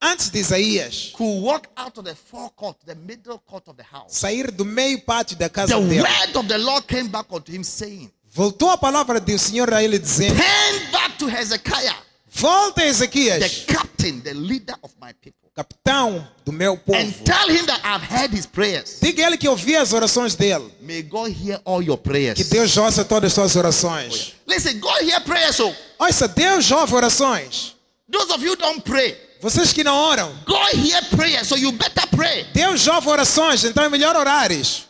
Antes 0.00 0.28
de 0.30 0.38
Isaías 0.38 1.12
could 1.16 1.40
walk 1.42 1.66
out 1.76 1.96
of 1.98 2.04
the 2.04 2.14
forecourt, 2.14 2.76
the 2.84 2.94
middle 2.94 3.38
court 3.46 3.66
of 3.68 3.76
the 3.76 3.82
house, 3.84 4.16
sair 4.18 4.50
do 4.50 4.64
meio 4.64 4.98
pátio 5.00 5.36
da 5.36 5.48
casa 5.48 5.74
the 5.80 5.80
dele, 5.88 6.02
word 6.02 6.36
of 6.36 6.46
the 6.48 6.58
Lord 6.58 6.86
came 6.86 7.08
back 7.08 7.26
unto 7.32 7.50
him, 7.50 7.62
saying, 7.64 8.10
voltou 8.30 8.70
a 8.70 8.76
palavra 8.76 9.18
do 9.18 9.38
Senhor 9.38 9.72
a 9.72 9.82
ele 9.82 9.98
dizendo: 9.98 10.34
Turn 10.36 10.92
back 10.92 11.16
to 11.18 11.26
Hezekiah, 11.28 11.94
Volta 12.28 12.80
a 12.82 12.84
the 12.84 12.90
Ezequias, 12.90 13.64
captain, 13.66 14.20
the 14.20 14.34
leader 14.34 14.74
of 14.82 14.92
my 15.00 15.12
people, 15.22 15.48
capitão 15.56 16.28
do 16.44 16.52
meu 16.52 16.76
povo. 16.76 16.98
and 16.98 17.10
tell 17.24 17.48
him 17.48 17.64
that 17.64 17.80
I've 17.84 18.02
heard 18.04 18.30
his 18.36 18.44
prayers. 18.44 18.98
Diga 19.00 19.22
a 19.22 19.26
ele 19.28 19.38
que 19.38 19.48
ouvi 19.48 19.74
as 19.76 19.92
orações 19.94 20.34
dele. 20.34 20.70
May 20.82 21.00
God 21.02 21.30
hear 21.30 21.60
all 21.64 21.80
your 21.80 21.96
prayers. 21.96 22.36
Que 22.36 22.44
Deus 22.44 22.76
ouça 22.76 23.04
todas 23.06 23.28
as 23.28 23.34
suas 23.34 23.56
orações. 23.56 24.34
Listen, 24.46 24.80
God 24.80 25.00
hear 25.02 25.20
prayers. 25.22 25.56
So 25.56 25.72
Ouça, 25.98 26.28
Deus 26.28 26.70
ouve 26.72 26.94
orações. 26.94 27.74
those 28.10 28.30
of 28.34 28.44
you 28.44 28.54
don't 28.56 28.82
pray, 28.82 29.16
Vocês 29.44 29.74
que 29.74 29.84
não 29.84 29.94
oram, 29.94 30.34
God 30.46 30.72
hear 30.74 31.04
prayers. 31.10 31.46
So 31.48 31.56
you 31.58 31.70
better 31.72 32.06
pray. 32.08 32.44
Deus 32.54 32.86
ouve 32.88 33.08
orações, 33.10 33.62
então 33.62 33.84
é 33.84 33.90
melhor 33.90 34.16
orares. 34.16 34.88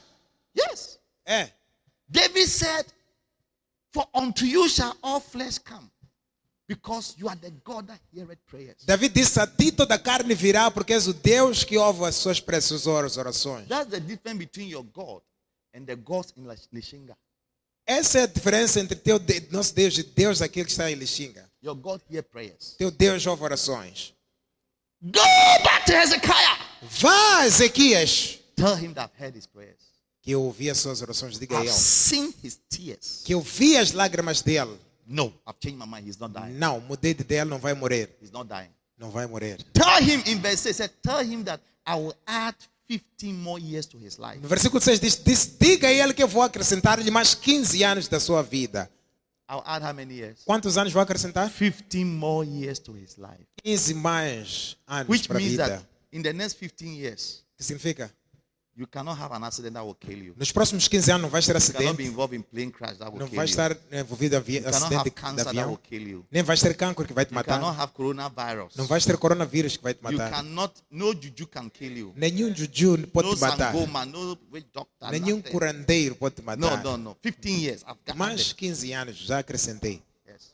Yes. 0.57 0.97
É. 1.27 1.51
David 2.09 2.47
said, 2.49 2.87
For 3.93 4.07
unto 4.15 4.45
you 4.47 4.69
shall 4.69 4.97
all 5.03 5.21
flesh 5.21 5.59
come. 5.59 5.91
because 6.69 7.15
you 7.19 7.29
are 7.29 7.37
the 7.37 7.51
God 7.65 7.89
that 7.89 8.01
heareth 8.15 8.39
prayers. 8.47 8.77
Davi 8.87 9.09
disse: 9.09 9.41
A 9.41 9.47
ti 9.47 9.73
toda 9.73 9.99
carne 9.99 10.35
virá, 10.37 10.71
porque 10.71 10.93
és 10.95 11.09
o 11.09 11.13
Deus 11.13 11.65
que 11.65 11.77
ouve 11.77 12.05
as 12.05 12.15
suas 12.15 12.39
preciosas 12.41 13.17
orações. 13.17 13.67
That's 13.67 13.91
the 13.91 13.99
difference 13.99 14.39
between 14.39 14.69
your 14.69 14.85
God 14.85 15.21
and 15.75 15.85
the 15.85 15.97
gods 15.97 16.33
in 16.37 16.47
Lish- 16.47 16.69
Lishinga. 16.73 17.17
Essa 17.85 18.21
é 18.21 18.23
a 18.23 18.27
diferença 18.27 18.79
entre 18.81 18.95
teu 18.97 19.21
nosso 19.51 19.75
Deus 19.75 19.99
e 19.99 20.05
Deus 20.05 20.39
daquele 20.39 20.65
que 20.65 20.71
está 20.71 20.89
em 20.91 20.95
Lixinga. 20.95 21.51
Your 21.63 21.75
God 21.75 22.01
hear 22.09 22.23
prayers. 22.23 22.77
Teu 22.79 22.91
Deus 22.93 23.27
ouve 23.27 23.43
orações. 23.43 24.14
Go 25.05 25.21
back 25.65 25.85
to 25.87 25.93
Hezekiah. 25.93 26.59
Vá, 27.01 27.45
Ezequias, 27.47 28.39
Tell 28.57 28.75
him 28.77 28.95
that 28.95 29.11
I've 29.11 29.23
heard 29.23 29.37
his 29.37 29.47
prayers. 29.47 29.77
que 30.23 30.31
eu 30.31 30.43
ouvi 30.43 30.71
as 30.71 30.79
suas 30.79 31.03
orações. 31.03 31.39
Diga 31.39 31.57
I've 31.57 31.67
ele 31.69 31.73
seen 31.77 32.33
his 32.43 32.59
tears. 32.69 33.21
que 33.25 33.35
eu 33.35 33.41
vi 33.41 33.77
as 33.77 33.93
lágrimas 33.93 34.41
dele. 34.43 34.79
No, 35.07 35.35
I've 35.47 35.59
changed 35.63 35.79
my 35.79 35.87
mind. 35.87 36.07
He's 36.09 36.19
not 36.19 36.33
dying. 36.33 36.55
Não, 36.55 36.81
mudei 36.81 37.13
de 37.13 37.21
ideia, 37.23 37.45
não 37.45 37.59
vai 37.59 37.75
morrer. 37.75 38.17
He's 38.23 38.31
not 38.33 38.49
dying. 38.49 38.71
Não 38.99 39.11
vai 39.11 39.27
morrer. 39.27 39.59
Tell 39.75 39.99
him 40.03 40.23
in 40.27 40.41
verse 40.41 40.63
6, 40.63 40.77
said, 40.77 40.91
tell 41.03 41.21
him 41.21 41.43
that 41.45 41.61
I 41.87 41.97
will 41.97 42.15
add 42.27 42.57
15 42.89 43.35
more 43.35 43.61
years 43.61 43.85
to 43.87 43.99
his 43.99 44.19
life. 44.19 44.39
No 44.41 44.49
versículo 44.49 44.81
6 44.81 45.01
diz, 45.01 45.17
diz: 45.23 45.47
Diga 45.59 45.89
a 45.89 45.93
ele 45.93 46.15
que 46.15 46.23
eu 46.23 46.29
vou 46.29 46.43
acrescentar-lhe 46.43 47.11
mais 47.11 47.35
15 47.35 47.83
anos 47.85 48.09
da 48.09 48.19
sua 48.21 48.43
vida. 48.43 48.91
I'll 49.49 49.63
add 49.67 49.83
how 49.83 49.93
many 49.93 50.15
years? 50.15 50.43
Quantos 50.45 50.77
anos 50.79 50.93
vou 50.93 51.03
acrescentar? 51.03 51.49
15 51.51 52.05
more 52.05 52.45
years 52.47 52.79
to 52.79 52.93
his 52.93 53.17
life. 53.19 53.45
15 53.63 53.95
mais 53.95 54.77
anos 54.87 55.09
Which 55.09 55.29
para 55.29 55.39
a 55.39 55.41
means 55.41 55.53
vida. 55.53 55.69
that 55.69 55.83
in 56.13 56.23
the 56.23 56.33
next 56.33 56.55
15 56.55 56.95
years, 56.97 57.43
que 57.57 57.65
significa? 57.65 58.11
Nos 60.37 60.51
próximos 60.51 60.89
15 60.89 61.11
anos 61.13 61.23
não 61.23 61.29
vais 61.31 61.47
ter 61.47 61.55
You 61.55 61.61
cannot 61.61 61.79
be 61.79 61.87
acidente, 61.89 62.03
involved 62.11 62.37
in 62.37 62.43
plane 62.43 62.73
crash 62.73 62.99
that 62.99 63.09
will 63.11 63.21
não 63.21 63.29
you. 63.33 63.43
estar 63.45 63.77
envolvido 63.93 64.35
em 64.37 64.39
You 64.57 64.69
acidente 64.69 64.95
have 64.97 64.99
de, 64.99 65.05
de 65.05 65.11
cancer 65.13 65.37
that 65.45 65.49
avião, 65.51 65.69
will 65.71 65.79
kill 65.79 66.09
you. 66.09 66.27
nem 66.31 66.43
vais 66.43 66.61
ter 66.61 66.75
câncer 66.75 67.07
que 67.07 67.13
vai 67.13 67.25
te 67.25 67.31
You 67.31 67.35
matar, 67.37 67.61
não 67.61 68.87
vais 68.87 69.05
ter 69.05 69.17
coronavírus 69.17 69.77
que 69.77 69.83
vai 69.85 69.95
te 69.95 69.99
You 70.05 70.19
matar, 70.19 70.31
cannot, 70.31 70.75
no 70.91 71.13
juju 71.15 71.47
can 71.47 71.69
kill 71.71 71.97
you. 71.97 72.13
nenhum 72.17 72.53
juju 72.55 73.07
pode 73.13 73.29
No 73.29 73.35
te 73.37 73.41
matar, 73.41 73.73
sangoma, 73.73 74.05
no 74.05 74.35
doctor, 74.73 75.11
nenhum 75.13 75.37
nothing. 75.37 75.51
curandeiro 75.53 76.15
pode 76.17 76.35
te 76.35 76.43
No, 76.43 76.45
matar. 76.45 76.83
no, 76.83 76.97
no. 76.97 77.15
15 77.23 77.51
years. 77.51 77.83
I've 77.83 77.99
got 78.05 78.17
Mais 78.17 78.41
it. 78.51 78.55
15 78.57 78.93
anos 78.93 79.17
já 79.19 79.39
acrescentei. 79.39 80.03
Yes. 80.27 80.53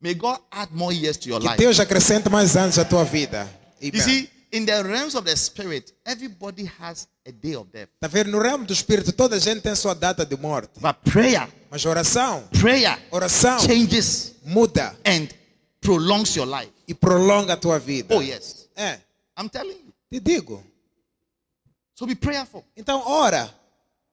May 0.00 0.14
God 0.14 0.38
add 0.50 0.72
more 0.74 0.94
years 0.94 1.18
to 1.18 1.28
your 1.28 1.40
Que 1.40 1.48
life. 1.48 1.58
Deus 1.58 1.78
acrescente 1.78 2.30
mais 2.30 2.56
anos 2.56 2.78
à 2.78 2.84
tua 2.86 3.04
vida. 3.04 3.46
You 3.80 3.90
Amen. 3.90 4.02
see, 4.02 4.30
in 4.52 4.64
the 4.66 4.82
realms 4.82 5.14
of 5.14 5.24
the 5.24 5.36
spirit, 5.36 5.92
everybody 6.04 6.64
has 6.78 7.06
a 7.26 7.32
day 7.32 7.54
of 7.54 7.68
death. 7.70 7.88
Tá 8.00 8.08
vendo? 8.08 8.30
No 8.30 8.38
ramo 8.38 8.64
do 8.64 8.72
espírito, 8.72 9.12
toda 9.12 9.36
a 9.36 9.38
gente 9.38 9.60
tem 9.62 9.74
sua 9.74 9.94
data 9.94 10.24
de 10.24 10.36
morte. 10.36 10.80
But 10.80 10.96
prayer, 11.04 11.48
Mas 11.70 11.84
oração, 11.84 12.46
prayer 12.60 12.98
oração 13.10 13.58
changes 13.60 14.34
muda 14.44 14.96
and 15.04 15.28
prolongs 15.80 16.34
your 16.36 16.46
life. 16.46 16.72
e 16.86 16.94
prolonga 16.94 17.54
a 17.54 17.56
tua 17.56 17.78
vida. 17.78 18.14
Oh, 18.16 18.22
yes. 18.22 18.68
É, 18.76 18.98
I'm 19.38 19.48
telling 19.48 19.72
you. 19.84 19.92
te 20.10 20.20
digo. 20.20 20.62
So 21.94 22.06
be 22.06 22.14
prayerful. 22.14 22.64
Então, 22.76 23.02
ora. 23.06 23.52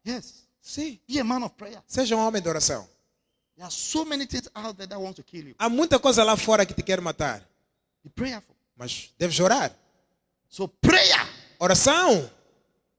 Yes. 0.05 0.45
Sim. 0.61 0.99
Be 1.07 1.19
a 1.19 1.23
man 1.23 1.43
of 1.43 1.55
prayer. 1.55 1.81
Seja 1.87 2.15
um 2.15 2.19
homem 2.19 2.41
de 2.41 2.49
oração. 2.49 2.87
There 3.55 3.63
are 3.63 3.71
so 3.71 4.03
many 4.03 4.25
things 4.25 4.49
out 4.53 4.75
there 4.75 4.87
that 4.87 4.99
want 4.99 5.15
to 5.15 5.23
kill 5.23 5.47
you. 5.47 5.55
Há 5.57 5.69
muita 5.69 5.97
coisa 5.99 6.23
lá 6.23 6.35
fora 6.35 6.65
que 6.65 6.73
te 6.73 6.83
quer 6.83 6.99
matar. 6.99 7.47
Be 8.03 8.09
prayerful. 8.09 8.53
Mas 8.75 9.11
deves 9.17 9.39
orar. 9.39 9.71
So 10.49 10.67
prayer 10.67 11.27
Oração 11.59 12.29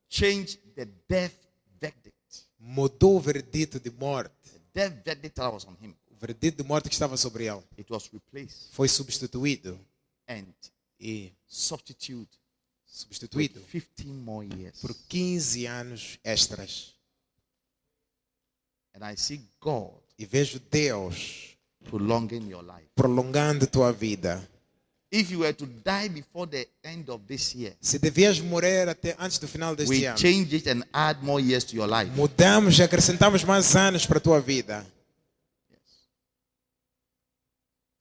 changed 0.08 0.58
the 0.74 0.86
death 1.08 1.34
verdict. 1.80 2.14
mudou 2.58 3.16
o 3.16 3.20
veredito 3.20 3.78
de 3.80 3.90
morte. 3.90 4.32
The 4.72 4.88
death 4.88 5.04
verdict 5.04 5.34
that 5.36 5.52
was 5.52 5.64
on 5.66 5.76
him. 5.80 5.94
O 6.10 6.16
veredito 6.16 6.62
de 6.62 6.68
morte 6.68 6.88
que 6.88 6.94
estava 6.94 7.16
sobre 7.16 7.44
ele 7.46 7.62
It 7.78 7.90
was 7.92 8.08
replaced 8.12 8.72
foi 8.72 8.88
substituído 8.88 9.78
and 10.28 10.46
e 10.98 11.32
substituted 11.46 12.28
with 12.28 12.86
substituído 12.86 13.60
15 13.70 14.06
more 14.06 14.46
years. 14.56 14.80
por 14.80 14.94
15 15.08 15.66
anos 15.66 16.18
extras. 16.24 16.94
And 18.94 19.04
I 19.12 19.16
see 19.16 19.46
God 19.60 20.00
E 20.18 20.24
vejo 20.24 20.58
Deus 20.70 21.54
prolonging 21.84 22.48
your 22.48 22.62
life. 22.64 22.88
prolongando 22.94 23.66
tua 23.66 23.92
vida. 23.92 24.48
If 25.18 25.30
you 25.30 25.38
were 25.40 25.52
to 25.54 25.64
die 25.66 26.08
before 26.08 26.46
the 26.46 26.68
end 26.84 27.08
of 27.08 27.22
this 27.26 27.54
year, 27.54 27.74
Se 27.80 27.98
devias 27.98 28.38
morrer 28.40 28.86
até 28.86 29.14
antes 29.18 29.38
do 29.38 29.48
final 29.48 29.74
deste 29.74 29.88
we 29.90 30.06
ano, 30.06 30.18
change 30.18 30.54
it 30.54 30.66
and 30.68 30.84
add 30.92 31.24
more 31.24 31.40
years 31.42 31.64
to 31.64 31.74
your 31.74 31.88
life. 31.88 32.10
mudamos 32.14 32.78
e 32.78 32.82
acrescentamos 32.82 33.42
mais 33.42 33.74
anos 33.74 34.04
para 34.04 34.18
a 34.18 34.20
tua 34.20 34.40
vida. 34.40 34.84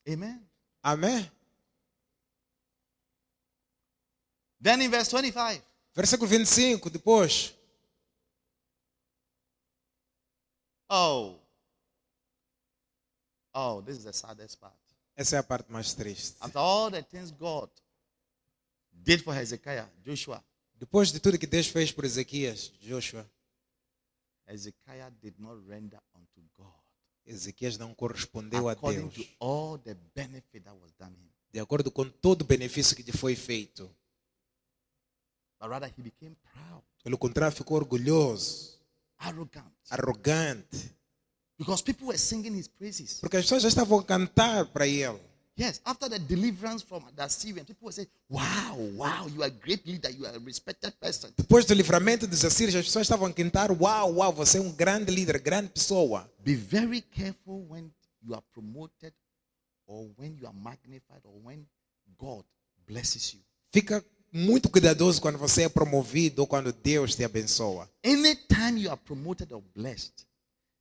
Amen. 0.06 0.40
Amém? 0.82 1.30
Then 4.60 4.82
in 4.82 4.90
verse 4.90 5.10
25, 5.10 5.62
Versículo 5.94 6.28
25, 6.28 6.90
depois. 6.90 7.54
oh, 10.90 11.36
oh, 13.54 13.80
this 13.80 13.96
is 13.96 14.04
the 14.04 14.12
saddest 14.12 14.60
part. 14.60 14.74
Essa 15.16 15.36
é 15.36 15.38
a 15.38 15.42
parte 15.42 15.72
mais 15.72 15.94
triste. 15.94 16.36
After 16.40 16.58
all 16.60 16.90
the 16.90 17.02
things 17.02 17.30
God 17.30 17.70
did 18.92 19.22
for 19.22 19.34
Hezekiah, 19.34 19.88
Joshua, 20.04 20.44
Depois 20.78 21.10
de 21.10 21.18
tudo 21.20 21.38
que 21.38 21.46
Deus 21.46 21.68
fez 21.68 21.90
por 21.90 22.04
Ezequias, 22.04 22.70
Joshua, 22.80 23.26
Hezekiah 24.46 25.10
did 25.22 25.34
not 25.38 25.66
render 25.66 25.98
unto 26.14 26.42
God 26.56 26.72
Ezequias 27.24 27.76
não 27.78 27.94
correspondeu 27.94 28.68
a 28.68 28.72
according 28.72 29.08
to 29.08 29.16
Deus 29.16 29.28
all 29.40 29.78
the 29.78 29.94
benefit 30.14 30.60
that 30.64 30.76
was 30.80 30.92
done 30.98 31.12
him, 31.12 31.28
de 31.50 31.58
acordo 31.60 31.90
com 31.90 32.08
todo 32.08 32.42
o 32.42 32.44
benefício 32.44 32.94
que 32.94 33.02
lhe 33.02 33.10
foi 33.12 33.34
feito. 33.34 33.90
but 35.58 35.68
rather 35.70 35.88
he 35.98 36.02
became 36.02 36.36
proud, 36.52 36.82
Pelo 37.02 37.16
contrário, 37.18 37.56
ficou 37.56 37.76
orgulhoso, 37.78 38.78
arrogant, 39.18 39.72
arrogante, 39.90 40.94
because 41.58 41.82
people 41.82 42.06
were 42.08 42.18
singing 42.18 42.54
his 42.54 42.68
praises. 42.68 43.18
porque 43.20 43.36
as 43.36 43.44
pessoas 43.44 43.62
já 43.62 43.68
estavam 43.68 43.98
a 43.98 44.04
cantar 44.04 44.66
para 44.66 44.86
ele. 44.86 45.18
Yes, 45.58 45.80
after 45.86 46.10
the 46.10 46.18
deliverance 46.18 46.84
from 46.84 47.02
the 47.16 47.22
Assyrians, 47.22 47.66
people 47.66 47.86
were 47.86 47.92
saying, 47.92 48.08
Wow, 48.28 48.76
wow, 48.94 49.26
you 49.26 49.42
are 49.42 49.46
a 49.46 49.50
great 49.50 49.86
leader, 49.86 50.10
you 50.10 50.26
are 50.26 50.36
a 50.36 50.38
respected 50.38 50.92
person. 51.00 51.30
Depois 51.34 51.64
do 51.64 51.72
livramento 51.72 52.26
dos 52.26 52.44
assírios, 52.44 52.74
as 52.74 52.84
pessoas 52.84 53.06
estavam 53.06 53.26
a 53.26 53.32
cantar: 53.32 53.70
Uau, 53.72 54.16
uau, 54.16 54.32
você 54.34 54.58
é 54.58 54.60
um 54.60 54.70
grande 54.70 55.10
líder, 55.10 55.38
grande 55.38 55.70
pessoa. 55.70 56.30
Be 56.44 56.54
very 56.54 57.00
careful 57.00 57.64
when 57.70 57.90
you 58.22 58.34
are 58.34 58.44
promoted 58.52 59.14
or 59.86 60.10
when 60.18 60.36
you 60.38 60.46
are 60.46 60.54
magnified 60.54 61.22
or 61.24 61.32
when 61.42 61.66
God 62.18 62.44
blesses 62.86 63.32
you. 63.32 63.40
Fica 63.72 64.04
muito 64.30 64.68
cuidadoso 64.68 65.22
quando 65.22 65.38
você 65.38 65.62
é 65.62 65.68
promovido 65.70 66.42
ou 66.42 66.46
quando 66.46 66.70
Deus 66.70 67.14
te 67.14 67.24
abençoa. 67.24 67.88
Anytime 68.04 68.82
you 68.82 68.90
are 68.90 69.00
promoted 69.06 69.54
or 69.54 69.62
blessed, 69.74 70.26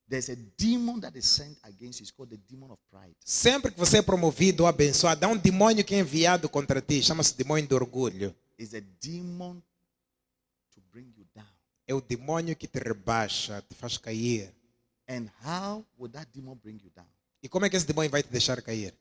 there's 0.08 0.30
a 0.30 0.36
demon 0.58 1.00
that 1.02 1.18
is 1.18 1.26
sent 1.26 1.58
against 1.64 2.00
you. 2.00 2.04
It's 2.04 2.12
called 2.12 2.30
the 2.30 2.38
demon 2.38 2.72
of 2.72 2.80
pride. 2.92 3.16
Sempre 3.24 3.72
que 3.72 3.80
você 3.80 3.98
é 3.98 4.02
promovido 4.02 4.64
ou 4.64 4.68
abençoado, 4.68 5.26
há 5.26 5.30
um 5.30 5.38
demônio 5.38 5.84
que 5.84 5.96
é 5.96 6.00
enviado 6.00 6.48
contra 6.50 6.82
ti, 6.82 7.02
chama-se 7.02 7.36
demônio 7.36 7.68
de 7.68 7.74
orgulho. 7.74 8.36
It's 8.60 8.74
a 8.74 8.82
demon 9.02 9.62
to 10.74 10.82
bring 10.92 11.14
you 11.18 11.26
down. 11.36 11.48
É 11.88 11.94
o 11.94 12.02
demônio 12.02 12.56
que 12.56 12.68
te 12.68 12.80
rebaixa, 12.80 13.62
te 13.68 13.76
faz 13.76 13.98
cair. 13.98 14.54
And 15.08 15.28
how 15.44 15.86
would 15.98 16.14
that 16.14 16.30
demon 16.34 16.58
bring 16.64 16.80
you 16.84 16.92
down? 16.96 17.08
E 17.42 17.50
como 17.50 17.66
é 17.66 17.70
que 17.70 17.78
esse 17.78 17.86
demônio 17.86 18.10
vai 18.10 18.24
te 18.24 18.30
deixar 18.30 18.62
cair? 18.62 18.94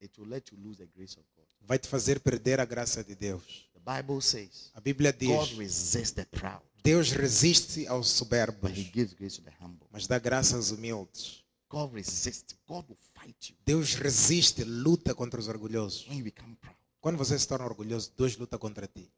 It 0.00 0.20
will 0.20 0.28
let 0.28 0.50
you 0.50 0.58
lose 0.58 0.78
the 0.78 0.88
grace 0.96 1.18
of 1.18 1.26
God. 1.36 1.46
Vai 1.60 1.78
te 1.78 1.88
fazer 1.88 2.20
perder 2.20 2.60
a 2.60 2.64
graça 2.64 3.04
de 3.04 3.14
Deus. 3.14 3.70
The 3.72 4.02
Bible 4.02 4.20
says 4.20 4.70
A 4.74 4.80
Bíblia 4.80 5.12
God 5.12 5.48
diz: 5.48 5.58
resists 5.58 6.12
the 6.12 6.24
proud, 6.24 6.62
Deus 6.82 7.12
resiste 7.12 7.86
aos 7.86 8.08
soberbos, 8.08 8.70
He 8.72 8.90
gives 8.92 9.14
grace 9.14 9.36
to 9.36 9.42
the 9.42 9.52
humble. 9.60 9.86
mas 9.90 10.06
dá 10.06 10.18
graça 10.18 10.56
aos 10.56 10.70
humildes. 10.70 11.42
God 11.68 11.94
resists. 11.94 12.54
God 12.68 12.84
will 12.88 12.98
fight 13.14 13.50
you 13.50 13.56
Deus 13.64 13.94
resiste, 13.94 14.64
luta 14.64 15.14
contra 15.14 15.40
os 15.40 15.48
orgulhosos. 15.48 16.06
when 16.08 16.18
you 16.18 16.24
become 16.24 16.56
proud. 16.60 16.76
Quando 17.00 17.16
você 17.16 17.38
se 17.38 17.46
torna 17.46 17.64
orgulhoso, 17.64 18.12
Deus 18.16 18.36
luta 18.36 18.58
contra 18.58 18.86
ti. 18.86 19.10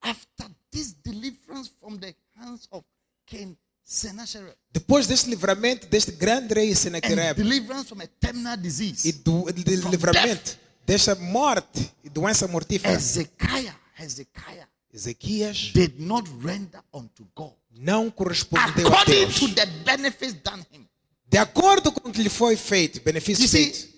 After 0.00 0.50
this 0.70 0.94
deliverance 1.04 1.70
from 1.78 1.98
the 1.98 2.14
hands 2.36 2.66
of 2.70 2.84
King 3.26 3.56
Sennacherib 3.84 4.54
Depois 4.72 5.06
deste 5.06 5.28
livramento 5.28 5.86
deste 5.88 6.12
grande 6.12 6.54
rei 6.54 6.70
and 6.70 6.76
Senaquerib 6.76 7.34
deliverance 7.34 7.88
from 7.88 8.00
a 8.00 8.06
terminal 8.06 8.56
e 9.04 9.12
do 9.12 9.50
de 9.52 9.76
livramento 9.76 10.58
desta 10.86 11.14
morte 11.16 11.92
e 12.02 12.08
doença 12.08 12.46
mortífera, 12.48 12.94
Hezekiah, 12.94 13.76
Hezekiah 13.98 14.69
Ezequias 14.92 15.72
did 15.72 16.00
not 16.00 16.28
render 16.42 16.82
unto 16.92 17.26
God 17.36 17.54
não 17.72 18.10
correspondeu 18.10 18.86
a 18.86 18.90
according 18.90 19.26
Deus. 19.26 19.38
to 19.38 19.48
the 19.54 19.66
benefits 19.84 20.34
done 20.42 20.64
him. 20.72 20.86
De 21.28 21.38
acordo 21.38 21.92
com 21.92 22.08
o 22.08 22.12
que 22.12 22.22
lhe 22.22 22.28
foi 22.28 22.56
feito, 22.56 23.00
benefício 23.02 23.44
You 23.44 23.48
see, 23.48 23.88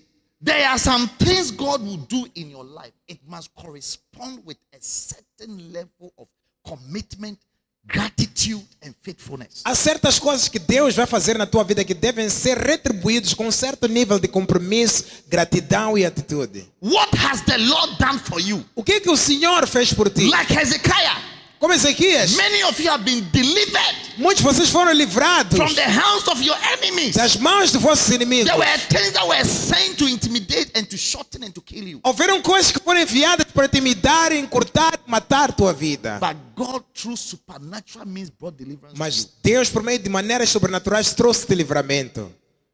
there 0.45 0.67
are 0.67 0.79
some 0.79 1.09
things 1.19 1.51
God 1.51 1.83
will 1.83 1.97
do 2.07 2.29
in 2.35 2.51
your 2.51 2.65
life. 2.65 2.93
It 3.09 3.21
must 3.27 3.51
correspond 3.55 4.43
with 4.45 4.59
a 4.73 4.79
certain 4.81 5.73
level 5.73 6.13
of 6.19 6.29
commitment, 6.63 7.39
gratitude, 7.87 8.65
and 8.85 8.93
faithfulness. 9.03 9.63
Há 9.65 9.75
certas 9.75 10.19
coisas 10.19 10.49
que 10.49 10.59
Deus 10.59 10.95
vai 10.95 11.07
fazer 11.07 11.39
na 11.39 11.47
tua 11.47 11.65
vida 11.65 11.85
que 11.85 11.95
devem 11.95 12.29
ser 12.29 12.59
retribuídos 12.59 13.35
com 13.35 13.47
um 13.47 13.51
certo 13.51 13.87
nível 13.87 14.19
de 14.19 14.29
compromisso, 14.29 15.05
gratidão 15.29 15.97
e 15.97 16.05
atitude. 16.05 16.69
What 16.81 17.17
has 17.17 17.43
the 17.43 17.59
Lord 17.59 17.97
done 17.99 18.19
for 18.19 18.41
you? 18.41 18.65
O 18.75 18.83
que 18.83 19.01
que 19.01 19.11
o 19.11 19.17
Senhor 19.17 19.67
fez 19.67 19.93
por 19.93 20.11
ti? 20.11 20.29
Like 20.29 20.53
Hezekiah, 20.53 21.32
Como 21.63 21.75
Ezequias, 21.75 22.33
many 22.33 22.61
of 22.65 22.77
you 22.83 22.91
have 22.91 23.05
been 23.05 23.23
delivered 23.31 23.97
muitos 24.19 24.39
de 24.39 24.43
vocês 24.43 24.69
foram 24.69 24.93
livrados 24.93 25.57
from 25.57 25.73
the 25.77 25.85
hands 25.85 26.27
of 26.27 26.43
your 26.43 26.57
enemies. 26.73 27.15
das 27.15 27.37
mãos 27.37 27.71
de 27.71 27.79
vossos 27.79 28.11
inimigos. 28.11 28.47
There 28.47 28.59
were 28.59 28.79
things 28.89 29.13
that 29.13 29.25
were 29.29 29.45
sent 29.45 29.97
to 29.99 30.09
intimidate 30.09 30.73
and 30.77 30.85
to 30.89 30.97
shorten 30.99 31.45
and 31.45 31.53
to 31.53 31.61
kill 31.63 31.87
you. 31.87 32.01
Houveram 32.05 32.43
coisas 32.43 32.73
que 32.73 32.81
foram 32.83 32.99
enviadas 33.01 33.47
para 33.55 33.67
intimidar, 33.67 34.33
encurtar, 34.33 34.99
matar 35.07 35.53
tua 35.53 35.73
vida. 35.73 36.19
But 36.19 36.37
God, 36.57 36.83
through 36.93 37.17
supernatural 37.17 38.07
means, 38.07 38.29
brought 38.29 38.57
deliverance. 38.59 38.99
Mas 38.99 39.29
Deus, 39.41 39.71
por 39.71 39.85
meio 39.85 40.01
de 40.01 40.11
maneiras 40.11 40.49
sobrenaturais, 40.49 41.13
trouxe-te 41.15 41.55
livramento. 41.55 42.23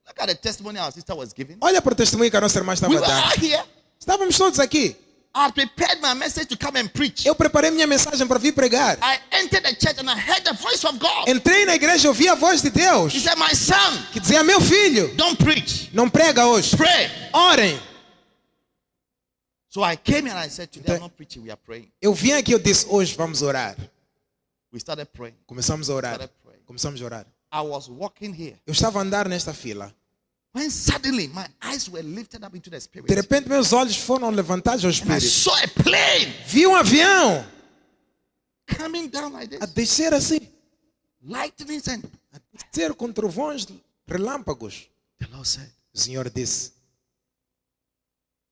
Look 0.07 0.19
at 0.19 0.29
the 0.29 0.35
testimony 0.35 0.79
our 0.79 0.91
sister 0.91 1.15
was 1.15 1.35
giving. 1.37 1.59
Olha 1.61 1.83
para 1.83 1.93
o 1.93 1.95
testemunho 1.95 2.31
que 2.31 2.37
a 2.39 2.41
nossa 2.41 2.59
irmã 2.59 2.71
We 2.73 2.75
estava 2.77 2.95
were 2.95 3.07
dando. 3.07 3.23
all 3.23 3.39
here. 3.39 3.63
Estávamos 4.01 4.39
todos 4.39 4.59
aqui. 4.59 4.97
I 5.39 5.53
prepared 5.53 6.01
my 6.01 6.15
message 6.15 6.49
to 6.49 6.57
come 6.57 6.77
and 6.81 6.89
preach. 6.89 7.25
Eu 7.25 7.35
preparei 7.35 7.71
minha 7.71 7.87
mensagem 7.87 8.27
para 8.27 8.39
vir 8.39 8.53
pregar. 8.53 8.99
I 9.01 9.21
entered 9.31 9.63
the 9.63 9.75
church 9.75 10.01
and 10.01 10.11
I 10.11 10.19
heard 10.19 10.43
the 10.45 10.55
voice 10.55 10.85
of 10.85 10.99
God. 10.99 11.29
Entrei 11.29 11.65
na 11.65 11.77
igreja 11.77 12.07
e 12.07 12.09
ouvi 12.09 12.29
a 12.29 12.35
voz 12.35 12.61
de 12.61 12.71
Deus 12.71 13.15
He 13.15 13.21
said, 13.21 13.37
My 13.39 13.55
son, 13.55 14.03
que 14.13 14.19
dizia: 14.19 14.43
Meu 14.43 14.61
filho, 14.61 15.15
don't 15.15 15.37
preach, 15.37 15.91
não 15.95 16.11
prega 16.11 16.47
hoje. 16.47 16.77
pray. 16.77 17.09
Orem. 17.33 17.79
So 19.69 19.85
I 19.85 19.97
came 19.97 20.29
and 20.29 20.39
I 20.39 20.49
said, 20.49 20.73
Today 20.73 20.97
I'm 20.97 21.01
not 21.01 21.15
preaching, 21.15 21.43
we 21.43 21.51
are 21.51 21.61
praying. 21.65 21.91
Eu 22.03 22.13
vim 22.15 22.33
aqui 22.33 22.51
e 22.51 22.55
eu 22.55 22.59
disse: 22.59 22.87
Hoje 22.89 23.15
vamos 23.15 23.41
orar. 23.43 23.77
We 24.73 24.79
started 24.79 25.07
praying. 25.13 25.37
Começamos 25.47 25.89
a 25.89 25.95
orar. 25.95 26.29
Começamos 26.67 27.01
a 27.01 27.05
orar. 27.05 27.27
I 27.53 27.61
was 27.61 27.89
walking 27.89 28.35
here 28.35 28.57
Eu 28.67 28.73
estava 28.73 28.99
a 28.99 29.03
andar 29.03 29.29
nesta 29.29 29.55
fila. 29.55 29.95
When 30.53 30.71
suddenly 30.71 31.29
my 31.29 31.47
eyes 31.61 31.89
were 31.89 32.03
lifted 32.03 32.43
up 32.45 32.55
into 32.57 32.71
the 32.71 32.81
spirit. 32.81 33.07
De 33.09 33.15
repente, 33.15 33.49
meus 33.49 33.73
olhos 33.73 33.97
foram 33.97 34.31
levantados 34.31 34.85
ao 34.85 34.91
And 34.91 34.95
I 34.95 35.19
Espírito. 35.19 35.27
saw 35.29 35.55
a 35.55 35.69
plane 35.83 36.33
Vi 36.47 36.67
um 36.67 36.75
avião 36.75 37.47
coming 38.67 39.09
down 39.09 39.33
like 39.33 39.55
a 39.57 39.67
this, 39.67 39.75
descer 39.75 40.13
assim, 40.15 40.41
lightnings, 41.23 41.87
and 41.89 42.03
a 42.33 42.39
descer 42.53 42.95
com 42.95 43.13
trovões, 43.13 43.67
relâmpagos. 44.07 44.89
the 45.19 45.27
Lord 45.29 45.47
said, 45.49 45.71
O 45.95 45.99
Senhor 45.99 46.29
disse: 46.31 46.73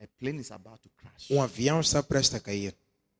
A 0.01 0.07
plane 0.19 0.41
is 0.41 0.51
about 0.51 0.81
to 0.83 0.91
crash. 0.97 1.31
Um 1.31 1.41
avião 1.43 1.81
está 1.81 2.03
prestes 2.03 2.35
a 2.35 2.41
cair. 2.41 2.75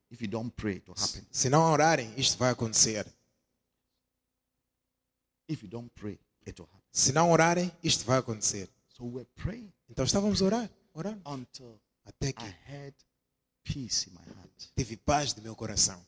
If 0.09 0.21
you 0.21 0.27
don't 0.27 0.51
pray, 0.55 0.75
it 0.77 0.87
will 0.87 0.95
happen. 0.97 1.25
Se 1.31 1.49
não 1.49 1.61
orarem, 1.71 2.13
isto 2.17 2.37
vai 2.37 2.51
acontecer. 2.51 3.05
If 5.49 5.63
you 5.63 5.69
don't 5.69 5.89
pray, 5.95 6.19
it 6.45 6.59
will 6.61 6.67
happen. 6.67 6.76
Se 6.91 7.11
não 7.11 7.31
orarem, 7.31 7.71
isto 7.83 8.05
vai 8.05 8.17
acontecer. 8.19 8.69
So 8.89 9.03
we 9.05 9.11
were 9.11 9.27
praying 9.35 9.71
Então 9.89 10.03
estávamos 10.05 10.41
a 10.41 10.45
orar, 10.45 10.69
orando, 10.93 11.21
until 11.29 11.79
até 12.05 12.29
I 12.29 12.33
que 12.33 12.45
had 12.45 12.93
peace 13.63 14.09
in 14.09 14.13
my 14.13 14.19
heart. 14.35 14.69
tive 14.75 14.97
paz 14.97 15.33
de 15.33 15.41
meu 15.41 15.55
coração. 15.55 15.99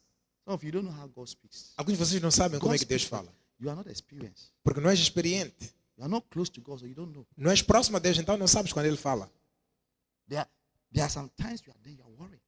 Some 0.46 0.56
of 0.56 0.66
you 0.66 0.72
don't 0.72 0.86
know 0.88 0.96
how 1.00 1.08
God 1.08 1.28
speaks. 1.28 1.74
Alguns 1.78 1.98
de 1.98 2.06
vocês 2.06 2.22
não 2.22 2.32
sabem 2.32 2.60
como 2.60 2.74
é 2.74 2.78
God 2.78 2.80
que 2.82 2.90
Deus 2.90 3.04
fala. 3.04 3.28
but 3.28 3.36
You 3.60 3.70
are 3.70 3.78
not 3.78 3.90
experienced. 3.92 4.52
Porque 4.64 4.80
não 4.82 4.90
és 4.90 5.00
experiente. 5.00 5.74
You 5.98 6.04
are 6.06 6.10
not 6.12 6.28
close 6.30 6.50
to 6.52 6.62
God, 6.62 6.80
so 6.80 6.88
you 6.88 6.96
don't 6.96 7.12
know. 7.14 7.28
Não 7.38 7.52
és 7.52 7.62
próximo 7.62 7.98
a 7.98 8.00
Deus, 8.00 8.18
então 8.18 8.38
não 8.38 8.48
sabes 8.48 8.72
quando 8.74 8.86
Ele 8.86 8.98
fala. 8.98 9.30
There, 10.30 10.46
there 10.94 11.04
are 11.04 11.12
some 11.12 11.30
times 11.38 11.62
you 11.62 11.72
are 11.72 11.80
there, 11.84 11.96
you 11.96 12.04
are 12.04 12.14
worried. 12.18 12.42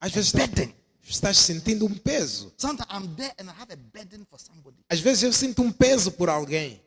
Às 0.00 0.12
vezes 0.12 0.32
Burden. 0.32 0.74
estás 1.02 1.38
sentindo 1.38 1.86
um 1.86 1.94
peso. 1.96 2.52
Sometimes 2.58 2.90
I'm 2.90 3.14
there 3.14 3.32
and 3.38 3.44
I 3.44 3.54
have 3.60 3.72
a 3.72 3.76
burden 3.76 4.24
for 4.28 4.38
somebody. 4.40 4.76
Às 4.88 4.98
vezes 5.00 5.22
eu 5.22 5.32
sinto 5.32 5.62
um 5.62 5.70
peso 5.72 6.10
por 6.12 6.28
alguém. 6.28 6.82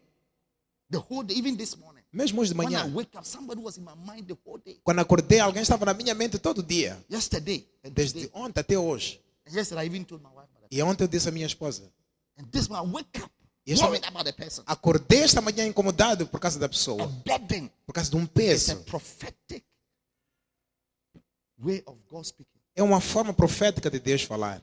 The 0.96 1.04
whole 1.10 1.24
day, 1.24 1.36
even 1.36 1.58
this 1.58 1.76
morning. 1.78 2.04
Mesmo 2.14 2.42
hoje 2.42 2.54
de 2.54 2.58
When 2.58 2.70
I 2.70 2.72
manhã. 2.84 2.94
wake 2.94 3.18
up, 3.18 3.26
somebody 3.26 3.62
was 3.62 3.78
in 3.78 3.84
my 3.84 3.96
mind 3.96 4.28
the 4.28 4.38
whole 4.46 4.60
day. 4.64 4.80
Quando 4.84 5.00
acordei, 5.00 5.40
alguém 5.40 5.62
estava 5.62 5.86
na 5.86 5.94
minha 5.94 6.14
mente 6.16 6.40
todo 6.40 6.64
dia. 6.64 6.98
Yesterday 7.10 7.68
and 7.84 7.92
Desde 7.92 8.28
today. 8.28 8.42
ontem 8.42 8.62
até 8.62 8.78
hoje. 8.78 9.22
And 9.46 9.54
yesterday 9.54 9.84
I 9.84 9.88
even 9.88 10.06
told 10.06 10.24
my 10.24 10.30
wife 10.30 10.48
about 10.56 10.70
that. 10.70 10.74
E 10.74 10.82
ontem 10.82 11.04
eu 11.04 11.08
disse 11.10 11.28
à 11.28 11.32
minha 11.32 11.46
esposa. 11.46 11.92
And 12.38 12.46
this 12.50 12.70
one, 12.70 12.80
I 12.80 12.90
wake 12.90 13.22
up 13.22 13.32
the 14.24 14.34
person. 14.34 14.64
Acordei 14.66 15.24
esta 15.24 15.42
manhã 15.42 15.66
incomodado 15.66 16.26
por 16.28 16.40
causa 16.40 16.58
da 16.58 16.70
pessoa. 16.70 17.12
Por 17.86 17.94
causa 17.94 18.10
de 18.10 18.16
um 18.16 18.26
peso. 18.26 18.78
prophetic 18.86 19.66
way 21.60 21.84
of 21.86 22.00
God 22.10 22.24
speaking. 22.24 22.60
É 22.76 22.84
uma 22.84 23.02
forma 23.02 23.34
profética 23.34 23.90
de 23.90 24.00
Deus 24.00 24.24
falar. 24.24 24.62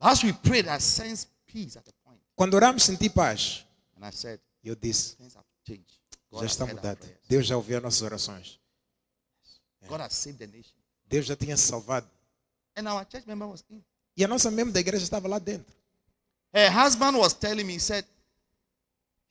As 0.00 0.22
we 0.24 0.32
prayed, 0.32 0.66
I 0.66 0.78
sensed 0.80 1.28
peace 1.46 1.76
at 1.76 1.84
the 1.84 1.92
point. 2.04 2.18
Quando 2.34 2.54
oramos, 2.54 2.82
senti 2.82 3.08
paz. 3.10 3.64
And 3.96 4.04
I 4.04 4.10
said, 4.10 4.40
E 4.62 4.68
eu 4.68 4.76
disse, 4.76 5.16
já 6.32 6.46
está 6.46 6.66
mudado. 6.66 7.06
Deus 7.28 7.46
já 7.46 7.56
ouviu 7.56 7.76
as 7.78 7.82
nossas 7.82 8.02
orações. 8.02 8.60
Nation. 9.82 10.76
Deus 11.06 11.26
já 11.26 11.36
tinha 11.36 11.56
salvado. 11.56 12.08
And 12.76 12.88
our 12.88 13.04
church 13.10 13.26
member 13.26 13.48
was 13.48 13.64
in. 13.70 13.82
E 14.16 14.24
a 14.24 14.28
nossa 14.28 14.50
membro 14.50 14.72
da 14.72 14.80
igreja 14.80 15.04
estava 15.04 15.28
lá 15.28 15.38
dentro. 15.38 15.74
Her 16.54 16.70
husband 16.70 17.16
was 17.16 17.32
telling 17.32 17.64
me, 17.64 17.74
he 17.74 17.80
said, 17.80 18.04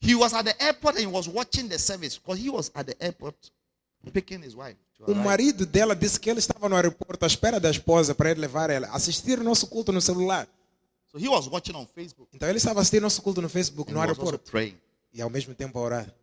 he 0.00 0.14
was 0.14 0.34
at 0.34 0.44
the 0.44 0.64
airport 0.64 0.96
and 0.96 1.02
he 1.02 1.06
was 1.06 1.28
watching 1.28 1.68
the 1.68 1.78
service 1.78 2.18
because 2.18 2.40
he 2.40 2.50
was 2.50 2.70
at 2.74 2.86
the 2.86 2.96
airport 3.00 3.36
picking 4.12 4.42
his 4.42 4.54
wife. 4.54 4.76
O 5.06 5.14
marido 5.14 5.66
dela 5.66 5.96
disse 5.96 6.18
que 6.18 6.30
ele 6.30 6.38
estava 6.38 6.68
no 6.68 6.76
aeroporto 6.76 7.24
à 7.24 7.26
espera 7.26 7.58
da 7.58 7.70
esposa 7.70 8.14
para 8.14 8.30
ele 8.30 8.40
levar 8.40 8.70
ela. 8.70 8.88
Assistir 8.88 9.38
o 9.38 9.44
nosso 9.44 9.66
culto 9.66 9.90
no 9.90 10.00
celular. 10.00 10.46
So 11.10 11.18
he 11.18 11.28
was 11.28 11.46
watching 11.48 11.74
on 11.74 11.86
Facebook. 11.86 12.30
Então 12.34 12.48
ele 12.48 12.58
estava 12.58 12.80
assistindo 12.80 13.02
nosso 13.02 13.20
culto 13.22 13.42
no 13.42 13.48
Facebook, 13.48 13.90
And 13.90 13.94
no 13.94 14.00
aeroporto. 14.00 14.50
E 15.12 15.20
ao 15.20 15.28
mesmo 15.30 15.54
tempo 15.54 15.78
a 15.78 15.82
orar. 15.82 16.14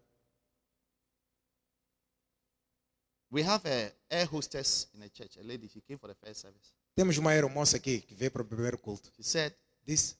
We 3.31 3.43
have 3.43 3.67
a 3.69 3.93
air 4.09 4.25
hostess 4.25 4.87
in 4.95 4.99
the 5.01 5.09
church, 5.09 5.37
a 5.39 5.43
lady. 5.43 5.67
She 5.69 5.81
came 5.81 5.99
for 5.99 6.07
the 6.09 6.15
first 6.15 6.41
service. 6.41 6.71
Temos 6.95 7.17
uma 7.17 7.29
aeromoça 7.31 7.77
aqui 7.77 8.01
que 8.01 8.15
veio 8.15 8.31
para 8.31 8.41
o 8.41 8.45
primeiro 8.45 8.77
culto. 8.77 9.11
She 9.15 9.23
said, 9.23 9.53
Disse, 9.85 10.15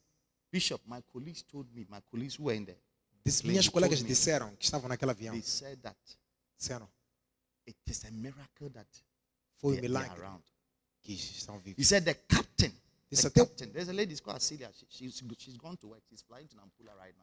Bishop, 0.52 0.84
my 0.88 1.02
colleagues 1.12 1.42
told 1.44 1.68
me, 1.74 1.86
my 1.90 2.02
colleagues 2.12 2.38
who 2.38 2.46
were 2.46 2.56
in 2.58 2.66
there, 2.66 2.78
disse 3.26 3.46
minhas 3.46 3.68
colegas 3.68 4.04
disseram 4.04 4.56
que 4.56 4.64
estavam 4.66 4.88
naquele 4.88 5.12
avião. 5.12 5.34
they 5.34 5.42
said 5.44 5.80
that 5.82 5.98
Disseram, 6.58 6.88
it 7.68 7.78
is 7.88 8.04
a 8.06 8.12
miracle 8.12 8.70
that 8.72 8.88
foi 9.58 9.78
um 9.78 9.82
milagre 9.82 10.20
around. 10.22 10.44
que 11.02 11.14
estão 11.14 11.58
He 11.58 11.62
vivos. 11.62 11.88
said 11.88 12.04
the 12.06 12.14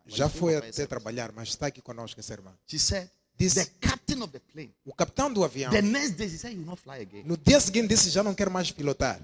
já 0.07 0.29
foi 0.29 0.57
até 0.57 0.87
trabalhar, 0.87 1.33
mas 1.33 1.49
está 1.49 1.67
aqui 1.67 1.81
conosco 1.81 2.19
essa 2.19 2.33
irmã. 2.33 2.53
She 2.67 2.79
said, 2.79 3.09
Disse, 3.39 3.65
the 3.67 3.71
captain 3.81 4.23
of 4.23 4.33
the 4.33 4.41
plane, 4.41 4.75
o 4.85 4.95
capitão 4.95 5.31
do 5.31 5.45
avião, 5.45 5.71
the 5.71 5.83
next 5.83 6.13
day, 6.17 6.27
he 6.27 6.39
said, 6.39 6.53
he 6.55 6.59
will 6.59 6.67
not 6.67 6.81
fly 6.81 7.03
again. 7.03 7.23
no 7.27 7.37
dia 7.37 7.61
seguinte 7.61 7.89
disse, 7.89 8.09
já 8.09 8.23
não 8.23 8.35
quero 8.35 8.51
mais 8.51 8.71
pilotar. 8.71 9.21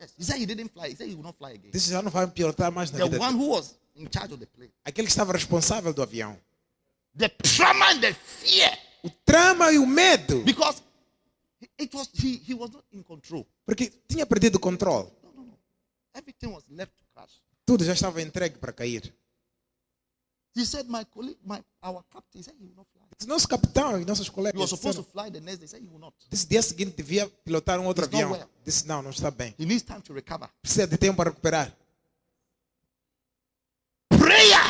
Yes. 0.00 0.14
He 0.18 0.24
said 0.24 0.40
he 0.40 0.46
didn't 0.46 0.70
fly. 0.72 0.90
He 0.90 0.96
said 0.96 1.08
he 1.10 1.14
will 1.14 1.22
not 1.22 1.36
fly 1.36 1.52
again. 1.52 1.70
Disse, 1.70 1.90
já 1.90 2.00
não 2.02 2.10
vai 2.10 2.26
pilotar 2.26 2.72
mais 2.72 2.90
na 2.90 2.98
The 2.98 3.04
vida. 3.04 3.20
one 3.20 3.32
dele. 3.36 3.44
who 3.44 3.50
was 3.54 3.74
in 3.96 4.08
charge 4.10 4.32
of 4.32 4.38
the 4.40 4.46
plane. 4.46 4.72
Aquele 4.84 5.06
que 5.06 5.12
estava 5.12 5.32
responsável 5.32 5.92
do 5.92 6.02
avião. 6.02 6.38
The 7.16 7.28
trauma 7.28 7.90
and 7.92 8.00
the 8.00 8.14
fear. 8.14 8.78
O 9.02 9.10
trama 9.10 9.70
e 9.72 9.78
o 9.78 9.86
medo. 9.86 10.40
Because 10.42 10.80
it 11.78 11.94
was 11.94 12.08
he, 12.14 12.40
he 12.48 12.54
was 12.54 12.70
not 12.70 12.82
in 12.92 13.02
control. 13.02 13.46
Porque 13.66 13.92
tinha 14.08 14.24
perdido 14.24 14.56
o 14.56 14.60
controle. 14.60 15.08
Everything 16.14 16.52
was 16.52 16.64
left 16.68 16.92
to 16.96 17.04
crash. 17.12 17.40
Tudo 17.66 17.84
já 17.84 17.92
estava 17.92 18.22
entregue 18.22 18.58
para 18.58 18.72
cair. 18.72 19.12
He 20.56 20.64
said, 20.64 20.86
My 20.88 21.04
colleague, 21.04 21.38
my 21.44 21.60
our 21.82 22.04
captain, 22.12 22.38
he 22.38 22.44
said 22.44 22.54
he 22.56 22.64
will 22.64 22.76
not 22.76 22.86
fly. 22.92 23.02
Disse, 23.18 23.28
Nosso 23.28 23.48
capitão 23.48 24.00
e 24.00 24.04
nossos 24.04 24.28
He 24.28 24.30
colegas 24.30 24.60
was 24.60 24.70
supposed 24.70 25.02
to 25.02 25.10
fly 25.10 25.28
the 25.30 25.40
next 25.40 25.58
day. 25.58 25.64
He 25.64 25.68
said 25.68 25.82
he 25.82 25.88
will 25.88 25.98
not. 25.98 26.14
disse 26.30 26.46
dia 26.46 26.62
seguinte 26.62 26.94
devia 26.96 27.28
pilotar 27.44 27.80
um 27.80 27.86
outro 27.86 28.04
avião. 28.04 28.30
well. 28.30 28.48
Disse 28.64 28.86
não, 28.86 29.02
não 29.02 29.10
está 29.10 29.30
bem. 29.32 29.52
He 29.58 29.66
needs 29.66 29.82
time 29.82 30.00
to 30.02 30.12
recover. 30.14 30.48
Precisa 30.62 30.86
de 30.86 30.96
tempo 30.96 31.16
para 31.16 31.30
recuperar. 31.30 31.76
Prayer 34.08 34.60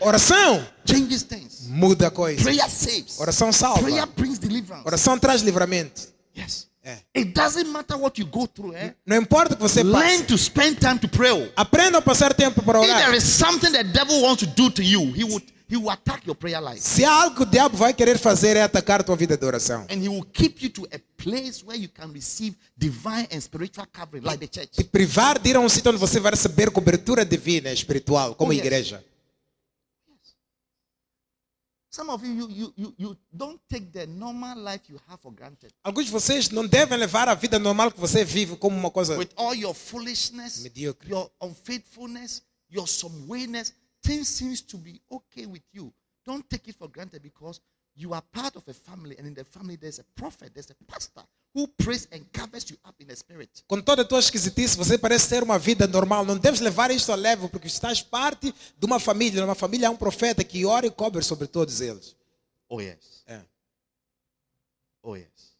Oração 0.00 0.64
changes 0.84 1.22
things. 1.24 1.66
muda 1.66 2.08
a 2.08 2.10
coisa. 2.10 2.42
Prayer 2.42 2.70
saves. 2.70 3.18
Oração 3.18 3.52
salva. 3.52 3.80
Prayer 3.82 4.06
brings 4.06 4.38
deliverance. 4.38 4.86
Oração 4.86 5.18
traz 5.18 5.42
livramento. 5.42 6.12
Yes. 6.36 6.68
É. 6.84 6.98
It 7.16 7.32
doesn't 7.32 7.68
matter 7.70 7.96
what 7.96 8.20
you 8.20 8.26
go 8.26 8.46
through, 8.46 8.74
eh? 8.74 8.94
Não 9.06 9.16
importa 9.16 9.54
o 9.54 9.56
que 9.56 9.62
você 9.62 9.82
Learn 9.84 10.18
passe. 10.18 10.24
to 10.24 10.36
spend 10.38 10.76
time 10.80 10.98
to 10.98 11.08
pray. 11.08 11.52
Aprenda 11.54 11.98
a 11.98 12.02
passar 12.02 12.34
tempo 12.34 12.60
para 12.62 12.80
If 12.80 12.86
there 12.86 12.98
orar. 13.06 13.14
is 13.14 13.22
something 13.24 13.70
the 13.70 13.84
devil 13.84 14.20
wants 14.22 14.40
to 14.44 14.46
do 14.46 14.68
to 14.70 14.82
you, 14.82 15.12
he 15.12 15.22
would 15.22 15.44
he 15.70 15.76
will 15.76 15.90
attack 15.90 16.26
your 16.26 16.34
prayer 16.34 16.60
life. 16.60 16.80
Se 16.80 17.04
há 17.04 17.10
algo 17.22 17.36
que 17.36 17.42
o 17.44 17.46
diabo 17.46 17.76
vai 17.76 17.94
querer 17.94 18.18
fazer 18.18 18.56
é 18.56 18.62
atacar 18.62 19.02
tua 19.04 19.14
vida 19.16 19.36
de 19.36 19.46
oração. 19.46 19.86
And 19.90 20.02
he 20.02 20.08
will 20.08 20.24
keep 20.32 20.60
you 20.62 20.68
to 20.70 20.86
a 20.92 20.98
place 21.16 21.64
where 21.64 21.80
you 21.80 21.88
can 21.88 22.12
receive 22.12 22.56
divine 22.76 23.28
and 23.32 23.40
spiritual 23.40 23.86
covering, 23.92 24.24
like 24.24 24.38
the 24.44 24.48
church. 24.60 24.72
Te 24.72 24.82
privar 24.84 25.38
de 25.38 25.50
ir 25.50 25.56
a 25.56 25.60
um 25.60 25.68
sítio 25.68 25.90
onde 25.92 26.00
você 26.00 26.18
vai 26.18 26.32
receber 26.32 26.70
cobertura 26.72 27.24
divina 27.24 27.70
e 27.70 27.74
espiritual, 27.74 28.34
como 28.34 28.50
Oh, 28.50 28.52
a 28.52 28.56
yes. 28.56 28.94
Some 31.94 32.08
of 32.10 32.24
you, 32.24 32.32
you, 32.32 32.48
you, 32.48 32.74
you, 32.74 32.94
you 32.96 33.16
don't 33.36 33.60
take 33.68 33.92
the 33.92 34.06
normal 34.06 34.56
life 34.58 34.88
you 34.88 34.98
have 35.08 35.20
for 35.20 35.30
granted. 35.30 35.74
Alguns 35.84 36.06
de 36.06 36.10
vocês 36.12 36.48
não 36.48 36.66
devem 36.66 36.96
levar 36.96 37.28
a 37.28 37.34
vida 37.34 37.58
normal 37.58 37.92
que 37.92 38.00
você 38.00 38.24
vive 38.24 38.56
como 38.56 38.74
uma 38.74 38.90
coisa 38.90 39.14
With 39.18 39.28
all 39.36 39.54
your 39.54 39.74
foolishness, 39.74 40.62
Mediocre. 40.62 41.10
your 41.10 41.30
unfaithfulness, 41.42 42.42
your 42.70 42.88
some 42.88 43.26
wayness, 43.28 43.74
thing 44.02 44.24
seems 44.24 44.62
to 44.62 44.78
be 44.78 45.02
okay 45.10 45.44
with 45.44 45.62
you, 45.74 45.92
don't 46.24 46.42
take 46.48 46.70
it 46.70 46.78
for 46.78 46.88
granted 46.88 47.20
because 47.22 47.60
you 47.94 48.14
are 48.14 48.22
part 48.32 48.56
of 48.56 48.68
a 48.68 48.74
family, 48.74 49.16
and 49.18 49.26
in 49.26 49.34
the 49.34 49.44
family 49.44 49.76
there's 49.76 49.98
a 49.98 50.04
prophet, 50.14 50.52
there's 50.54 50.70
a 50.70 50.84
pastor 50.86 51.22
who 51.54 51.68
prays 51.68 52.08
and 52.10 52.24
covers 52.32 52.70
you 52.70 52.78
up 52.84 52.94
in 53.00 53.06
the 53.06 53.16
spirit. 53.16 53.62
Com 53.68 53.82
toda 53.82 54.02
a 54.02 54.04
tua 54.04 54.18
esquisitice, 54.18 54.76
você 54.76 54.96
parece 54.96 55.28
ter 55.28 55.42
uma 55.42 55.58
vida 55.58 55.86
normal. 55.86 56.24
Não 56.24 56.38
deves 56.38 56.60
levar 56.60 56.90
isto 56.90 57.12
a 57.12 57.14
leve, 57.14 57.48
porque 57.48 57.66
estás 57.66 58.00
parte 58.02 58.52
de 58.78 58.86
uma 58.86 58.98
família. 58.98 59.40
Numa 59.42 59.54
família 59.54 59.88
há 59.88 59.90
um 59.90 59.96
profeta 59.96 60.42
que 60.42 60.64
ora 60.64 60.86
e 60.86 60.90
cobre 60.90 61.22
sobre 61.22 61.46
todos 61.46 61.80
eles. 61.80 62.16
Oh, 62.68 62.80
yes. 62.80 63.22
É. 63.26 63.42
Oh, 65.02 65.16
yes. 65.16 65.52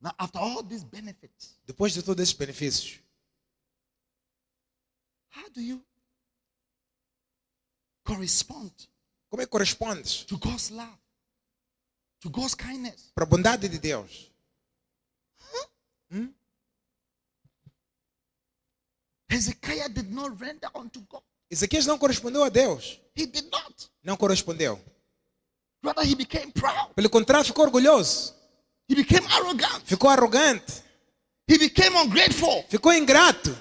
Now, 0.00 0.12
after 0.16 0.40
all 0.40 0.62
these 0.62 0.84
benefits, 0.84 1.58
Depois 1.66 1.92
de 1.92 2.02
todos 2.02 2.22
esses 2.22 2.34
benefícios, 2.34 3.00
how 5.34 5.50
do 5.50 5.60
you 5.60 5.84
correspond 8.04 8.72
como 9.28 9.42
é 9.42 9.46
que 9.46 9.50
correspondes 9.50 10.24
to 10.24 10.38
God's 10.38 10.70
love, 10.70 10.98
to 12.20 12.30
God's 12.30 12.54
kindness? 12.54 13.12
para 13.14 13.24
a 13.24 13.26
bondade 13.26 13.68
de 13.68 13.78
Deus? 13.78 14.30
Hezekiah 19.30 19.88
did 19.88 20.10
not 20.10 20.30
render 20.40 20.70
unto 20.74 21.00
God. 21.02 21.22
Ezequias 21.50 21.86
não 21.86 21.98
correspondeu 21.98 22.42
a 22.44 22.48
Deus. 22.48 23.00
He 23.14 23.26
did 23.26 23.48
not. 23.50 23.90
Não 24.02 24.16
correspondeu. 24.16 24.80
Rather, 25.82 26.04
he 26.04 26.14
became 26.14 26.50
proud. 26.50 26.94
Pelo 26.94 27.10
contrário, 27.10 27.44
ficou 27.44 27.64
orgulhoso. 27.64 28.34
He 28.88 28.94
became 28.94 29.26
arrogant. 29.28 29.82
Ficou 29.84 30.10
arrogante. 30.10 30.82
He 31.48 31.58
became 31.58 31.96
ungrateful. 31.98 32.64
Ficou 32.68 32.92
ingrato. 32.92 33.56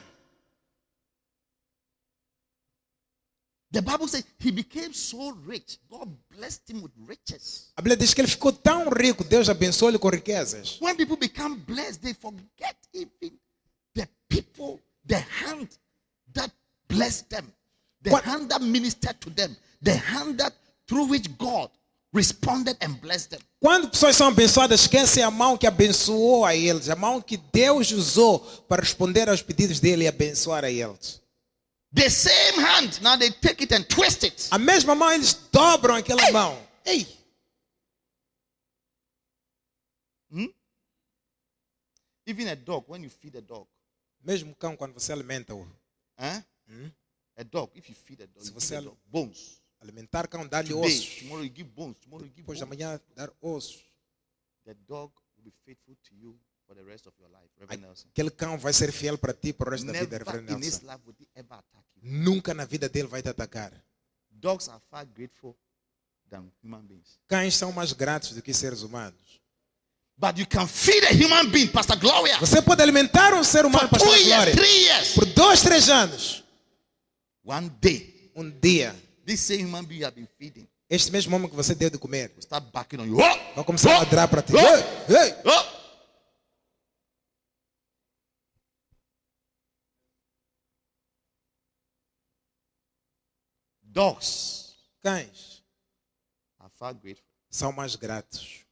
The 3.72 3.82
Bible 3.82 4.08
says 4.08 4.24
he 4.40 4.50
became 4.52 4.94
so 4.94 5.32
rich. 5.46 5.78
God 5.90 6.08
blessed 6.32 6.70
him 6.72 6.82
with 6.82 6.92
riches. 7.06 7.72
A 7.76 7.82
Bíblia 7.82 7.98
diz 7.98 8.14
que 8.14 8.22
ele 8.22 8.28
ficou 8.30 8.54
tão 8.54 8.90
rico, 8.90 9.24
Deus 9.26 9.50
abençoou 9.50 9.90
ele 9.90 10.00
com 10.00 10.10
riquezas. 10.10 10.80
When 10.82 10.96
people 10.96 11.18
become 11.18 11.56
blessed, 11.68 12.02
they 12.02 12.14
forget 12.14 12.78
even 12.94 13.38
the 13.94 14.08
people, 14.30 14.80
the 15.06 15.18
hand 15.20 15.68
that 16.34 16.52
blessed 16.88 17.28
them, 17.30 17.52
the 18.04 18.12
What- 18.12 18.26
hand 18.26 18.48
that 18.50 18.62
ministered 18.64 19.20
to 19.20 19.30
them, 19.32 19.56
the 19.84 19.96
hand 19.98 20.38
that 20.38 20.56
through 20.88 21.10
which 21.12 21.28
God 21.38 21.70
responded 22.14 22.78
and 22.80 22.94
blessed 23.02 23.32
them. 23.32 23.42
Quando 23.60 23.90
pessoas 23.90 24.16
são 24.16 24.30
abençoadas, 24.30 24.82
esquecem 24.82 25.24
a 25.24 25.30
mão 25.30 25.58
que 25.58 25.68
abençoou 25.68 26.46
a 26.46 26.56
eles, 26.56 26.88
a 26.90 26.96
mão 26.96 27.22
que 27.22 27.36
Deus 27.36 27.92
usou 27.92 28.40
para 28.70 28.82
responder 28.82 29.28
aos 29.28 29.42
pedidos 29.42 29.82
dele 29.82 30.06
e 30.06 30.08
abençoar 30.08 30.64
a 30.64 30.72
eles. 30.72 31.20
The 31.94 32.10
same 32.10 32.60
hand, 32.62 33.02
now 33.02 33.16
they 33.18 33.30
take 33.32 33.64
it 33.64 33.72
and 33.74 33.84
twist 33.88 34.24
it. 34.24 34.48
A 34.52 34.58
mesma 34.60 34.94
mão, 34.94 35.12
eles 35.14 35.34
dobram 35.52 35.96
aquela 35.96 36.32
mão. 36.32 36.58
Ei! 36.86 37.08
Even 42.26 42.50
a 42.50 42.56
dog, 42.56 42.86
when 42.88 43.04
you 43.04 43.10
feed 43.10 43.36
a 43.38 43.42
dog, 43.42 43.68
Mesmo 44.24 44.54
cão, 44.56 44.76
quando 44.76 44.94
você 44.94 45.14
alimenta-o, 45.14 45.62
huh? 46.20 46.44
a 47.38 47.44
dog, 47.44 47.72
if 47.76 47.88
you 47.88 47.96
feed 47.96 48.22
a 48.24 48.26
dog, 48.26 48.46
Se 48.46 48.52
você 48.52 48.76
a 48.76 48.82
dog 48.82 48.98
bones. 49.06 49.62
alimentar 49.80 50.28
cão, 50.28 50.46
dá-lhe 50.46 50.74
ossos. 50.74 51.20
tomorrow 51.20 51.44
you 51.46 51.54
give 51.54 51.70
bones, 51.70 51.98
tomorrow 52.00 52.26
you 52.26 52.30
give 52.32 52.42
Depois 52.42 52.60
da 52.60 52.66
bones. 52.66 52.78
manhã, 52.80 53.02
dar 53.16 53.32
ossos. 53.42 53.82
The 54.66 54.74
dog 54.86 55.14
will 55.38 55.44
be 55.46 55.52
faithful 55.64 55.96
to 55.96 56.16
you 56.16 56.38
for 56.68 56.76
the 56.76 56.84
rest 56.84 57.08
of 57.08 57.14
your 57.20 57.30
life. 57.30 57.50
Reverend 57.60 57.82
Nelson. 57.84 58.08
Aquele 58.12 58.30
cão 58.30 58.58
vai 58.58 58.74
ser 58.74 58.92
fiel 58.92 59.18
para 59.18 59.34
ti 59.34 59.54
para 59.54 59.70
o 59.70 59.72
resto 59.72 59.88
da 59.88 59.94
vida, 59.94 60.06
Never 60.20 60.26
Reverendo 60.26 60.52
in 60.54 60.60
his 60.68 60.82
Nelson. 60.82 60.86
life 60.88 61.02
would 61.06 61.18
he 61.20 61.28
ever 61.36 61.54
attack 61.54 61.84
you. 61.96 62.02
Nunca 62.24 62.54
na 62.54 62.66
vida 62.66 62.88
dele 62.90 63.08
vai 63.08 63.22
te 63.22 63.30
atacar. 63.30 63.72
Dogs 64.30 64.70
are 64.70 64.80
far 64.92 65.06
grateful 65.06 65.56
than 66.30 66.52
human 66.64 66.82
beings. 66.86 67.18
Cães 67.28 67.56
são 67.56 67.72
mais 67.72 67.94
gratos 67.94 68.34
do 68.34 68.42
que 68.42 68.54
seres 68.54 68.82
humanos. 68.84 69.42
But 70.20 70.38
you 70.38 70.48
can 70.48 70.68
feed 70.68 71.04
a 71.06 71.14
human 71.14 71.50
being, 71.52 71.68
Pastor 71.68 71.96
Gloria, 71.98 72.38
Você 72.40 72.62
pode 72.62 72.82
alimentar 72.82 73.34
um 73.36 73.44
ser 73.44 73.66
humano, 73.66 73.88
Pastor 73.88 74.16
years, 74.16 74.26
Glória, 74.28 74.54
three 74.56 74.84
years. 74.86 75.14
por 75.14 75.26
dois, 75.28 75.62
três 75.62 75.90
anos. 75.90 76.44
One 77.44 77.70
day, 77.80 78.32
Um 78.36 78.52
dia, 78.52 78.96
this 79.26 79.42
same 79.42 79.64
human 79.64 79.84
being 79.86 80.00
you 80.02 80.06
have 80.06 80.16
been 80.16 80.28
feeding 80.38 80.68
este 80.90 81.12
mesmo 81.12 81.36
homem 81.36 81.50
que 81.50 81.56
você 81.56 81.76
deu 81.76 81.90
de 81.90 81.98
comer 81.98 82.30
will 82.32 82.40
start 82.42 82.66
barking 82.72 83.00
on 83.02 83.06
you. 83.08 83.18
Oh! 83.18 83.56
vai 83.56 83.64
começar 83.66 83.96
a 83.96 84.00
ladrar 84.00 84.28
para 84.30 84.42
ti. 84.42 84.54
Oh! 84.56 85.14
Ei, 85.14 85.18
ei. 85.18 85.36
Oh! 85.44 85.77
Dogs. 93.98 94.76
Cães. 95.02 95.64
São 97.50 97.72
mais 97.72 97.96
gratos. 97.96 98.64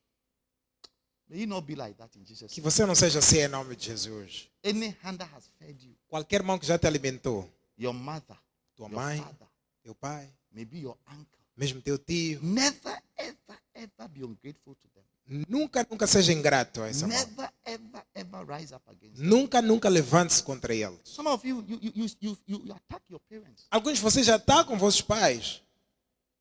May 1.27 1.39
you 1.39 1.47
not 1.47 1.65
be 1.65 1.73
like 1.73 1.95
that 1.97 2.15
in 2.15 2.23
Jesus' 2.23 2.53
Que 2.53 2.61
você 2.61 2.85
não 2.85 2.93
seja 2.93 3.17
assim 3.17 3.39
em 3.39 3.47
nome 3.47 3.75
de 3.75 3.85
Jesus. 3.85 4.47
Any 4.63 4.95
hand 5.03 5.17
that 5.17 5.33
has 5.33 5.49
fed 5.57 5.83
you, 5.83 5.95
Qualquer 6.07 6.43
mão 6.43 6.59
que 6.59 6.67
já 6.67 6.77
te 6.77 6.85
alimentou, 6.85 7.51
your 7.75 7.91
mother, 7.91 8.37
tua 8.75 8.87
your 8.87 8.95
mãe, 8.95 9.17
father, 9.17 9.47
teu 9.81 9.95
pai, 9.95 10.31
maybe 10.51 10.81
your 10.81 10.95
uncle, 11.07 11.39
mesmo 11.57 11.81
teu 11.81 11.97
tio, 11.97 12.39
never, 12.43 13.01
ever, 13.17 13.59
ever 13.73 14.07
be 14.09 14.23
ungrateful 14.23 14.75
to 14.75 14.87
them. 14.89 15.03
Nunca, 15.27 15.85
nunca 15.89 16.05
seja 16.07 16.31
ingrato 16.31 16.81
a 16.81 16.87
essa 16.87 17.07
mão. 17.07 17.17
Never, 17.17 17.51
ever, 17.65 18.05
ever 18.13 18.45
rise 18.47 18.73
up 18.73 18.89
against. 18.89 19.17
Nunca, 19.21 19.61
nunca 19.61 19.89
levante-se 19.89 20.43
contra 20.43 20.73
eles. 20.73 20.99
Some 21.03 21.27
of 21.29 21.45
you, 21.47 21.63
you, 21.67 21.79
you, 21.95 22.07
you, 22.21 22.37
you, 22.47 22.73
attack 22.73 23.03
your 23.09 23.19
parents. 23.29 23.65
Alguns 23.71 23.97
de 23.97 24.03
vocês 24.03 24.25
já 24.25 24.35
atacam 24.35 24.77
vossos 24.77 25.01
pais. 25.01 25.61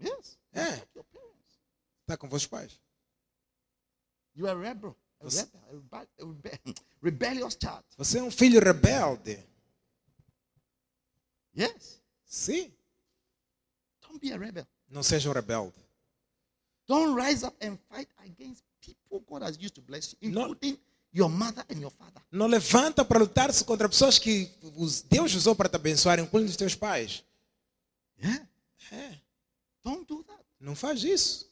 Yes. 0.00 0.38
Your 0.94 1.04
parents. 1.04 1.58
Atacam 2.06 2.28
vossos 2.28 2.46
pais. 2.46 2.80
You 4.34 4.46
are 4.48 4.58
a 4.58 4.60
rebel. 4.68 4.96
A, 5.20 5.24
Você- 5.24 5.48
rebel, 5.70 6.08
a, 6.20 6.74
rebellious 7.02 7.56
child. 7.60 7.84
Você 7.96 8.18
é 8.18 8.22
um 8.22 8.30
filho 8.30 8.60
rebelde. 8.60 9.38
Yes. 11.56 12.02
Sim. 12.26 12.72
Don't 14.02 14.18
be 14.18 14.32
a 14.32 14.36
rebel. 14.36 14.66
Não 14.88 15.02
seja 15.02 15.30
um 15.30 15.32
rebelde. 15.32 15.74
Don't 16.86 17.14
rise 17.18 17.46
up 17.46 17.56
and 17.64 17.78
fight 17.90 18.10
against 18.18 18.62
people 18.84 19.20
God 19.26 19.42
has 19.42 19.56
used 19.56 19.74
to 19.74 19.80
bless 19.82 20.12
you, 20.12 20.18
including 20.28 20.78
your 21.12 21.28
mother 21.30 21.64
and 21.70 21.80
your 21.80 21.90
father. 21.90 22.20
Não 22.30 22.46
levanta 22.46 23.04
para 23.04 23.18
lutar-se 23.20 23.64
contra 23.64 23.88
pessoas 23.88 24.18
que 24.18 24.50
Deus 25.08 25.34
usou 25.34 25.54
para 25.54 25.68
te 25.68 25.76
abençoar, 25.76 26.18
incluindo 26.18 26.50
os 26.50 26.56
teus 26.56 26.74
pais. 26.74 27.22
Yeah. 28.22 28.46
É, 28.92 29.18
Don't 29.84 30.04
do 30.06 30.22
that. 30.24 30.42
não 30.60 30.74
faz 30.74 31.02
isso. 31.04 31.48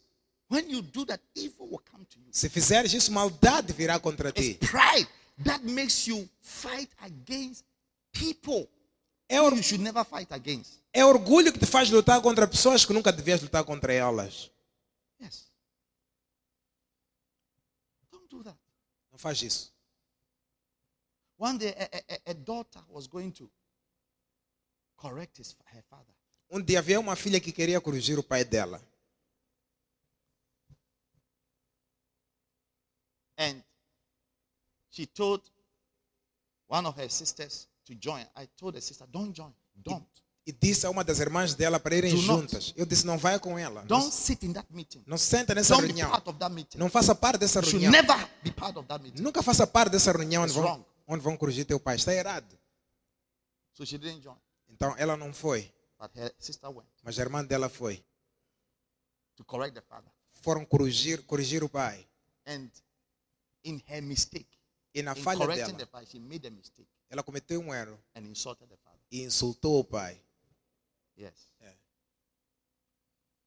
When 0.50 0.70
you 0.70 0.82
do 0.82 1.06
that, 1.06 1.22
evil 1.34 1.66
will 1.70 1.82
come 1.90 2.04
to 2.04 2.18
you. 2.18 2.26
Se 2.30 2.48
fizeres 2.48 2.92
isso, 2.92 3.10
maldade 3.10 3.72
virá 3.72 3.98
contra 3.98 4.28
It's 4.28 4.40
ti. 4.40 4.54
pride 4.66 5.08
that 5.44 5.64
makes 5.64 6.06
you 6.06 6.28
fight 6.40 6.90
against 6.98 7.64
people 8.12 8.68
É, 9.28 9.40
or- 9.40 9.54
you 9.56 9.62
should 9.62 9.82
never 9.82 10.04
fight 10.04 10.30
against. 10.32 10.72
é 10.92 11.02
orgulho 11.04 11.52
que 11.52 11.58
te 11.58 11.64
faz 11.66 11.88
lutar 11.90 12.20
contra 12.20 12.46
pessoas 12.46 12.84
que 12.84 12.92
nunca 12.92 13.10
devias 13.10 13.40
lutar 13.40 13.64
contra 13.64 13.92
elas. 13.94 14.50
Yes. 15.22 15.46
Don't 18.10 18.28
do 18.28 18.42
that. 18.44 18.56
Não 19.10 19.11
faz 19.22 19.40
isso. 19.42 19.72
One 21.38 21.58
day, 21.58 21.70
a, 21.70 21.84
a- 22.14 22.30
a- 22.30 22.34
daughter 22.34 22.82
was 22.88 23.06
going 23.06 23.30
to 23.32 23.50
correct 24.96 25.38
his, 25.38 25.56
her 25.72 25.82
father. 25.88 26.12
Um 26.50 26.60
dia 26.62 26.78
havia 26.78 27.00
uma 27.00 27.16
filha 27.16 27.40
que 27.40 27.52
queria 27.52 27.80
corrigir 27.80 28.18
o 28.18 28.22
pai 28.22 28.44
dela. 28.44 28.80
And 33.38 33.62
she 34.90 35.06
told 35.06 35.40
one 36.68 36.86
of 36.86 36.96
her 36.96 37.08
sisters 37.08 37.66
to 37.86 37.94
join. 37.94 38.24
I 38.36 38.46
told 38.56 38.74
the 38.74 38.80
sister, 38.80 39.06
don't 39.10 39.32
join. 39.32 39.52
Don't. 39.82 40.06
E 40.44 40.50
disse 40.52 40.84
a 40.86 40.90
uma 40.90 41.04
das 41.04 41.20
irmãs 41.20 41.54
dela 41.54 41.78
para 41.78 41.94
irem 41.94 42.10
Do 42.10 42.16
not. 42.22 42.26
juntas. 42.26 42.74
Eu 42.76 42.84
disse, 42.84 43.06
não 43.06 43.16
vai 43.16 43.38
com 43.38 43.56
ela. 43.56 43.82
Não, 43.82 44.00
Don't 44.00 44.12
sit 44.12 44.42
in 44.42 44.52
that 44.52 44.66
meeting. 44.74 45.04
não 45.06 45.16
senta 45.16 45.54
nessa 45.54 45.74
Don't 45.74 45.82
be 45.86 45.92
reunião. 45.92 46.10
part 46.10 46.28
of 46.28 46.38
that 46.38 46.52
meeting. 46.52 46.78
Não 46.78 46.90
faça 46.90 47.14
parte 47.14 47.38
dessa 47.38 47.60
You 47.60 47.70
reunião. 47.70 47.92
never 47.92 48.28
be 48.42 48.50
part 48.50 48.76
of 48.76 48.88
that 48.88 49.02
meeting. 49.02 49.22
Nunca 49.22 49.40
faça 49.42 49.66
parte 49.66 49.92
dessa 49.92 50.10
reunião 50.10 50.42
onde 50.42 50.52
vão, 50.52 50.84
onde 51.06 51.22
vão 51.22 51.36
corrigir 51.36 51.64
teu 51.64 51.78
pai. 51.78 51.94
Está 51.96 52.12
errado. 52.12 52.58
So 53.72 53.86
she 53.86 53.96
didn't 53.98 54.20
join. 54.22 54.36
Então 54.68 54.94
ela 54.98 55.16
não 55.16 55.32
foi, 55.32 55.72
But 55.98 56.10
her 56.16 56.34
sister 56.40 56.68
went 56.70 56.88
mas 57.04 57.16
a 57.18 57.22
irmã 57.22 57.44
dela 57.44 57.68
foi. 57.68 58.04
to 59.36 59.44
correct 59.44 59.74
the 59.74 59.80
father. 59.82 60.10
Foram 60.42 60.64
corrigir, 60.64 61.22
corrigir 61.22 61.62
o 61.62 61.68
pai. 61.68 62.04
And 62.46 62.68
in 63.64 63.80
her 63.86 64.02
mistake, 64.02 64.48
E 64.92 65.02
na 65.02 65.12
in 65.12 65.22
falha 65.22 65.38
correcting 65.46 65.72
the 65.76 65.84
dela, 65.84 65.90
father, 65.92 66.06
she 66.08 66.18
made 66.18 66.44
a 66.46 66.50
mistake 66.50 66.88
ela 67.08 67.22
cometeu 67.22 67.60
um 67.60 67.72
erro 67.72 67.96
and 68.16 68.22
insulted 68.22 68.66
the 68.68 68.76
father. 68.78 68.98
e 69.10 69.22
insultou 69.22 69.78
o 69.78 69.84
pai. 69.84 70.20
Yes. 71.16 71.48
Yeah. 71.60 71.76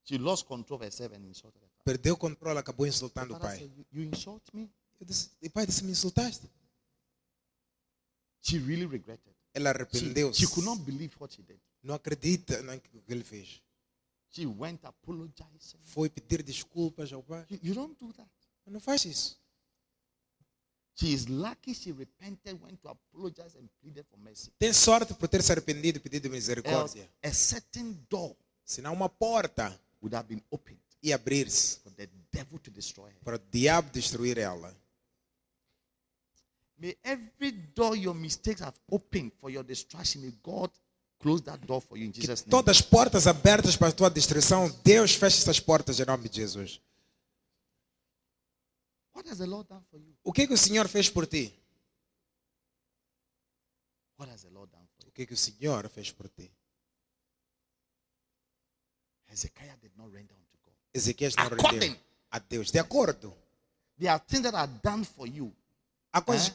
She 0.03 0.18
lost 0.18 0.45
control 0.45 0.78
of 0.80 0.86
herself 0.86 1.13
and 1.16 1.26
insulted 1.26 1.59
father. 1.61 1.84
Perdeu 1.84 2.13
o 2.13 2.18
controle, 2.18 2.59
acabou 2.59 2.86
insultando 2.86 3.36
o 3.36 3.39
pai. 3.39 3.57
said, 3.57 3.72
you, 3.76 3.86
you 3.91 4.03
insult 4.03 4.43
me? 4.53 4.70
Eu 4.99 5.05
disse, 5.05 5.32
e 5.41 5.47
o 5.47 5.51
pai 5.51 5.66
disse, 5.66 5.84
me 5.84 5.91
insultaste? 5.91 6.49
She 8.41 8.59
really 8.59 8.86
regretted. 8.86 9.34
Ela 9.53 9.72
She, 9.72 9.76
arrependeu-se. 9.76 10.39
she 10.39 10.47
could 10.47 10.66
not 10.66 10.82
believe 10.84 11.16
what 11.20 11.34
she 11.34 11.41
did. 11.41 11.59
Não 11.82 11.95
acredita 11.95 12.61
no 12.61 12.80
que 12.80 13.01
ele 13.07 13.24
fez. 13.24 13.61
She 14.32 14.45
went 14.45 14.84
apologizing. 14.86 15.80
Foi 15.86 16.09
pedir 16.09 16.43
desculpas 16.43 17.11
ao 17.11 17.24
pai. 17.24 17.45
You, 17.49 17.59
you 17.63 17.74
don't 17.74 17.95
do 17.99 18.13
that. 18.13 18.30
Não 18.68 18.80
faz 18.80 19.05
isso. 19.05 19.39
Tem 24.58 24.74
sorte 24.74 25.14
por 25.14 25.28
ter 25.28 25.43
se 25.43 25.52
arrependido 25.52 25.98
e 25.98 26.02
pedido 26.02 26.30
misericórdia. 26.30 27.10
a 27.24 27.34
certain 27.34 27.91
door 28.10 28.36
Senão 28.64 28.93
uma 28.93 29.10
porta 29.10 29.80
would 30.02 30.16
have 30.16 30.28
been 30.28 30.41
opened 30.50 30.80
ia 31.04 31.16
abrir-se 31.16 31.80
for 31.84 31.91
the 31.93 32.10
devil 32.32 32.58
to 32.60 32.72
destroy 32.72 33.10
her. 33.10 33.20
para 33.24 33.36
o 33.36 33.39
diabo 33.52 33.91
destruir 33.91 34.38
ela. 34.38 34.76
May 36.78 36.98
every 37.04 37.52
door 37.52 37.96
your 37.96 38.16
mistakes 38.16 38.62
have 38.62 38.78
opened 38.89 39.32
for 39.38 39.50
your 39.52 39.64
destruction, 39.64 40.22
may 40.22 40.34
God 40.43 40.72
close 41.20 41.41
that 41.43 41.66
door 41.66 41.80
for 41.80 41.98
you 41.98 42.06
in 42.08 42.12
Jesus' 42.12 42.41
name. 42.41 42.50
Todas 42.50 42.78
as 42.78 42.82
portas 42.82 43.28
abertas 43.28 43.78
para 43.78 43.89
a 43.89 43.91
tua 43.91 44.10
destruição, 44.10 44.70
Deus 44.84 45.14
fecha 45.14 45.38
essas 45.38 45.60
portas 45.60 46.00
em 46.00 46.06
nome 46.06 46.28
de 46.28 46.38
Jesus. 46.38 46.82
What 49.16 49.26
has 49.30 49.38
the 49.38 49.47
Lord 49.47 49.68
done 49.70 49.84
for 49.89 49.97
you? 49.99 50.13
O 50.24 50.34
que, 50.34 50.45
que 50.45 50.53
o 50.53 50.57
Senhor 50.57 50.88
fez 50.89 51.09
por 51.09 51.26
ti? 51.26 51.53
What 54.18 54.30
has 54.32 54.41
the 54.43 54.49
Lord 54.51 54.70
done 54.72 54.86
for 54.97 55.03
you? 55.05 55.09
O 55.09 55.11
que, 55.13 55.26
que 55.26 55.34
o 55.34 55.38
Senhor 55.38 55.89
fez 55.89 56.11
por 56.11 56.28
ti? 56.30 56.51
Hezekiah 59.32 59.78
did 59.82 59.91
not 59.97 60.11
render 60.13 60.36
unto 60.36 60.57
God. 60.63 60.74
Ezequias 60.93 61.36
não 61.36 61.45
According. 61.45 61.80
rendeu 61.80 61.99
a 62.32 62.39
Deus. 62.39 62.72
De 62.72 62.80
acordo. 62.80 63.34
There 63.97 64.09
are 64.09 64.20
things 64.20 64.43
that 64.43 64.55
are 64.55 64.72
done 64.84 65.05
for 65.05 65.28
you. 65.28 65.53
Há 66.11 66.22
coisas, 66.22 66.49
eh? 66.49 66.53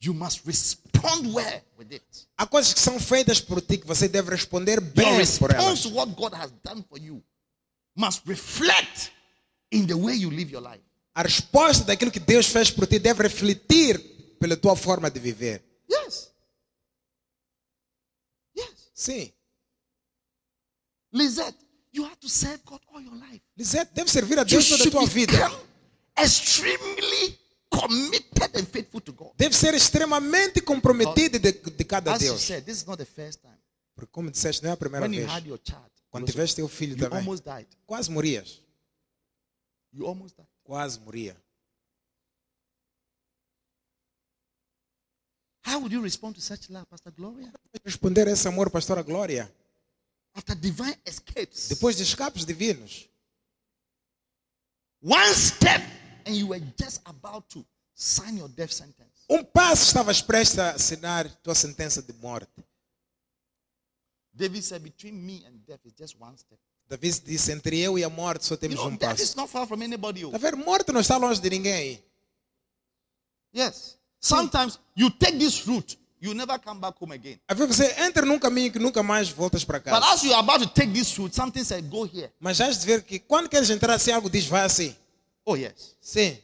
You 0.00 0.12
must 0.14 0.44
respond 0.46 1.32
well 1.34 1.62
with 1.78 1.92
it. 1.92 2.26
há 2.36 2.46
coisas 2.46 2.74
que 2.74 2.80
são 2.80 2.98
feitas 3.00 3.40
por 3.40 3.60
ti 3.62 3.78
que 3.78 3.86
você 3.86 4.06
deve 4.08 4.30
responder 4.30 4.78
Your 4.80 4.92
bem 4.92 5.04
por 5.12 5.18
response 5.18 5.54
elas. 5.54 5.82
to 5.82 5.88
what 5.90 6.14
God 6.14 6.34
has 6.34 6.50
done 6.62 6.82
for 6.88 6.98
you 6.98 7.22
must 7.94 8.22
reflect 8.26 9.12
in 9.70 9.86
the 9.86 9.94
way 9.94 10.14
you 10.14 10.30
live 10.30 10.50
your 10.50 10.62
life. 10.62 10.82
A 11.14 11.22
resposta 11.22 11.84
daquilo 11.84 12.10
que 12.10 12.18
Deus 12.20 12.46
fez 12.46 12.70
por 12.70 12.86
ti 12.86 12.98
deve 12.98 13.22
refletir 13.22 14.36
pela 14.40 14.56
tua 14.56 14.74
forma 14.74 15.08
de 15.10 15.20
viver. 15.20 15.62
Yes. 15.88 16.32
Yes. 18.56 18.90
Sim. 18.94 19.32
Lizette, 21.12 21.56
you 21.92 22.04
have 22.04 22.16
to 22.16 22.28
serve 22.28 22.58
God 22.64 22.80
all 22.92 23.00
your 23.00 23.14
life. 23.14 23.40
Lisete, 23.56 23.92
deve 23.94 24.10
servir 24.10 24.38
a 24.38 24.42
You 24.42 24.46
Deus 24.48 24.68
toda 24.68 24.84
a 24.84 24.90
tua 24.90 25.06
vida. 25.06 25.32
extremely 26.18 27.38
committed 27.70 28.56
and 28.56 28.66
faithful 28.66 29.00
to 29.00 29.12
God. 29.12 29.30
Deve 29.36 29.54
ser 29.54 29.74
extremamente 29.74 30.60
comprometido 30.60 31.38
de, 31.38 31.52
de 31.52 31.84
cada 31.84 32.12
As 32.12 32.22
you 32.22 32.28
Deus. 32.30 32.42
said, 32.42 32.64
this 32.64 32.78
is 32.78 32.86
not 32.86 32.98
the 32.98 33.06
first 33.06 33.40
time. 33.40 33.58
Porque 33.94 34.10
como 34.10 34.30
disseste, 34.30 34.62
não 34.64 34.70
é 34.70 34.72
a 34.72 34.76
primeira 34.76 35.06
When 35.06 35.14
you 35.14 35.20
vez. 35.26 35.32
had 35.32 35.46
your 35.46 35.60
child, 35.62 35.88
Quando 36.10 36.26
you, 36.26 36.32
tiveste 36.32 36.56
teu 36.56 36.66
filho 36.68 36.92
you 36.94 36.98
também, 36.98 37.18
almost 37.20 37.44
died. 37.44 37.68
quase 37.86 38.10
morias. 38.10 38.60
You 39.92 40.06
almost 40.06 40.36
died. 40.36 40.48
Quase 40.64 40.98
moria. 41.00 41.36
How 45.62 45.78
would 45.80 45.92
you 45.92 46.00
respond 46.02 46.34
to 46.36 46.40
such 46.40 46.68
love, 46.70 46.86
Pastor 46.90 47.10
Gloria? 47.10 47.52
Responder 47.84 48.26
a 48.28 48.30
esse 48.32 48.46
amor, 48.48 48.70
pastora 48.70 49.02
Glória, 49.02 49.50
After 50.34 50.54
divine 50.54 50.96
escapes, 51.06 51.68
depois 51.68 51.96
de 51.96 52.02
escapes 52.02 52.44
divinos. 52.44 53.08
one 55.00 55.32
step, 55.34 55.82
and 56.26 56.34
you 56.34 56.48
were 56.48 56.60
just 56.76 57.00
about 57.06 57.48
to 57.50 57.64
sign 57.94 58.36
your 58.38 58.48
death 58.48 58.72
sentence. 58.72 59.24
Um 59.28 59.42
passo 59.44 59.84
estavas 59.86 60.20
prestes 60.22 60.58
a 60.58 60.70
assinar 60.74 61.28
tua 61.42 61.54
sentença 61.54 62.02
de 62.02 62.12
morte. 62.14 62.62
David 64.34 64.62
said, 64.64 64.82
Between 64.82 65.24
me 65.24 65.44
and 65.46 65.64
death 65.66 65.80
is 65.86 65.92
just 65.92 66.18
one 66.20 66.36
step. 66.36 66.58
Davi 66.88 67.10
disse, 67.20 67.50
entre 67.52 67.78
eu 67.80 67.98
e 67.98 68.04
a 68.04 68.10
morte 68.10 68.44
só 68.44 68.54
You 68.54 68.58
temos 68.58 68.76
know, 68.76 68.88
um 68.88 68.96
death 68.96 69.18
is 69.18 69.28
passo. 69.30 69.36
not 69.36 69.50
far 69.50 69.66
from 69.66 69.82
anybody. 69.82 70.24
oh. 70.24 70.34
A 70.34 70.38
ver, 70.38 70.54
morte 70.54 70.92
não 70.92 71.00
está 71.00 71.16
longe 71.16 71.40
de 71.40 71.48
ninguém. 71.50 72.02
Yes. 73.54 73.96
Sometimes 74.20 74.78
you 74.96 75.10
take 75.10 75.38
this 75.38 75.66
route, 75.66 75.98
you 76.20 76.34
never 76.34 76.58
come 76.58 76.80
back 76.80 76.96
home 77.02 77.12
again. 77.14 77.40
A 77.48 77.54
ver, 77.54 77.66
você 77.66 77.94
entra 78.00 78.24
num 78.26 78.38
caminho 78.38 78.70
que 78.72 78.78
nunca 78.78 79.02
mais 79.02 79.28
voltas 79.28 79.64
para 79.64 79.78
But 79.78 79.84
casa. 79.90 80.12
as 80.12 80.22
you 80.24 80.32
are 80.32 80.40
about 80.40 80.60
to 80.66 80.72
take 80.72 80.92
this 80.92 81.16
route, 81.16 81.34
something 81.34 81.64
said, 81.64 81.88
Go 81.88 82.04
here. 82.06 82.30
Mas 82.40 82.56
já 82.58 82.70
de 82.70 82.84
ver 82.86 83.02
que 83.02 83.18
quando 83.18 83.48
queres 83.48 83.70
entrar 83.70 83.94
assim, 83.94 84.12
algo 84.12 84.28
diz, 84.30 84.46
vai 84.46 84.62
assim. 84.64 84.94
Oh, 85.44 85.56
yes. 85.56 85.96
Sim. 86.00 86.38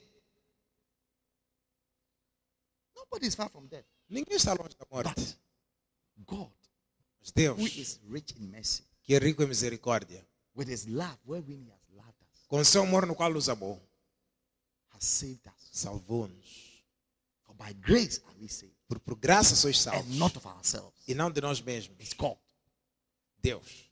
Nobody 2.97 3.27
is 3.27 3.35
far 3.35 3.49
from 3.51 3.67
death. 3.67 3.85
Ninguém 4.09 4.37
está 4.37 4.53
longe 4.53 4.75
da 4.79 4.87
morte. 4.91 5.15
But 6.17 6.27
God, 6.27 6.51
Deus, 7.35 7.59
who 7.59 7.67
is 7.67 7.99
rich 8.09 8.35
in 8.39 8.47
mercy, 8.49 8.83
que 9.03 9.15
é 9.15 9.19
rico 9.19 9.43
em 9.43 9.47
misericórdia, 9.47 10.25
with 10.55 10.69
his 10.69 10.87
love, 10.87 11.17
wherein 11.25 11.61
he 11.65 11.71
has 11.71 11.81
loved 11.97 12.23
us, 12.23 12.47
com 12.49 12.63
seu 12.65 12.83
amor 12.83 13.07
no 13.07 13.15
qual 13.15 13.33
nos 13.33 13.49
amou, 13.49 13.81
has 14.95 15.05
saved 15.05 15.47
us. 15.47 15.69
salvou-nos. 15.73 16.85
For 17.47 17.55
by 17.55 17.73
grace 17.81 18.21
are 18.27 18.35
we 18.41 18.49
saved, 18.49 18.75
Por, 18.89 18.99
por 19.01 19.15
graça 19.17 19.55
sois 19.55 19.77
and 19.87 19.93
salvos. 19.93 20.17
not 20.19 20.37
of 20.37 20.47
ourselves. 20.49 20.93
E 21.07 21.15
não 21.15 21.31
de 21.31 21.41
nós 21.41 21.61
mesmos. 21.61 21.97
It's 22.01 22.13
God. 22.15 22.37
Deus. 23.43 23.91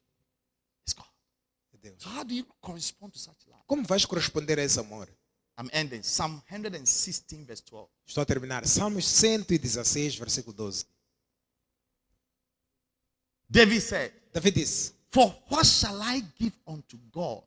It's 0.84 0.92
God. 0.92 1.06
Deus. 1.80 2.02
So 2.02 2.08
how 2.10 2.24
do 2.24 2.34
you 2.34 2.44
correspond 2.60 3.12
to 3.12 3.18
such 3.18 3.46
love? 3.46 3.62
Como 3.66 3.84
vais 3.84 4.04
corresponder 4.04 4.58
a 4.58 4.62
esse 4.64 4.78
amor? 4.80 5.08
I'm 5.56 5.68
ending. 5.72 6.02
Psalm 6.02 6.40
116, 6.48 7.44
verse 7.44 7.62
12. 7.64 7.88
Estou 8.06 8.22
a 8.22 8.24
terminar. 8.26 8.64
Salmos 8.66 9.04
116, 9.06 10.16
versículo 10.16 10.54
12. 10.56 10.84
David 13.50 13.80
said, 13.80 14.12
Davi 14.32 14.50
disse: 14.50 14.92
For 15.10 15.34
what 15.48 15.66
shall 15.66 16.00
I 16.02 16.20
give 16.38 16.52
unto 16.66 16.98
God 17.10 17.42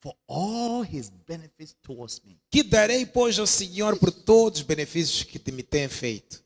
for 0.00 0.14
all 0.28 0.82
his 0.82 1.10
benefits 1.10 1.74
towards 1.82 2.20
me? 2.24 2.38
Que 2.50 2.62
darei, 2.62 3.04
pois, 3.06 3.38
ao 3.38 3.46
Senhor 3.46 3.98
por 3.98 4.12
todos 4.12 4.60
os 4.60 4.66
benefícios 4.66 5.24
que 5.24 5.38
te 5.38 5.50
me 5.52 5.62
tem 5.62 5.88
feito? 5.88 6.42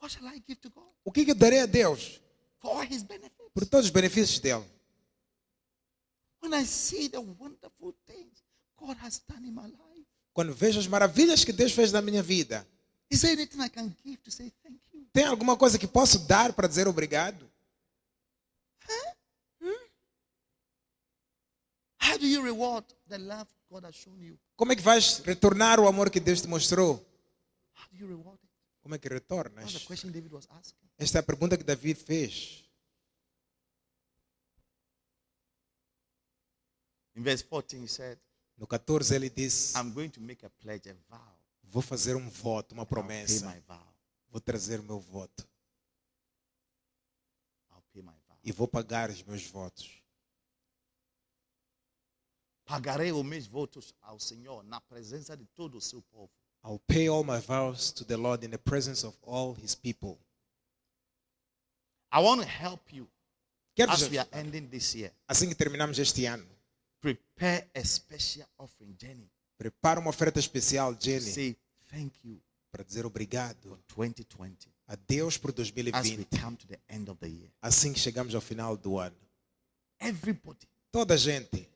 What 0.00 0.10
shall 0.12 0.26
I 0.26 0.42
give 0.46 0.60
to 0.62 0.70
God 0.70 0.88
O 1.04 1.12
que, 1.12 1.24
que 1.24 1.30
eu 1.32 1.34
darei 1.34 1.60
a 1.60 1.66
Deus 1.66 2.20
for 2.58 2.70
all 2.76 2.82
his 2.82 3.02
benefits? 3.02 3.50
por 3.52 3.66
todos 3.66 3.86
os 3.86 3.90
benefícios 3.90 4.40
dele? 4.40 4.64
When 6.42 6.54
I 6.54 6.64
see 6.64 7.08
the 7.08 7.20
wonderful 7.20 7.94
things 8.06 8.42
God 8.78 8.96
has 9.02 9.20
done 9.28 9.44
in 9.46 9.54
my 9.54 9.66
life, 9.66 10.06
Quando 10.32 10.54
vejo 10.54 10.78
as 10.80 10.86
maravilhas 10.86 11.44
que 11.44 11.52
Deus 11.52 11.72
fez 11.72 11.92
na 11.92 12.00
minha 12.00 12.22
vida, 12.22 12.66
is 13.10 13.20
there 13.20 13.32
anything 13.32 13.60
I 13.60 13.68
can 13.68 13.94
give 14.04 14.18
to 14.22 14.30
say 14.30 14.50
thank? 14.62 14.69
Tem 15.12 15.24
alguma 15.24 15.56
coisa 15.56 15.78
que 15.78 15.86
posso 15.86 16.18
dar 16.26 16.52
para 16.52 16.68
dizer 16.68 16.86
obrigado? 16.88 17.50
How 22.02 22.16
do 22.18 22.26
you 22.26 22.42
reward 22.42 22.84
the 23.08 23.18
love 23.18 23.48
God 23.70 23.84
has 23.84 23.94
shown 23.94 24.20
you? 24.20 24.38
Como 24.56 24.72
é 24.72 24.76
que 24.76 24.82
vais 24.82 25.18
retornar 25.20 25.78
o 25.78 25.86
amor 25.86 26.10
que 26.10 26.18
Deus 26.20 26.40
te 26.40 26.48
mostrou? 26.48 26.94
How 27.76 27.86
do 27.90 27.96
you 27.96 28.06
reward 28.08 28.38
it? 28.42 28.50
Como 28.82 28.94
é 28.94 28.98
que 28.98 29.08
That's 29.08 29.26
the 29.28 29.34
retornas? 29.34 29.84
question 29.86 30.10
David 30.10 30.32
was 30.32 30.46
asking. 30.50 30.88
Esta 30.98 31.18
é 31.18 31.20
a 31.20 31.22
pergunta 31.22 31.56
que 31.56 31.64
Davi 31.64 31.94
fez. 31.94 32.64
In 37.16 37.22
verse 37.22 37.44
14, 37.44 37.82
he 37.84 37.88
said, 37.88 38.18
No 38.56 38.66
14 38.66 39.14
ele 39.14 39.28
disse: 39.30 39.76
I'm 39.76 39.92
going 39.92 40.08
to 40.10 40.20
make 40.20 40.44
a 40.44 40.50
pledge, 40.50 40.88
a 40.90 40.94
vow. 41.08 41.38
Vou 41.64 41.82
fazer 41.82 42.16
um 42.16 42.28
voto, 42.28 42.72
uma 42.72 42.82
I'll 42.82 42.86
pay 42.86 42.94
promessa. 42.96 43.46
my 43.46 43.60
vow. 43.68 43.89
Vou 44.30 44.40
trazer 44.40 44.80
o 44.80 44.84
meu 44.84 45.00
voto 45.00 45.48
e 48.42 48.52
vou 48.52 48.66
pagar 48.66 49.10
os 49.10 49.22
meus 49.22 49.46
votos. 49.46 50.02
Pagarei 52.64 53.12
os 53.12 53.24
meus 53.24 53.46
votos 53.46 53.92
ao 54.00 54.18
Senhor 54.18 54.62
na 54.64 54.80
presença 54.80 55.36
de 55.36 55.44
todo 55.46 55.76
o 55.76 55.80
seu 55.80 56.00
povo. 56.02 56.30
I'll 56.64 56.78
pay 56.86 57.08
all 57.08 57.24
my 57.24 57.38
vows 57.38 57.90
to 57.92 58.04
the 58.04 58.16
Lord 58.16 58.44
in 58.44 58.50
the 58.50 58.58
presence 58.58 59.04
of 59.06 59.16
all 59.22 59.54
his 59.54 59.74
people. 59.74 60.18
I 62.12 62.20
want 62.20 62.40
to 62.42 62.46
help 62.46 62.92
you 62.92 63.08
Quero 63.74 63.92
as 63.92 64.08
we 64.08 64.18
are 64.18 64.28
ending 64.32 64.68
this 64.68 64.94
year. 64.94 65.12
assim 65.28 65.48
que 65.48 65.54
terminamos 65.54 65.98
este 65.98 66.26
ano, 66.26 66.46
Prepare 67.00 67.68
a 67.74 67.84
special 67.84 68.46
offering, 68.58 68.94
Jenny. 68.98 69.30
prepara 69.58 70.00
uma 70.00 70.10
oferta 70.10 70.38
especial, 70.38 70.94
Jenny, 71.00 71.20
Say 71.32 71.56
thank 71.88 72.14
you 72.24 72.40
para 72.70 72.84
dizer 72.84 73.04
obrigado 73.06 73.68
for 73.68 73.78
2020 73.88 74.68
a 74.86 74.96
Deus 74.96 75.36
por 75.38 75.50
as 75.50 75.70
we 75.70 75.82
2020, 75.82 76.38
come 76.40 76.56
to 76.56 76.66
the 76.66 76.78
end 76.88 77.08
of 77.10 77.18
the 77.20 77.28
year. 77.28 77.50
assim 77.62 77.92
que 77.92 77.98
chegamos 78.00 78.34
ao 78.34 78.40
final 78.40 78.76
do 78.76 78.98
ano. 78.98 79.16
Everybody, 80.00 80.66
Toda 80.92 81.14
a 81.14 81.16
gente, 81.16 81.68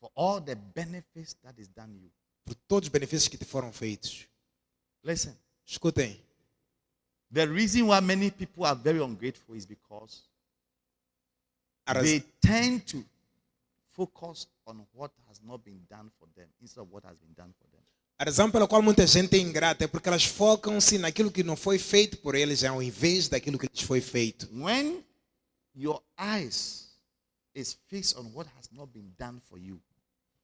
for 0.00 0.10
all 0.14 0.40
the 0.40 0.54
benefits 0.56 1.34
that 1.42 1.58
is 1.58 1.68
done 1.68 1.94
you. 2.02 2.10
por 2.44 2.54
todos 2.68 2.86
os 2.88 2.92
benefícios 2.92 3.28
que 3.28 3.38
te 3.38 3.44
foram 3.44 3.72
feitos. 3.72 4.26
Listen, 5.02 5.36
Escutem, 5.66 6.20
the 7.32 7.46
reason 7.46 7.86
why 7.88 8.00
many 8.00 8.30
people 8.30 8.64
are 8.64 8.74
very 8.76 9.00
ungrateful 9.02 9.54
is 9.56 9.66
because 9.66 10.22
a, 11.86 11.94
raz- 11.94 12.04
they 12.04 12.20
tend 12.40 12.84
to 12.86 13.04
focus 13.96 14.46
on 14.66 14.86
what 14.94 15.12
has 15.28 15.40
not 15.42 15.64
been 15.64 15.80
done 15.88 16.10
for 16.18 16.28
them 16.36 16.48
instead 16.60 16.82
of 16.82 16.92
what 16.92 17.04
has 17.06 17.16
been 17.16 17.32
done 17.34 17.52
for 17.58 17.66
them. 17.70 17.82
A 18.18 18.24
razão 18.24 18.50
pela 18.50 18.68
qual 18.68 18.82
muita 18.82 19.06
gente 19.06 19.36
é 19.36 19.40
ingrata 19.40 19.84
é 19.84 19.86
porque 19.86 20.08
elas 20.08 20.24
focam-se 20.24 20.98
naquilo 20.98 21.30
que 21.30 21.42
não 21.42 21.56
foi 21.56 21.78
feito 21.78 22.18
por 22.18 22.34
eles 22.34 22.64
ao 22.64 22.82
invés 22.82 23.28
daquilo 23.28 23.58
que 23.58 23.66
lhes 23.66 23.82
foi 23.82 24.00
feito. 24.00 24.48
When 24.52 25.04
your 25.74 26.02
eyes 26.18 26.86
is 27.54 27.76
fixed 27.88 28.18
on 28.18 28.30
what 28.32 28.48
has 28.56 28.70
not 28.70 28.90
been 28.92 29.12
done 29.18 29.40
for 29.48 29.58
you, 29.58 29.80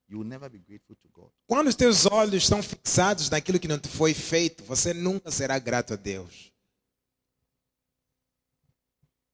you 0.09 0.19
will 0.19 0.29
never 0.29 0.51
be 0.51 0.59
grateful 0.59 0.97
to 0.97 1.09
God. 1.13 1.31
Quando 1.47 1.69
os 1.69 1.75
teus 1.75 2.05
olhos 2.05 2.43
estão 2.43 2.63
fixados 2.63 3.31
naquilo 3.31 3.59
que 3.59 3.69
não 3.69 3.79
te 3.79 3.89
foi 3.89 4.13
feito, 4.13 4.63
você 4.65 4.93
nunca 4.93 5.31
será 5.31 5.59
grato 5.59 5.95
a 5.95 5.97
Deus. 5.97 6.53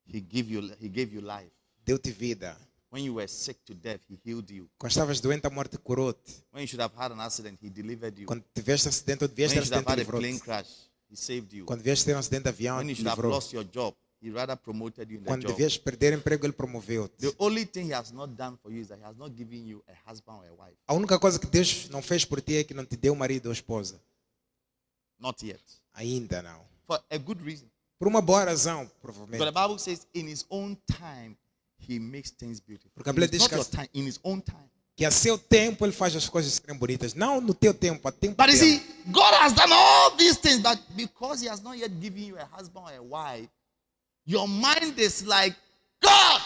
He 0.07 0.21
give 0.21 0.53
you 0.53 0.63
he 0.81 0.89
gave 0.89 1.15
you 1.15 1.21
life. 1.21 1.51
Deu-te 1.85 2.11
vida. 2.11 2.57
When 2.91 3.05
you 3.05 3.15
were 3.17 3.29
sick 3.29 3.61
to 3.67 3.75
death, 3.75 4.01
he 4.09 4.19
healed 4.25 4.51
you. 4.51 4.69
Quando 4.79 4.91
estavas 4.93 5.21
doente, 5.21 5.47
a 5.47 5.51
morte 5.51 5.77
curou-te. 5.79 6.43
When 6.53 6.63
you 6.63 6.67
should 6.69 6.81
have 6.81 6.95
had 6.97 7.13
an 7.13 7.21
accident, 7.21 7.59
he 7.63 7.69
delivered 7.69 8.19
you. 8.19 8.27
Quando 8.27 8.45
tiveste 8.55 8.89
acidente 8.89 9.25
ou 9.25 9.29
devias 9.29 9.51
When 9.53 9.57
ter 9.57 9.61
you 9.61 9.67
should 9.67 9.75
have 9.77 9.87
acidente, 9.87 10.01
had 10.01 10.09
a 10.09 10.19
plane 10.19 10.33
livrou-te. 10.33 10.45
crash, 10.45 10.71
he 11.11 11.17
saved 11.17 11.53
you. 11.55 11.67
Quando 11.67 11.81
devias 11.83 12.03
ter 12.03 12.15
um 12.15 12.19
acidente 12.19 12.45
de 12.45 12.49
avião, 12.49 12.79
When 12.79 12.89
you 12.89 12.95
should 12.97 13.09
have 13.11 13.21
lost 13.27 13.53
your 13.53 13.65
job, 13.71 13.95
he 14.23 14.31
rather 14.31 14.57
promoted 14.57 15.11
you 15.13 15.19
in 15.19 15.23
the 15.23 15.29
Quando 15.29 15.43
job. 15.43 15.53
devias 15.53 15.77
perder 15.77 16.15
emprego, 16.15 16.47
ele 16.47 16.55
promoveu-te. 16.55 17.15
The 17.31 17.35
only 17.39 17.67
thing 17.67 17.89
he 17.89 17.93
has 17.95 18.11
not 18.11 18.33
done 18.35 18.57
for 18.63 18.73
you 18.73 18.81
is 18.81 18.89
that 18.89 18.99
he 18.99 19.05
has 19.07 19.17
not 19.19 19.35
given 19.37 19.67
you 19.67 19.85
a 19.87 20.11
husband 20.11 20.39
or 20.39 20.47
a 20.47 20.53
wife. 20.55 20.77
A 20.87 20.95
única 20.95 21.19
coisa 21.19 21.39
que 21.39 21.47
Deus 21.47 21.91
não 21.91 22.01
fez 22.01 22.25
por 22.25 22.41
ti 22.41 22.57
é 22.57 22.65
que 22.65 22.73
não 22.73 22.87
te 22.87 22.97
deu 22.97 23.15
marido 23.15 23.47
ou 23.47 23.53
esposa. 23.53 24.01
Not 25.21 25.45
yet. 25.47 25.61
Ainda 25.93 26.41
não. 26.43 26.65
For 26.87 27.03
a 27.11 27.19
good 27.19 27.43
reason. 27.45 27.67
Por 27.99 28.09
uma 28.09 28.23
boa 28.23 28.45
razão, 28.45 28.85
But 28.85 28.95
provavelmente. 29.03 29.45
the 29.45 29.51
Bible 29.53 29.79
says, 29.79 30.07
in 30.15 30.27
his 30.27 30.47
own 30.49 30.77
time, 30.87 31.37
he 31.79 31.99
makes 31.99 32.31
things 32.31 32.61
beautiful. 32.61 32.91
Porque 32.95 33.11
a 33.11 33.13
Bíblia 33.13 33.29
diz 33.29 33.47
que 33.47 33.65
time, 33.65 33.89
in 33.95 34.07
his 34.07 34.19
own 34.23 34.41
time. 34.41 34.69
Que 34.97 35.05
a 35.05 35.11
seu 35.11 35.39
tempo 35.39 35.87
ele 35.87 35.93
faz 35.93 36.15
as 36.17 36.29
coisas 36.29 36.55
serem 36.55 36.77
bonitas. 36.77 37.15
Não 37.15 37.41
no 37.41 37.55
teu 37.55 37.73
tempo, 37.73 38.09
a 38.09 38.13
tempo 38.13 38.35
But 38.37 38.47
dele. 38.47 38.59
see, 38.59 38.83
God 39.13 39.33
has 39.35 39.53
done 39.53 39.73
all 39.73 40.17
these 40.17 40.37
things, 40.39 40.61
but 40.61 40.79
because 40.97 41.41
He 41.41 41.49
has 41.49 41.63
not 41.63 41.79
yet 41.79 41.91
given 42.01 42.25
you 42.25 42.37
a 42.37 42.45
husband 42.45 42.85
or 42.85 42.93
a 42.93 43.03
wife, 43.03 43.49
your 44.27 44.49
mind 44.49 44.99
is 44.99 45.25
like, 45.25 45.57
God, 46.01 46.43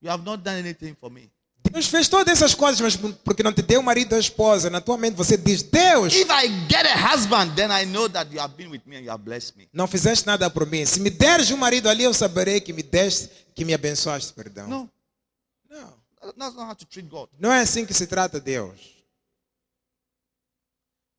you 0.00 0.08
have 0.08 0.24
not 0.24 0.42
done 0.42 0.56
anything 0.56 0.96
for 0.98 1.10
me. 1.10 1.30
Deus 1.72 1.86
fez 1.86 2.06
todas 2.06 2.30
essas 2.32 2.54
coisas, 2.54 2.80
mas 2.80 2.96
porque 3.24 3.42
não 3.42 3.52
te 3.52 3.62
deu 3.62 3.82
marido 3.82 4.12
ou 4.12 4.18
esposa, 4.20 4.68
na 4.68 4.80
tua 4.80 4.98
mente 4.98 5.14
você 5.16 5.36
diz: 5.38 5.62
Deus, 5.62 6.12
If 6.14 6.28
I 6.30 6.48
get 6.68 6.84
a 6.86 7.12
husband, 7.14 7.54
then 7.56 7.70
I 7.70 7.86
know 7.86 8.08
that 8.10 8.30
you 8.32 8.40
have 8.40 8.54
been 8.54 8.68
with 8.70 8.82
me 8.84 8.96
and 8.98 9.00
you 9.04 9.10
have 9.10 9.22
blessed 9.24 9.56
me. 9.56 9.68
não 9.72 9.86
fizeste 9.88 10.26
nada 10.26 10.50
por 10.50 10.66
mim. 10.66 10.84
Se 10.84 11.00
me 11.00 11.08
deres 11.08 11.50
um 11.50 11.56
marido 11.56 11.88
ali, 11.88 12.04
eu 12.04 12.12
saberei 12.12 12.60
que 12.60 12.72
me 12.72 12.82
deste, 12.82 13.30
que 13.54 13.64
me 13.64 13.72
abençoaste, 13.72 14.32
perdão. 14.34 14.68
No, 14.68 14.90
Não. 15.70 15.94
that's 16.38 16.54
not 16.54 16.68
how 16.68 16.74
to 16.74 16.84
treat 16.86 17.08
God. 17.08 17.28
Não 17.38 17.50
é 17.50 17.60
assim 17.62 17.86
que 17.86 17.94
se 17.94 18.06
trata 18.06 18.38
Deus. 18.38 18.78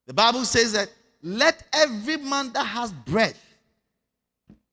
The 0.05 0.13
Bible 0.13 0.45
says 0.45 0.73
that 0.73 0.91
let 1.23 1.65
every 1.73 2.17
man 2.17 2.49
that 2.51 2.65
has 2.77 2.91
breath 2.91 3.37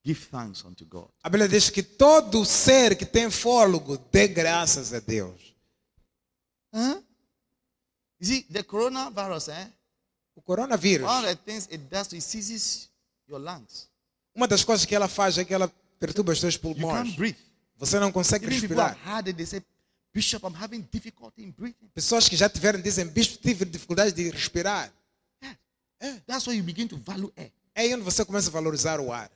give 0.05 0.27
thanks 0.31 0.65
unto 0.65 0.85
God. 0.85 1.09
A 1.23 1.29
Bíblia 1.31 1.49
diz 1.49 1.71
que 1.71 1.83
todo 1.83 2.45
ser 2.45 2.97
que 2.97 3.07
tem 3.07 3.31
fôlego 3.31 3.97
dê 4.13 4.27
graças 4.29 4.93
a 4.93 4.99
Deus. 5.01 5.50
Huh? 6.73 7.03
You 8.21 8.27
see, 8.27 8.43
the 8.53 8.63
coronavirus, 8.63 9.49
eh? 9.49 9.69
O 10.37 10.43
coronavírus, 10.43 11.07
One 11.07 11.27
of 11.29 11.37
the 11.37 11.43
things 11.45 11.67
it 11.71 11.79
does, 11.91 12.13
it 12.13 12.23
seizes 12.23 12.89
your 13.29 13.41
lungs. 13.41 13.89
uma 14.35 14.47
das 14.47 14.63
coisas 14.65 14.87
que 14.87 14.95
ela 14.95 15.09
faz 15.09 15.37
é 15.39 15.45
que 15.45 15.53
ela 15.53 15.69
perturba 15.99 16.33
os 16.33 16.43
You 16.43 16.61
pulmões. 16.61 17.03
can't 17.09 17.17
breathe. 17.17 17.37
Você 17.77 17.99
não 17.99 18.13
consegue 18.13 18.47
Even 18.47 18.59
respirar. 18.59 18.97
Bishop, 20.13 20.45
I'm 20.45 20.55
having 20.57 20.81
difficulty 20.91 21.45
in 21.45 21.53
breathing. 21.53 21.89
Pessoas 21.95 22.29
que 22.29 22.37
já 22.37 22.49
tiveram 22.49 22.81
dizem, 22.81 23.07
bispo, 23.07 23.39
tive 23.39 23.65
dificuldade 23.65 24.13
de 24.13 24.31
respirar. 24.31 24.93
That's 26.27 26.47
why 26.47 26.57
you 26.57 26.65
begin 26.65 26.89
to 26.89 26.97
value 26.97 27.33
air. 27.37 27.53
É 27.75 27.83
aí 27.83 27.95
onde 27.95 28.03
você 28.03 28.25
começa 28.25 28.49
a 28.49 28.53
valorizar 28.53 28.99
o 29.01 29.13
ar. 29.13 29.31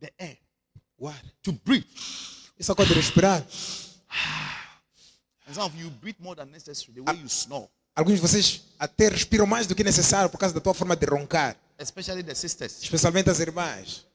The 0.00 0.12
air. 0.18 0.38
O 0.96 1.06
ar. 1.08 1.22
To 1.42 1.52
breathe. 1.52 1.86
Isso 2.58 2.74
pode 2.74 2.92
respirar. 2.94 3.44
Alguns 7.94 8.14
de 8.14 8.20
vocês 8.20 8.62
até 8.78 9.08
respiram 9.08 9.46
mais 9.46 9.66
do 9.66 9.74
que 9.74 9.84
necessário 9.84 10.30
por 10.30 10.38
causa 10.38 10.54
da 10.54 10.60
tua 10.60 10.74
forma 10.74 10.96
de 10.96 11.06
roncar. 11.06 11.56
Especialmente 11.78 13.30
as 13.30 13.40
irmãs. 13.40 14.06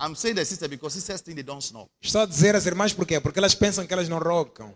I'm 0.00 0.14
saying 0.14 0.34
the 0.34 0.44
sisters 0.44 0.70
because 0.70 0.94
sisters 0.94 1.20
think 1.20 1.34
they 1.34 1.44
don't 1.44 1.62
snore. 1.62 1.88
Estou 2.00 2.22
a 2.22 2.26
dizer 2.26 2.56
as 2.56 2.64
irmãs 2.64 2.94
por 2.94 3.06
quê? 3.06 3.20
Porque 3.20 3.38
elas 3.38 3.54
pensam 3.54 3.86
que 3.86 3.92
elas 3.92 4.08
não 4.08 4.18
roncam. 4.18 4.74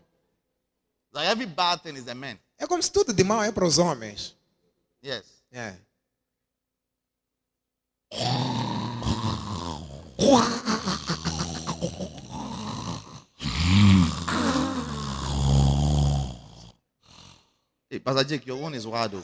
Like 1.14 1.30
every 1.30 1.46
bad 1.46 1.82
thing 1.82 1.96
is 1.96 2.04
the 2.04 2.14
men. 2.14 2.38
É 2.58 2.66
como 2.66 2.82
se 2.82 2.92
tudo 2.92 3.12
de 3.12 3.24
mal 3.24 3.42
é 3.42 3.50
para 3.50 3.64
os 3.64 3.78
homens. 3.78 4.36
Yes. 5.02 5.24
É. 5.50 5.74
Hey, 17.94 18.00
Pastor 18.00 18.24
Jake, 18.24 18.44
your 18.44 18.60
one 18.60 18.74
is 18.74 18.84
wild. 18.88 19.14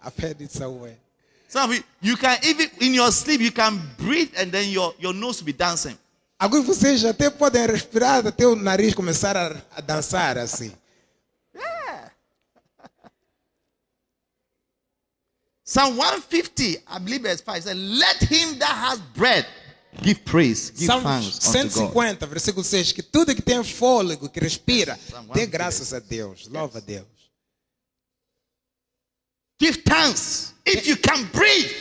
I've 0.00 0.16
heard 0.16 0.40
it 0.40 0.50
somewhere. 0.50 0.96
Some 1.48 1.70
of 1.70 1.76
you, 1.76 1.82
you 2.00 2.16
can 2.16 2.38
even 2.46 2.70
in 2.80 2.94
your 2.94 3.12
sleep, 3.12 3.42
you 3.42 3.52
can 3.52 3.78
breathe 3.98 4.30
and 4.38 4.50
then 4.50 4.70
your, 4.70 4.94
your 4.98 5.12
nose 5.12 5.40
will 5.40 5.46
be 5.48 5.52
dancing. 5.52 5.98
Alguns 6.40 6.62
de 6.62 6.68
vocês 6.68 7.04
até 7.04 7.28
podem 7.28 7.66
respirar 7.66 8.26
até 8.26 8.46
o 8.46 8.56
nariz 8.56 8.94
começar 8.94 9.36
a, 9.36 9.54
a 9.76 9.82
dançar 9.82 10.38
assim. 10.38 10.72
Psalm 15.72 15.96
150, 15.96 16.82
I 16.86 16.98
believe 16.98 17.22
verse 17.22 17.40
5 17.40 17.62
says, 17.62 17.74
Let 17.74 18.22
him 18.30 18.58
that 18.58 18.76
has 18.76 19.00
bread 19.16 19.46
give 20.02 20.22
praise, 20.22 20.68
give 20.70 20.86
Salmos 20.86 21.38
thanks 21.38 21.46
unto 21.46 21.80
God. 21.80 21.94
150, 21.94 22.26
versículo 22.26 22.62
6, 22.62 22.92
que 22.92 23.02
tudo 23.02 23.34
que 23.34 23.40
tem 23.40 23.64
fôlego, 23.64 24.28
que 24.28 24.38
respira, 24.38 24.98
Psalm 24.98 25.28
dê 25.28 25.46
150. 25.46 25.46
graças 25.50 25.94
a 25.94 25.98
Deus, 25.98 26.46
louva 26.48 26.76
a 26.76 26.80
Deus. 26.82 27.06
Give 29.58 29.78
thanks. 29.82 30.52
If 30.66 30.86
you 30.86 30.98
can 30.98 31.24
breathe, 31.32 31.72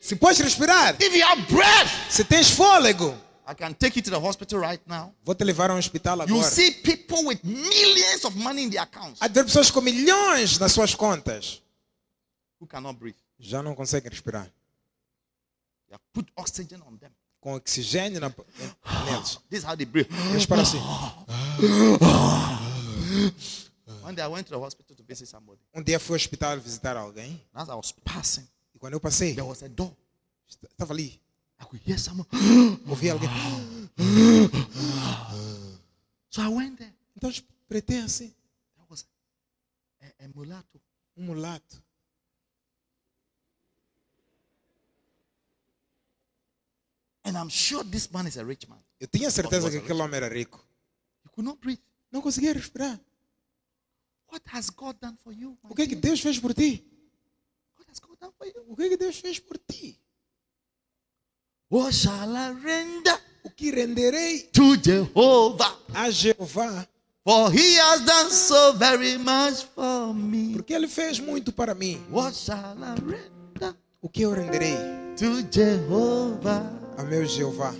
Se 0.00 0.14
podes 0.14 0.38
respirar, 0.38 0.94
if 1.00 1.12
you 1.12 1.26
have 1.26 1.42
breath, 1.52 1.90
se 2.08 2.22
tens 2.22 2.52
fôlego, 2.52 3.16
I 3.48 3.54
can 3.54 3.74
take 3.74 3.98
you 3.98 4.02
to 4.04 4.10
the 4.10 4.20
hospital 4.20 4.60
right 4.60 4.80
now. 4.86 5.12
vou 5.24 5.34
te 5.34 5.42
levar 5.42 5.70
a 5.70 5.74
um 5.74 5.78
hospital 5.78 6.18
You 6.18 6.36
agora. 6.36 6.44
see 6.44 6.70
people 6.70 7.24
with 7.26 7.42
millions 7.42 8.24
of 8.24 8.36
money 8.36 8.62
in 8.62 8.70
their 8.70 8.82
accounts 8.82 9.20
Há 9.20 9.28
pessoas 9.28 9.72
com 9.72 9.80
milhões 9.80 10.56
nas 10.60 10.70
suas 10.70 10.94
contas, 10.94 11.60
who 12.60 12.68
cannot 12.68 12.96
breathe. 12.96 13.16
Já 13.40 13.62
não 13.62 13.74
conseguem 13.74 14.10
respirar. 14.10 14.50
Put 16.12 16.30
oxygen 16.36 16.80
on 16.86 16.96
them. 16.96 17.10
Com 17.40 17.54
oxigênio 17.54 18.20
na, 18.20 18.28
neles. 19.06 19.38
This 19.50 19.60
is 19.60 19.64
how 19.64 19.76
they 19.76 19.86
breathe. 19.86 20.08
Eles 20.30 20.46
param 20.46 20.62
assim. 20.62 20.78
One 24.02 24.14
day 24.14 24.22
I 24.22 24.28
went 24.28 24.46
to 24.48 24.54
the 24.54 24.58
hospital 24.58 24.96
to 24.96 25.02
visit 25.02 25.26
somebody. 25.28 25.60
Um 25.74 25.82
dia 25.82 25.98
fui 25.98 26.14
ao 26.14 26.16
hospital 26.16 26.58
visitar 26.60 26.96
alguém, 26.96 27.40
As 27.52 27.68
I 27.68 27.72
was 27.72 27.92
passing, 28.04 28.46
e 28.74 28.78
quando 28.78 28.94
eu 28.94 29.00
passei, 29.00 29.34
there 29.34 29.46
was 29.46 29.62
a 29.62 29.68
door. 29.68 29.94
estava 30.48 30.92
ali, 30.92 31.20
I 31.60 31.64
could 31.64 31.82
hear 31.88 31.98
someone. 31.98 32.28
ouvi 32.88 33.10
alguém. 33.10 33.28
So 36.30 36.42
I 36.42 36.48
went 36.48 36.78
there. 36.78 36.92
Então 37.16 37.30
espreitei 37.30 37.98
assim, 38.00 38.32
There 38.76 38.86
was 38.88 39.06
a, 40.00 40.24
a 40.24 40.28
mulatto. 40.34 40.80
um 41.16 41.24
mulato. 41.24 41.82
And 47.30 47.38
I'm 47.38 47.48
sure 47.48 47.84
this 47.84 48.10
man 48.10 48.26
is 48.26 48.36
a 48.36 48.44
rich 48.44 48.68
man. 48.68 48.78
Eu 48.98 49.06
tinha 49.06 49.30
certeza 49.30 49.70
que 49.70 49.76
aquele 49.76 50.02
homem 50.02 50.16
era 50.16 50.28
rico. 50.28 50.58
He 51.24 51.28
could 51.28 51.46
not 51.46 51.60
breathe. 51.60 51.78
Não 52.10 52.20
conseguia 52.20 52.52
respirar. 52.52 52.98
What 54.32 54.42
has 54.52 54.68
God 54.68 54.96
done 55.00 55.16
for 55.22 55.32
you? 55.32 55.56
O 55.62 55.74
que 55.74 55.82
é 55.82 55.86
que? 55.86 55.94
Deus 55.94 56.20
fez 56.20 56.40
por 56.40 56.52
ti? 56.52 56.84
What 57.78 57.88
has 57.88 58.00
God 58.00 58.18
done 58.18 58.32
for 58.36 58.46
you? 58.48 58.64
O 58.66 58.74
que 58.74 58.82
é 58.82 58.88
que 58.88 58.96
Deus 58.96 59.20
fez 59.20 59.38
por 59.38 59.58
ti? 59.58 59.96
I 61.72 62.52
render 62.64 63.20
O 63.44 63.50
que 63.50 63.70
renderei 63.70 64.42
to 64.52 64.76
Jehovah? 64.76 65.78
a 65.94 66.10
Jeová? 66.10 66.88
For 67.22 67.52
he 67.52 67.78
has 67.78 68.04
done 68.04 68.30
so 68.30 68.72
very 68.72 69.16
much 69.18 69.66
for 69.72 70.12
me. 70.12 70.54
Porque 70.54 70.74
Ele 70.74 70.88
fez 70.88 71.20
muito 71.20 71.52
para 71.52 71.76
mim. 71.76 72.04
What 72.10 72.34
shall 72.34 72.76
I 72.76 72.94
render 72.98 73.76
O 74.00 74.08
que 74.08 74.22
eu 74.22 74.32
renderei 74.32 74.74
to 75.16 75.46
Jehovah? 75.48 76.79
a 77.00 77.04
meu 77.04 77.24
Jeová. 77.24 77.74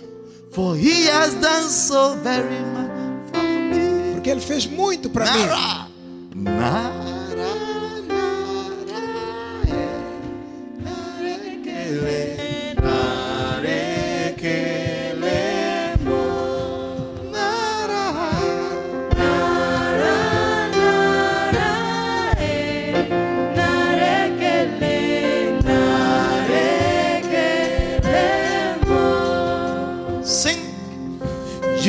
For 0.51 0.75
he 0.75 1.07
has 1.07 1.33
done 1.35 1.69
so 1.69 2.15
very 2.15 2.59
much 2.73 2.91
for 3.31 3.43
me. 3.43 4.13
Porque 4.15 4.29
ele 4.29 4.41
fez 4.41 4.65
muito 4.65 5.09
para 5.09 5.31
mim. 5.31 5.39
Nara, 5.39 5.87
nara, 6.35 6.91
nara, 8.07 8.41
é, 11.63 12.37
é, 12.37 12.40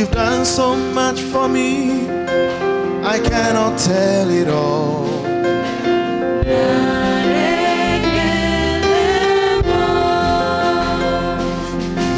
you've 0.03 0.11
done 0.11 0.45
so 0.45 0.75
much 0.75 1.21
for 1.21 1.49
me. 1.49 2.09
I 3.15 3.21
cannot 3.21 3.79
tell 3.79 4.29
it 4.31 4.49
all. 4.49 5.07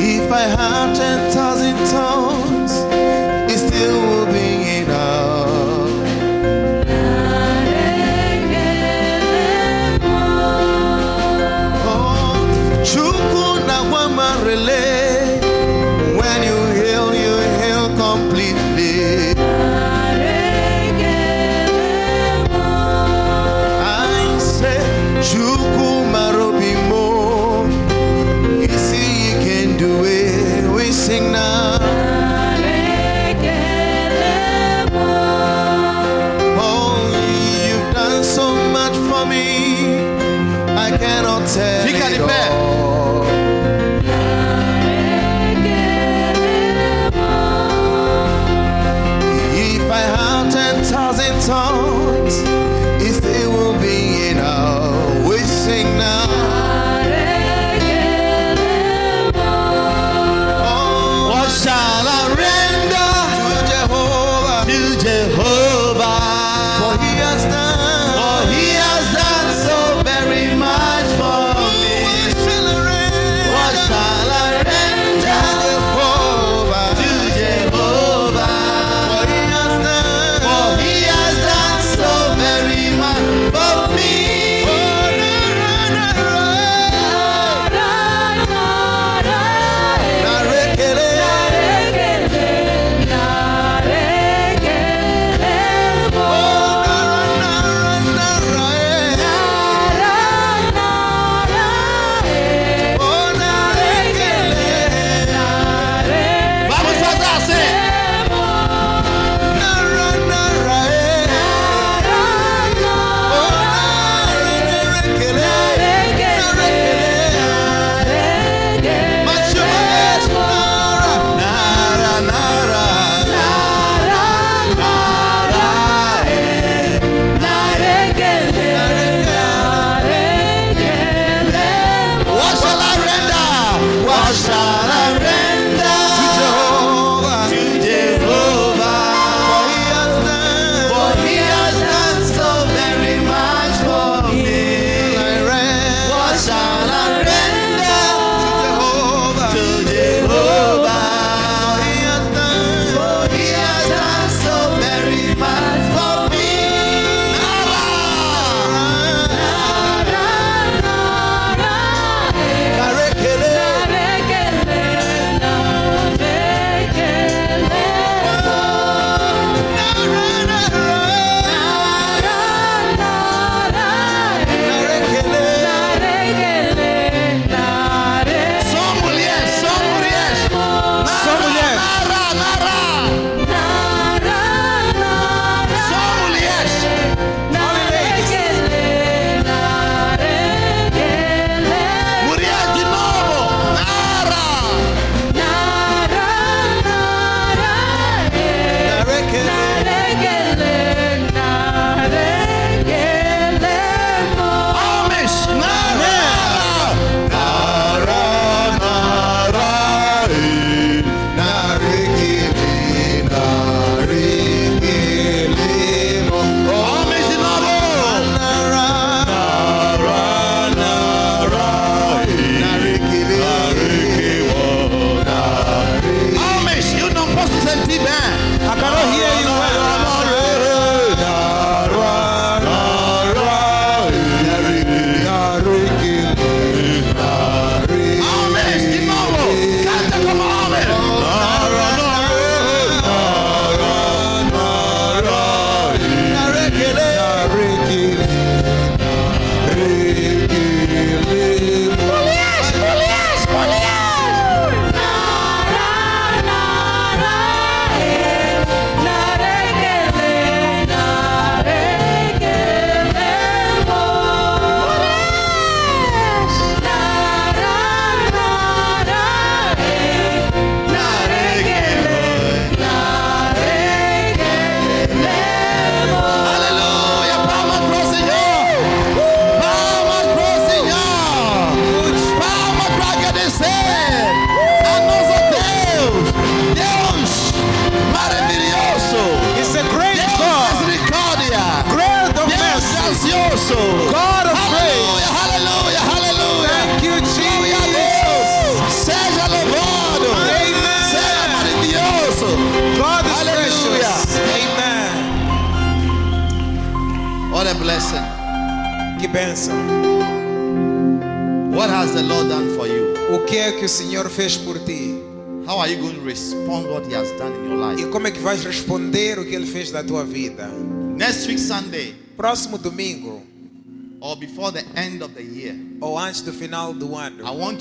If 0.01 0.33
I 0.33 0.45
had 0.57 0.97
ten 0.97 1.31
thousand. 1.33 2.34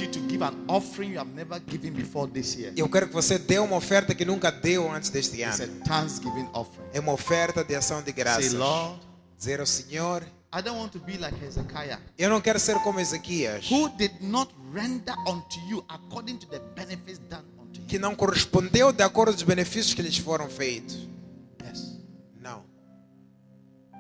You 0.04 0.12
to 0.12 0.20
give 0.28 0.44
an 0.44 0.54
offering 0.68 1.12
you 1.14 1.20
have 1.20 1.32
never 1.34 1.60
given 1.60 1.94
before 1.94 2.30
this 2.32 2.56
year. 2.56 2.74
eu 2.76 2.88
quero 2.90 3.08
que 3.08 3.14
você 3.14 3.38
dê 3.38 3.58
uma 3.60 3.76
oferta 3.76 4.14
que 4.14 4.26
nunca 4.26 4.52
deu 4.52 4.92
antes 4.92 5.10
deste 5.10 5.42
It's 5.42 5.60
a 5.62 5.64
ano. 5.64 5.82
thanksgiving 5.86 6.48
offering. 6.54 6.88
É 6.94 7.00
uma 7.00 7.14
oferta 7.14 7.64
de 7.64 7.76
ação 7.76 8.00
de 8.00 8.06
Say, 8.06 8.14
graças. 8.14 8.54
Lord, 8.54 9.00
Dizer 9.38 9.60
ao 9.60 9.66
Senhor, 9.66 10.24
I 10.56 10.62
don't 10.62 10.78
want 10.80 10.92
to 10.94 11.00
be 11.00 11.18
like 11.18 11.36
Hezekiah, 11.44 12.00
eu 12.18 12.30
não 12.30 12.40
quero 12.40 12.60
ser 12.60 12.76
como 12.80 13.00
Ezequias, 13.00 13.70
who 13.70 13.90
did 13.98 14.12
not 14.22 14.54
render 14.74 15.16
unto 15.28 15.60
you 15.70 15.84
according 15.90 16.38
to 16.38 16.48
the 16.48 16.60
benefits 16.76 17.20
done 17.30 17.44
unto 17.60 17.82
que 17.88 17.98
não 18.00 18.16
correspondeu 18.16 18.92
de 18.94 19.04
acordo 19.04 19.32
com 19.32 19.38
os 19.38 19.44
benefícios 19.44 19.94
que 19.94 20.02
lhes 20.02 20.18
foram 20.18 20.48
feitos. 20.50 21.08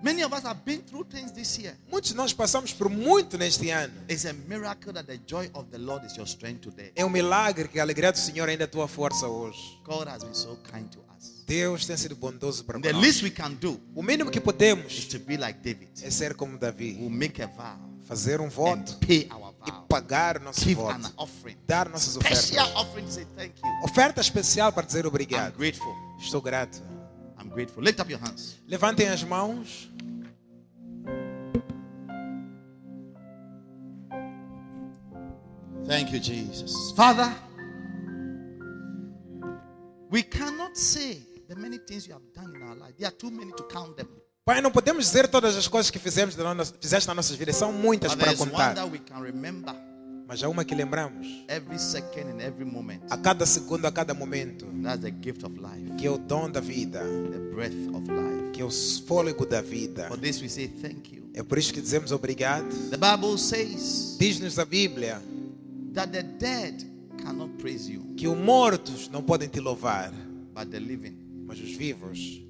Many 0.03 0.21
of 0.23 0.33
us 0.33 0.43
have 0.43 0.59
been 0.65 0.81
through 0.81 1.05
things 1.09 1.31
this 1.31 1.57
year. 1.57 1.77
Muitos 1.89 2.11
de 2.11 2.17
nós 2.17 2.33
passamos 2.33 2.73
por 2.73 2.89
muito 2.89 3.37
neste 3.37 3.69
ano. 3.69 3.93
It's 4.09 4.25
a 4.25 4.33
miracle 4.33 4.91
that 4.93 5.05
the 5.07 5.17
joy 5.25 5.49
of 5.53 5.69
the 5.71 5.77
Lord 5.77 6.05
is 6.05 6.15
your 6.17 6.27
strength 6.27 6.61
today. 6.61 6.91
É 6.95 7.05
um 7.05 7.09
milagre 7.09 7.69
que 7.69 7.79
a 7.79 7.83
alegria 7.83 8.11
do 8.11 8.17
Senhor 8.17 8.49
ainda 8.49 8.63
é 8.63 8.65
a 8.65 8.67
tua 8.67 8.87
força 8.87 9.27
hoje. 9.27 9.79
God 9.85 10.07
has 10.09 10.21
been 10.23 10.33
so 10.33 10.57
kind 10.71 10.89
to 10.89 10.99
us. 11.17 11.43
Deus 11.47 11.85
tem 11.85 11.95
sido 11.95 12.15
bondoso 12.17 12.65
para 12.65 12.79
The 12.81 12.91
nós. 12.91 13.01
least 13.01 13.23
we 13.23 13.29
can 13.31 13.51
do 13.53 13.79
O 13.95 14.03
mínimo 14.03 14.29
que 14.29 14.39
is 14.39 14.43
podemos 14.43 15.05
to 15.05 15.19
be 15.19 15.37
like 15.37 15.59
David. 15.61 15.89
é 16.01 16.11
ser 16.11 16.33
como 16.35 16.57
Davi, 16.57 16.97
We'll 16.99 17.09
make 17.09 17.41
a 17.41 17.47
vow 17.47 17.79
fazer 18.05 18.41
um 18.41 18.49
voto 18.49 18.91
and 18.93 18.97
pay 18.99 19.29
our 19.31 19.53
e 19.65 19.71
vow. 19.71 19.85
pagar 19.87 20.37
nosso 20.41 20.61
Give 20.61 20.75
voto, 20.81 20.95
an 21.05 21.11
offering. 21.15 21.55
dar 21.65 21.87
nossas 21.87 22.17
ofertas. 22.17 22.39
Special 22.47 22.69
offering 22.75 23.05
to 23.05 23.11
say 23.13 23.25
thank 23.37 23.53
you. 23.63 23.69
Oferta 23.85 24.19
especial 24.19 24.73
para 24.73 24.85
dizer 24.85 25.05
I'm 25.05 25.07
obrigado. 25.07 25.55
grateful. 25.55 25.95
Estou 26.19 26.41
grato. 26.41 26.81
I'm 27.39 27.49
grateful. 27.49 27.83
Lift 27.83 27.99
up 28.01 28.09
your 28.09 28.21
hands. 28.21 28.55
Levantem 28.67 29.07
as 29.09 29.21
mãos. 29.23 29.89
Thank 35.87 36.11
you, 36.13 36.19
Jesus. 36.19 36.91
Father, 36.95 37.29
we 40.09 40.23
cannot 40.23 40.77
say 40.77 41.21
the 41.49 41.55
many 41.55 41.77
things 41.77 42.07
you 42.07 42.13
have 42.13 42.23
done 42.33 42.55
in 42.55 42.61
our 42.63 42.75
life. 42.75 42.93
There 42.97 43.07
are 43.07 43.11
too 43.15 43.29
many 43.31 43.51
to 43.53 43.63
count 43.63 43.97
them. 43.97 44.07
Pai, 44.45 44.59
não 44.61 44.71
podemos 44.71 45.05
dizer 45.05 45.27
todas 45.29 45.55
as 45.55 45.67
coisas 45.67 45.89
que 45.89 45.99
fizemos, 45.99 46.35
na 46.35 46.53
nossa- 46.53 46.73
fizeste 46.79 47.07
nas 47.07 47.15
nossas 47.15 47.35
vidas. 47.37 47.55
São 47.55 47.71
muitas 47.71 48.13
But 48.13 48.23
para 48.25 48.35
contar. 48.35 48.75
that 48.75 48.89
we 48.91 48.99
can 48.99 49.21
remember 49.21 49.73
Mas 50.27 50.43
há 50.43 50.49
uma 50.49 50.65
que 50.65 50.73
lembramos. 50.75 51.25
every 51.47 51.77
second 51.79 52.29
and 52.29 52.41
every 52.41 52.65
moment. 52.65 53.01
A 53.09 53.17
cada 53.17 53.45
segundo, 53.45 53.85
a 53.85 53.91
cada 53.91 54.13
momento. 54.13 54.65
That's 54.83 55.01
the 55.01 55.11
gift 55.11 55.45
of 55.45 55.55
life, 55.59 55.95
Que 55.97 56.07
é 56.07 56.11
o 56.11 56.17
dom 56.17 56.49
da 56.49 56.59
vida. 56.59 56.99
the 57.01 57.39
breath 57.53 57.73
of 57.93 58.09
life. 58.09 58.51
Que 58.53 58.61
é 58.61 58.65
o 58.65 58.69
fôlego 58.71 59.45
da 59.45 59.61
vida. 59.61 60.07
For 60.07 60.17
this 60.17 60.41
we 60.41 60.49
say 60.49 60.67
thank 60.67 61.13
you. 61.15 61.23
É 61.33 61.41
por 61.41 61.57
isso 61.57 61.73
que 61.73 61.81
dizemos 61.81 62.11
obrigado. 62.11 62.67
The 62.89 62.97
Bible 62.97 63.37
says 63.37 64.17
Diz-nos 64.19 64.59
a 64.59 64.65
Bíblia 64.65 65.21
that 65.93 66.11
the 66.11 66.23
dead 66.23 66.83
cannot 67.21 67.49
praise 67.59 67.89
you, 67.91 68.03
que 68.17 68.27
os 68.27 68.37
mortos 68.37 69.09
não 69.09 69.21
podem 69.23 69.47
te 69.47 69.59
louvar, 69.59 70.11
but 70.53 70.69
the 70.69 70.79
living. 70.79 71.17
mas 71.45 71.59
os 71.59 71.71
vivos. 71.75 72.41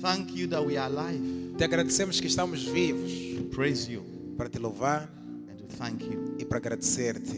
Thank 0.00 0.32
you 0.36 0.46
that 0.48 0.62
we 0.64 0.76
are 0.76 0.86
alive 0.92 1.54
Te 1.56 1.64
agradecemos 1.64 2.20
que 2.20 2.26
estamos 2.26 2.62
vivos 2.64 3.10
to 3.38 3.44
praise 3.54 3.90
you 3.90 4.02
para 4.36 4.48
te 4.50 4.58
louvar 4.58 5.08
and 5.48 5.56
to 5.56 5.76
thank 5.78 6.04
you. 6.04 6.34
e 6.38 6.44
para 6.44 6.58
agradecer-te. 6.58 7.36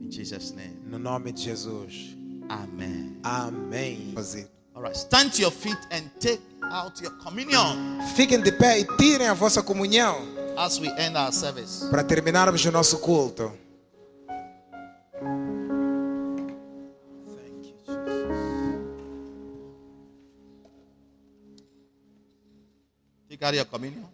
In 0.00 0.10
Jesus' 0.10 0.52
name. 0.54 0.76
No 0.88 0.98
nome 0.98 1.32
de 1.32 1.42
Jesus. 1.42 2.14
Amen. 2.48 3.16
Amém. 3.24 4.12
Fazer. 4.14 4.46
All 4.74 4.82
right, 4.82 4.94
stand 4.96 5.30
to 5.32 5.40
your 5.42 5.50
feet 5.52 5.78
and 5.90 6.02
take 6.20 6.40
out 6.70 7.00
your 7.02 7.12
communion 7.18 8.00
Fiquem 8.14 8.40
de 8.42 8.52
pé 8.52 8.80
e 8.80 8.84
tirem 8.98 9.26
a 9.28 9.34
vossa 9.34 9.62
comunhão 9.62 10.16
as 10.56 10.78
we 10.78 10.88
end 10.98 11.16
our 11.16 11.32
service. 11.32 11.88
para 11.90 12.04
terminarmos 12.04 12.64
o 12.64 12.70
nosso 12.70 12.98
culto. 12.98 13.50
Take 23.34 23.42
out 23.42 23.54
your 23.54 23.64
communion. 23.64 24.06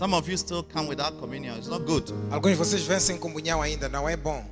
Some 0.00 0.14
of 0.14 0.26
you 0.30 0.38
still 0.38 0.62
come 0.62 0.88
without 0.88 1.20
communion. 1.20 1.58
It's 1.58 1.68
not 1.68 1.84
good. 1.84 2.10
Alguns 2.30 2.52
de 2.52 2.56
vocês 2.56 2.82
vêm 2.84 2.98
sem 2.98 3.18
comunhão 3.18 3.60
ainda, 3.60 3.86
não 3.86 4.08
é 4.08 4.16
bom. 4.16 4.42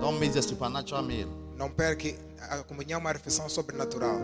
Don't 0.00 0.18
miss 0.18 0.32
the 0.32 0.40
supernatural 0.40 1.02
meal. 1.02 1.28
Não 1.58 1.68
perca, 1.68 2.08
a 2.40 2.62
comunhão 2.62 2.98
é 2.98 3.00
uma 3.02 3.12
refeição 3.12 3.50
sobrenatural. 3.50 4.18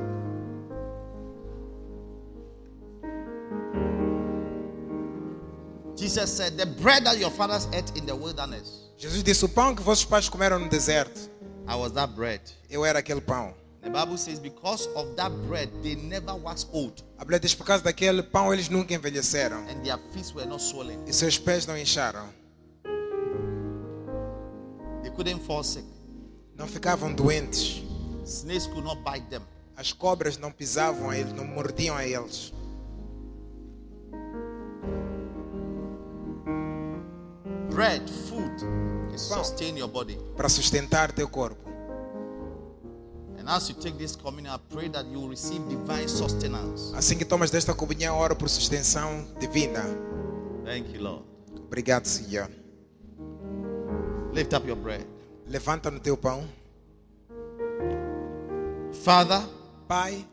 Jesus 5.97 6.31
said, 6.31 6.57
The 6.57 6.65
bread 6.65 7.05
that 7.05 7.21
your 7.21 7.31
fathers 7.31 7.67
ate 7.67 7.93
in 7.95 8.07
the 8.07 8.15
wilderness, 8.15 8.89
Jesus 8.97 9.23
disse: 9.23 9.45
O 9.45 9.51
pão 9.51 9.75
que 9.75 9.83
vossos 9.83 10.07
pais 10.07 10.31
comeram 10.31 10.59
no 10.59 10.71
deserto, 10.71 11.29
I 11.69 11.75
was 11.75 11.93
that 11.93 12.15
bread. 12.15 12.41
eu 12.71 12.87
era 12.87 13.01
aquele 13.01 13.21
pão. 13.21 13.53
The 13.83 13.91
Bible 13.91 14.17
says, 14.17 14.39
Because 14.39 14.87
of 14.95 15.17
that 15.17 15.33
bread, 15.49 15.69
they 15.83 15.97
never 15.97 16.35
wax 16.37 16.67
old, 16.73 17.03
A 17.19 17.25
Bíblia 17.25 17.41
diz: 17.41 17.55
Por 17.55 17.67
causa 17.67 17.83
daquele 17.83 18.23
pão, 18.23 18.53
eles 18.53 18.69
nunca 18.69 18.95
envelheceram 18.95 19.59
and 19.69 19.83
their 19.85 19.99
feet 20.13 20.33
were 20.35 20.47
not 20.47 20.63
swollen. 20.63 20.99
e 21.07 21.13
seus 21.13 21.37
pés 21.39 21.67
não 21.67 21.77
incharam, 21.77 22.29
They 25.03 25.11
couldn't 25.11 25.41
fall 25.45 25.65
sick. 25.65 25.85
não 26.57 26.69
ficavam 26.69 27.13
doentes. 27.13 27.83
Snakes 28.25 28.67
could 28.69 28.85
not 28.85 29.03
bite 29.03 29.27
them. 29.31 29.43
As 29.77 29.93
cobras 29.93 30.39
não 30.39 30.53
pisavam 30.53 31.11
a 31.11 31.19
eles, 31.19 31.33
não 31.33 31.45
mordiam 31.45 31.97
a 31.97 32.07
eles. 32.07 32.53
Bread, 37.71 38.09
food, 38.29 38.53
Wow. 39.11 39.17
sustain 39.45 39.77
your 39.77 39.89
body. 39.89 40.19
Para 40.37 40.49
sustentar 40.49 41.13
teu 41.13 41.29
corpo. 41.29 41.71
Assim 46.95 47.17
que 47.17 47.25
tomas 47.25 47.51
desta 47.51 47.75
comunhão, 47.75 48.17
ora 48.17 48.35
por 48.35 48.49
sustentação 48.49 49.27
divina. 49.39 49.83
Thank 50.65 50.95
you, 50.95 51.03
Lord. 51.03 51.25
Obrigado, 51.67 52.07
Senhor. 52.07 52.49
Lift 54.33 54.55
up 54.55 54.67
your 54.67 54.77
bread. 54.77 55.07
Levanta 55.47 55.91
no 55.91 56.01
teu 56.01 56.17
pão. 56.17 56.47
Father, 59.05 59.43
Pai, 59.89 60.25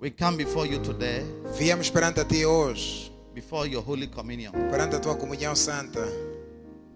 we 0.00 0.10
come 0.10 0.36
before 0.36 0.66
you 0.66 0.80
today, 0.80 1.22
viemos 1.56 1.90
perante 1.90 2.20
a 2.20 2.24
ti 2.24 2.44
hoje, 2.44 3.12
before 3.34 3.68
your 3.68 3.82
holy 3.82 4.06
communion. 4.06 4.52
perante 4.70 4.96
a 4.96 5.00
tua 5.00 5.14
comunhão 5.14 5.54
santa. 5.54 6.00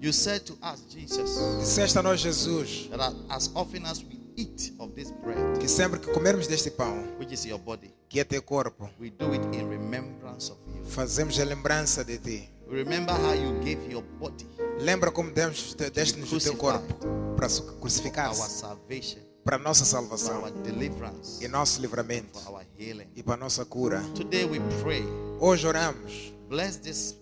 You 0.00 0.12
said 0.12 0.44
to 0.46 0.54
us, 0.62 0.82
Jesus, 0.88 1.38
Disseste 1.60 1.98
a 1.98 2.02
nós, 2.02 2.20
Jesus, 2.20 2.88
that 2.90 3.14
as 3.28 3.50
often 3.54 3.84
as 3.86 3.98
we 4.02 4.15
eat 4.36 4.72
of 4.78 4.92
this 4.94 5.10
bread, 5.24 5.58
que 5.58 5.68
sempre 5.68 5.98
que 6.00 6.10
comermos 6.12 6.46
deste 6.46 6.70
pão, 6.70 7.02
which 7.18 7.32
is 7.32 7.44
your 7.44 7.58
body, 7.58 7.92
que 8.08 8.20
é 8.20 8.24
teu 8.24 8.42
corpo, 8.42 8.88
we 9.00 9.10
do 9.10 9.32
it 9.32 9.44
in 9.56 9.68
remembrance 9.68 10.50
of 10.52 10.58
you. 10.68 10.84
fazemos 10.84 11.38
a 11.40 11.44
lembrança 11.44 12.04
de 12.04 12.18
ti. 12.18 12.48
We 12.68 12.78
remember 12.82 13.14
how 13.14 13.32
you 13.34 13.52
gave 13.60 13.78
your 13.90 14.02
body 14.18 14.46
Lembra 14.80 15.10
como 15.12 15.30
demos, 15.30 15.74
deste-nos 15.74 16.32
o 16.32 16.38
teu 16.40 16.56
corpo 16.56 16.94
para 17.36 17.48
salvation, 17.48 19.20
para 19.44 19.56
a 19.56 19.58
nossa 19.58 19.84
salvação 19.84 20.42
our 20.42 20.50
deliverance, 20.62 21.42
e 21.44 21.48
nosso 21.48 21.80
livramento 21.80 22.38
for 22.40 22.54
our 22.54 22.64
healing. 22.78 23.06
e 23.14 23.22
para 23.22 23.34
a 23.34 23.36
nossa 23.36 23.64
cura. 23.64 24.00
Today 24.14 24.44
we 24.44 24.58
pray, 24.82 25.04
Hoje 25.40 25.66
oramos, 25.66 26.32
bless 26.48 26.76
this 26.78 27.16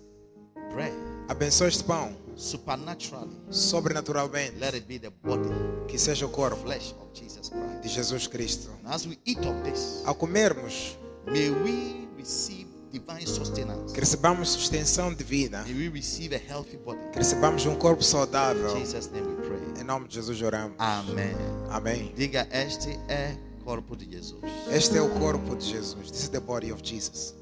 bread 0.73 0.95
abençoa 1.29 1.69
este 1.69 1.85
pão 1.85 2.17
supernaturally. 2.37 3.31
sobrenaturalmente, 3.51 4.59
Let 4.59 4.75
it 4.75 4.87
be 4.87 4.99
the 4.99 5.11
body, 5.23 5.49
que 5.89 5.99
seja 5.99 6.27
o 6.27 6.29
corpo 6.29 6.65
de. 7.83 7.89
Jesus 7.89 8.27
Cristo. 8.27 8.71
Ao 10.05 10.15
comermos, 10.15 10.99
may 11.27 11.51
we 11.51 12.09
receive 12.17 12.67
divine 12.91 13.27
sustenance. 13.27 13.93
Que 13.93 14.01
recebamos 14.01 14.51
sustentação 14.51 15.13
de 15.13 15.25
vida. 15.25 15.63
May 15.63 15.75
we 15.75 15.89
receive 15.89 16.35
a 16.35 16.39
healthy 16.39 16.77
body. 16.77 16.99
Que 17.13 17.19
recebamos 17.19 17.67
um 17.67 17.77
corpo 17.77 18.03
saudável. 18.03 18.77
In 18.77 18.81
Jesus' 18.81 19.11
name 19.11 19.27
we 19.27 19.43
pray. 19.43 19.81
Em 19.81 19.85
nome 19.85 20.09
de 20.09 20.15
Jesus 20.15 20.41
oramos. 20.43 20.77
Amém. 20.79 21.35
Amém. 21.71 22.13
Diga, 22.17 22.49
este 22.51 22.99
é 23.09 23.37
corpo 23.65 23.97
de 23.97 24.11
Jesus. 24.11 24.41
Este 24.71 24.97
é 24.97 25.03
o 25.03 25.11
corpo 25.19 25.57
de 25.57 25.67
Jesus. 25.67 26.11
This 26.11 26.23
is 26.25 26.29
the 26.29 26.41
body 26.41 26.73
of 26.73 26.83
Jesus. 26.83 27.35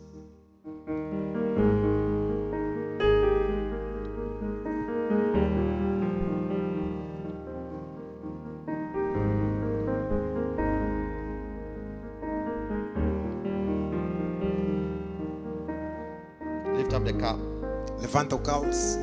Levanta 18.13 18.35
o 18.37 18.39
cálice. 18.39 18.99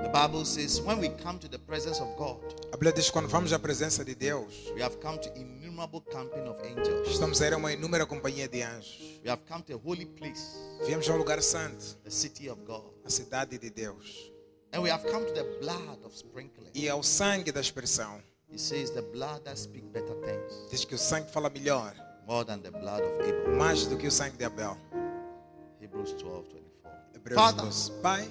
The 0.00 0.08
Bible 0.12 0.44
says, 0.44 0.80
when 0.82 1.00
we 1.00 1.08
come 1.08 1.36
to 1.40 1.48
the 1.48 1.58
presence 1.58 2.00
of 2.00 2.14
God, 2.16 2.38
A 2.72 2.76
Bíblia 2.76 2.92
diz 2.92 3.06
que 3.06 3.12
quando 3.12 3.28
vamos 3.28 3.52
à 3.52 3.58
presença 3.58 4.04
de 4.04 4.14
Deus, 4.14 4.70
we 4.76 4.80
have 4.80 5.00
come 5.00 5.18
to 5.18 5.28
innumerable 5.36 6.00
camping 6.12 6.46
of 6.46 6.56
angels. 6.64 7.08
estamos 7.08 7.40
a 7.42 7.46
ir 7.48 7.54
a 7.54 7.56
uma 7.56 7.72
inúmera 7.72 8.06
companhia 8.06 8.46
de 8.48 8.62
anjos. 8.62 8.96
We 9.24 9.28
have 9.30 9.42
come 9.48 9.62
to 9.64 9.74
a 9.74 9.76
holy 9.76 10.06
place, 10.06 10.56
Viemos 10.86 11.08
a 11.08 11.14
um 11.14 11.16
lugar 11.16 11.42
santo, 11.42 11.96
the 12.04 12.10
city 12.12 12.48
of 12.48 12.60
God. 12.64 12.92
a 13.04 13.10
cidade 13.10 13.58
de 13.58 13.68
Deus. 13.68 14.30
And 14.72 14.82
we 14.84 14.88
have 14.90 15.02
come 15.10 15.26
to 15.26 15.32
the 15.34 15.58
blood 15.60 15.98
of 16.04 16.14
sprinkling. 16.16 16.70
E 16.76 16.88
ao 16.88 17.02
sangue 17.02 17.50
da 17.50 17.60
expressão. 17.60 18.22
It 18.52 18.60
says 18.60 18.90
the 18.92 19.02
blood 19.02 19.42
that 19.46 19.58
speaks 19.58 19.88
better 19.88 20.14
things, 20.24 20.70
Diz 20.70 20.84
que 20.84 20.94
o 20.94 20.98
sangue 20.98 21.28
fala 21.32 21.50
melhor, 21.50 21.92
more 22.28 22.44
than 22.44 22.60
the 22.62 22.70
blood 22.70 23.02
of 23.02 23.20
Abel. 23.20 23.56
mais 23.56 23.84
do 23.86 23.96
que 23.96 24.06
o 24.06 24.12
sangue 24.12 24.36
de 24.36 24.44
Abel. 24.44 24.76
Hebrews 25.92 26.14
12, 26.22 26.48
24. 26.48 26.92
Hebreus 27.14 27.34
Father, 27.36 27.62
12. 27.62 28.02
Pai, 28.02 28.28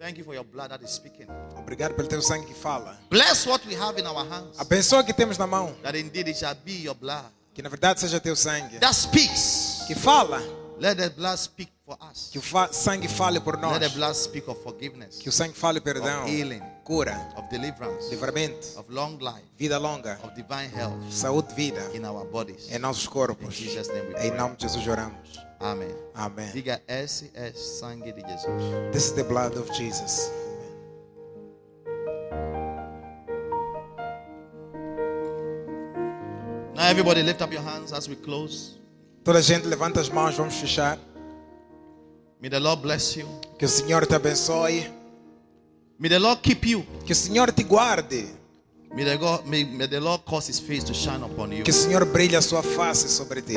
thank 0.00 0.18
you 0.18 0.24
for 0.24 0.34
your 0.34 0.42
blood 0.44 0.70
that 0.70 0.82
is 0.82 0.90
speaking. 0.90 1.26
obrigado 1.56 1.94
pelo 1.94 2.08
teu 2.08 2.20
sangue 2.20 2.44
que 2.46 2.54
fala. 2.54 2.96
Bless 3.08 3.46
what 3.46 3.64
we 3.66 3.74
have 3.74 3.96
in 4.00 4.06
our 4.06 4.24
hands, 4.28 4.58
Abençoa 4.58 5.00
o 5.00 5.04
que 5.04 5.12
temos 5.14 5.38
na 5.38 5.46
mão. 5.46 5.72
that 5.82 5.94
indeed 5.96 6.28
it 6.28 6.36
shall 6.36 6.54
be 6.64 6.72
your 6.82 6.94
blood 6.96 7.24
Que 7.54 7.62
na 7.62 7.68
verdade 7.68 8.00
seja 8.00 8.18
teu 8.20 8.34
sangue. 8.34 8.78
that 8.80 8.94
speaks. 8.94 9.84
Que 9.86 9.94
fala. 9.94 10.42
Let 10.80 10.96
the 10.96 11.10
blood 11.10 11.38
speak. 11.38 11.70
Que 12.30 12.38
o 12.38 12.42
sangue 12.72 13.08
fale 13.08 13.40
por 13.40 13.56
nós. 13.58 13.78
Let 13.80 13.90
the 13.90 13.96
blood 13.96 14.14
speak 14.14 14.48
of 14.50 14.60
forgiveness, 14.62 15.18
Que 15.18 15.28
o 15.28 15.32
sangue 15.32 15.54
fale 15.54 15.80
perdão, 15.80 16.22
of 16.24 16.30
healing, 16.30 16.62
cura, 16.84 17.16
of 17.36 17.48
deliverance, 17.50 18.08
livramento, 18.10 18.78
of 18.78 18.90
long 18.92 19.18
life, 19.20 19.42
vida 19.58 19.78
longa, 19.78 20.18
of 20.22 20.34
divine 20.34 20.70
health 20.74 20.94
saúde, 21.10 21.52
vida 21.54 21.80
in 21.94 22.04
our 22.04 22.24
bodies. 22.26 22.70
em 22.70 22.78
nossos 22.78 23.04
In 23.06 23.10
corpos. 23.10 23.54
Jesus' 23.54 23.88
name 23.88 24.08
we 24.08 24.14
Em 24.14 24.28
pray. 24.28 24.30
nome 24.38 24.56
de 24.56 24.62
Jesus 24.62 24.86
oramos. 24.86 25.38
Amém. 25.60 25.94
Amém. 26.14 26.50
Diga, 26.52 26.82
esse 26.88 27.30
é 27.34 27.52
sangue 27.52 28.12
de 28.12 28.20
Jesus. 28.20 28.90
This 28.92 29.06
is 29.06 29.12
the 29.12 29.22
blood 29.24 29.56
of 29.56 29.70
Jesus. 29.72 30.30
Now, 36.74 36.88
everybody, 36.88 37.22
lift 37.22 37.42
up 37.42 37.52
your 37.52 37.62
hands 37.62 37.92
as 37.92 38.08
we 38.08 38.16
close. 38.16 38.78
Toda 39.24 39.38
a 39.38 39.42
gente 39.42 39.66
levanta 39.66 40.00
as 40.00 40.08
mãos, 40.08 40.34
vamos 40.36 40.54
fechar. 40.54 40.98
May 42.42 42.48
the 42.48 42.58
Lord 42.58 42.82
bless 42.82 43.16
you. 43.16 43.24
Que 43.56 43.66
o 43.66 43.68
Senhor 43.68 44.04
te 44.04 44.16
abençoe. 44.16 44.90
May 45.96 46.08
the 46.08 46.18
Lord 46.18 46.40
keep 46.42 46.66
you. 46.66 46.84
Que 47.06 47.12
o 47.12 47.14
Senhor 47.14 47.52
te 47.52 47.62
guarde. 47.62 48.26
May 48.92 49.04
the, 49.04 49.16
God, 49.16 49.46
may, 49.46 49.62
may 49.62 49.86
the 49.86 50.00
Lord 50.00 50.24
cause 50.24 50.48
His 50.48 50.58
face 50.58 50.82
to 50.82 50.92
shine 50.92 51.22
upon 51.22 51.52
you. 51.52 51.62
Que 51.62 51.70
o 51.70 51.72
Senhor 51.72 52.04
brilhe 52.04 52.34
a 52.34 52.42
sua 52.42 52.60
face 52.60 53.08
sobre 53.08 53.42
ti. 53.42 53.54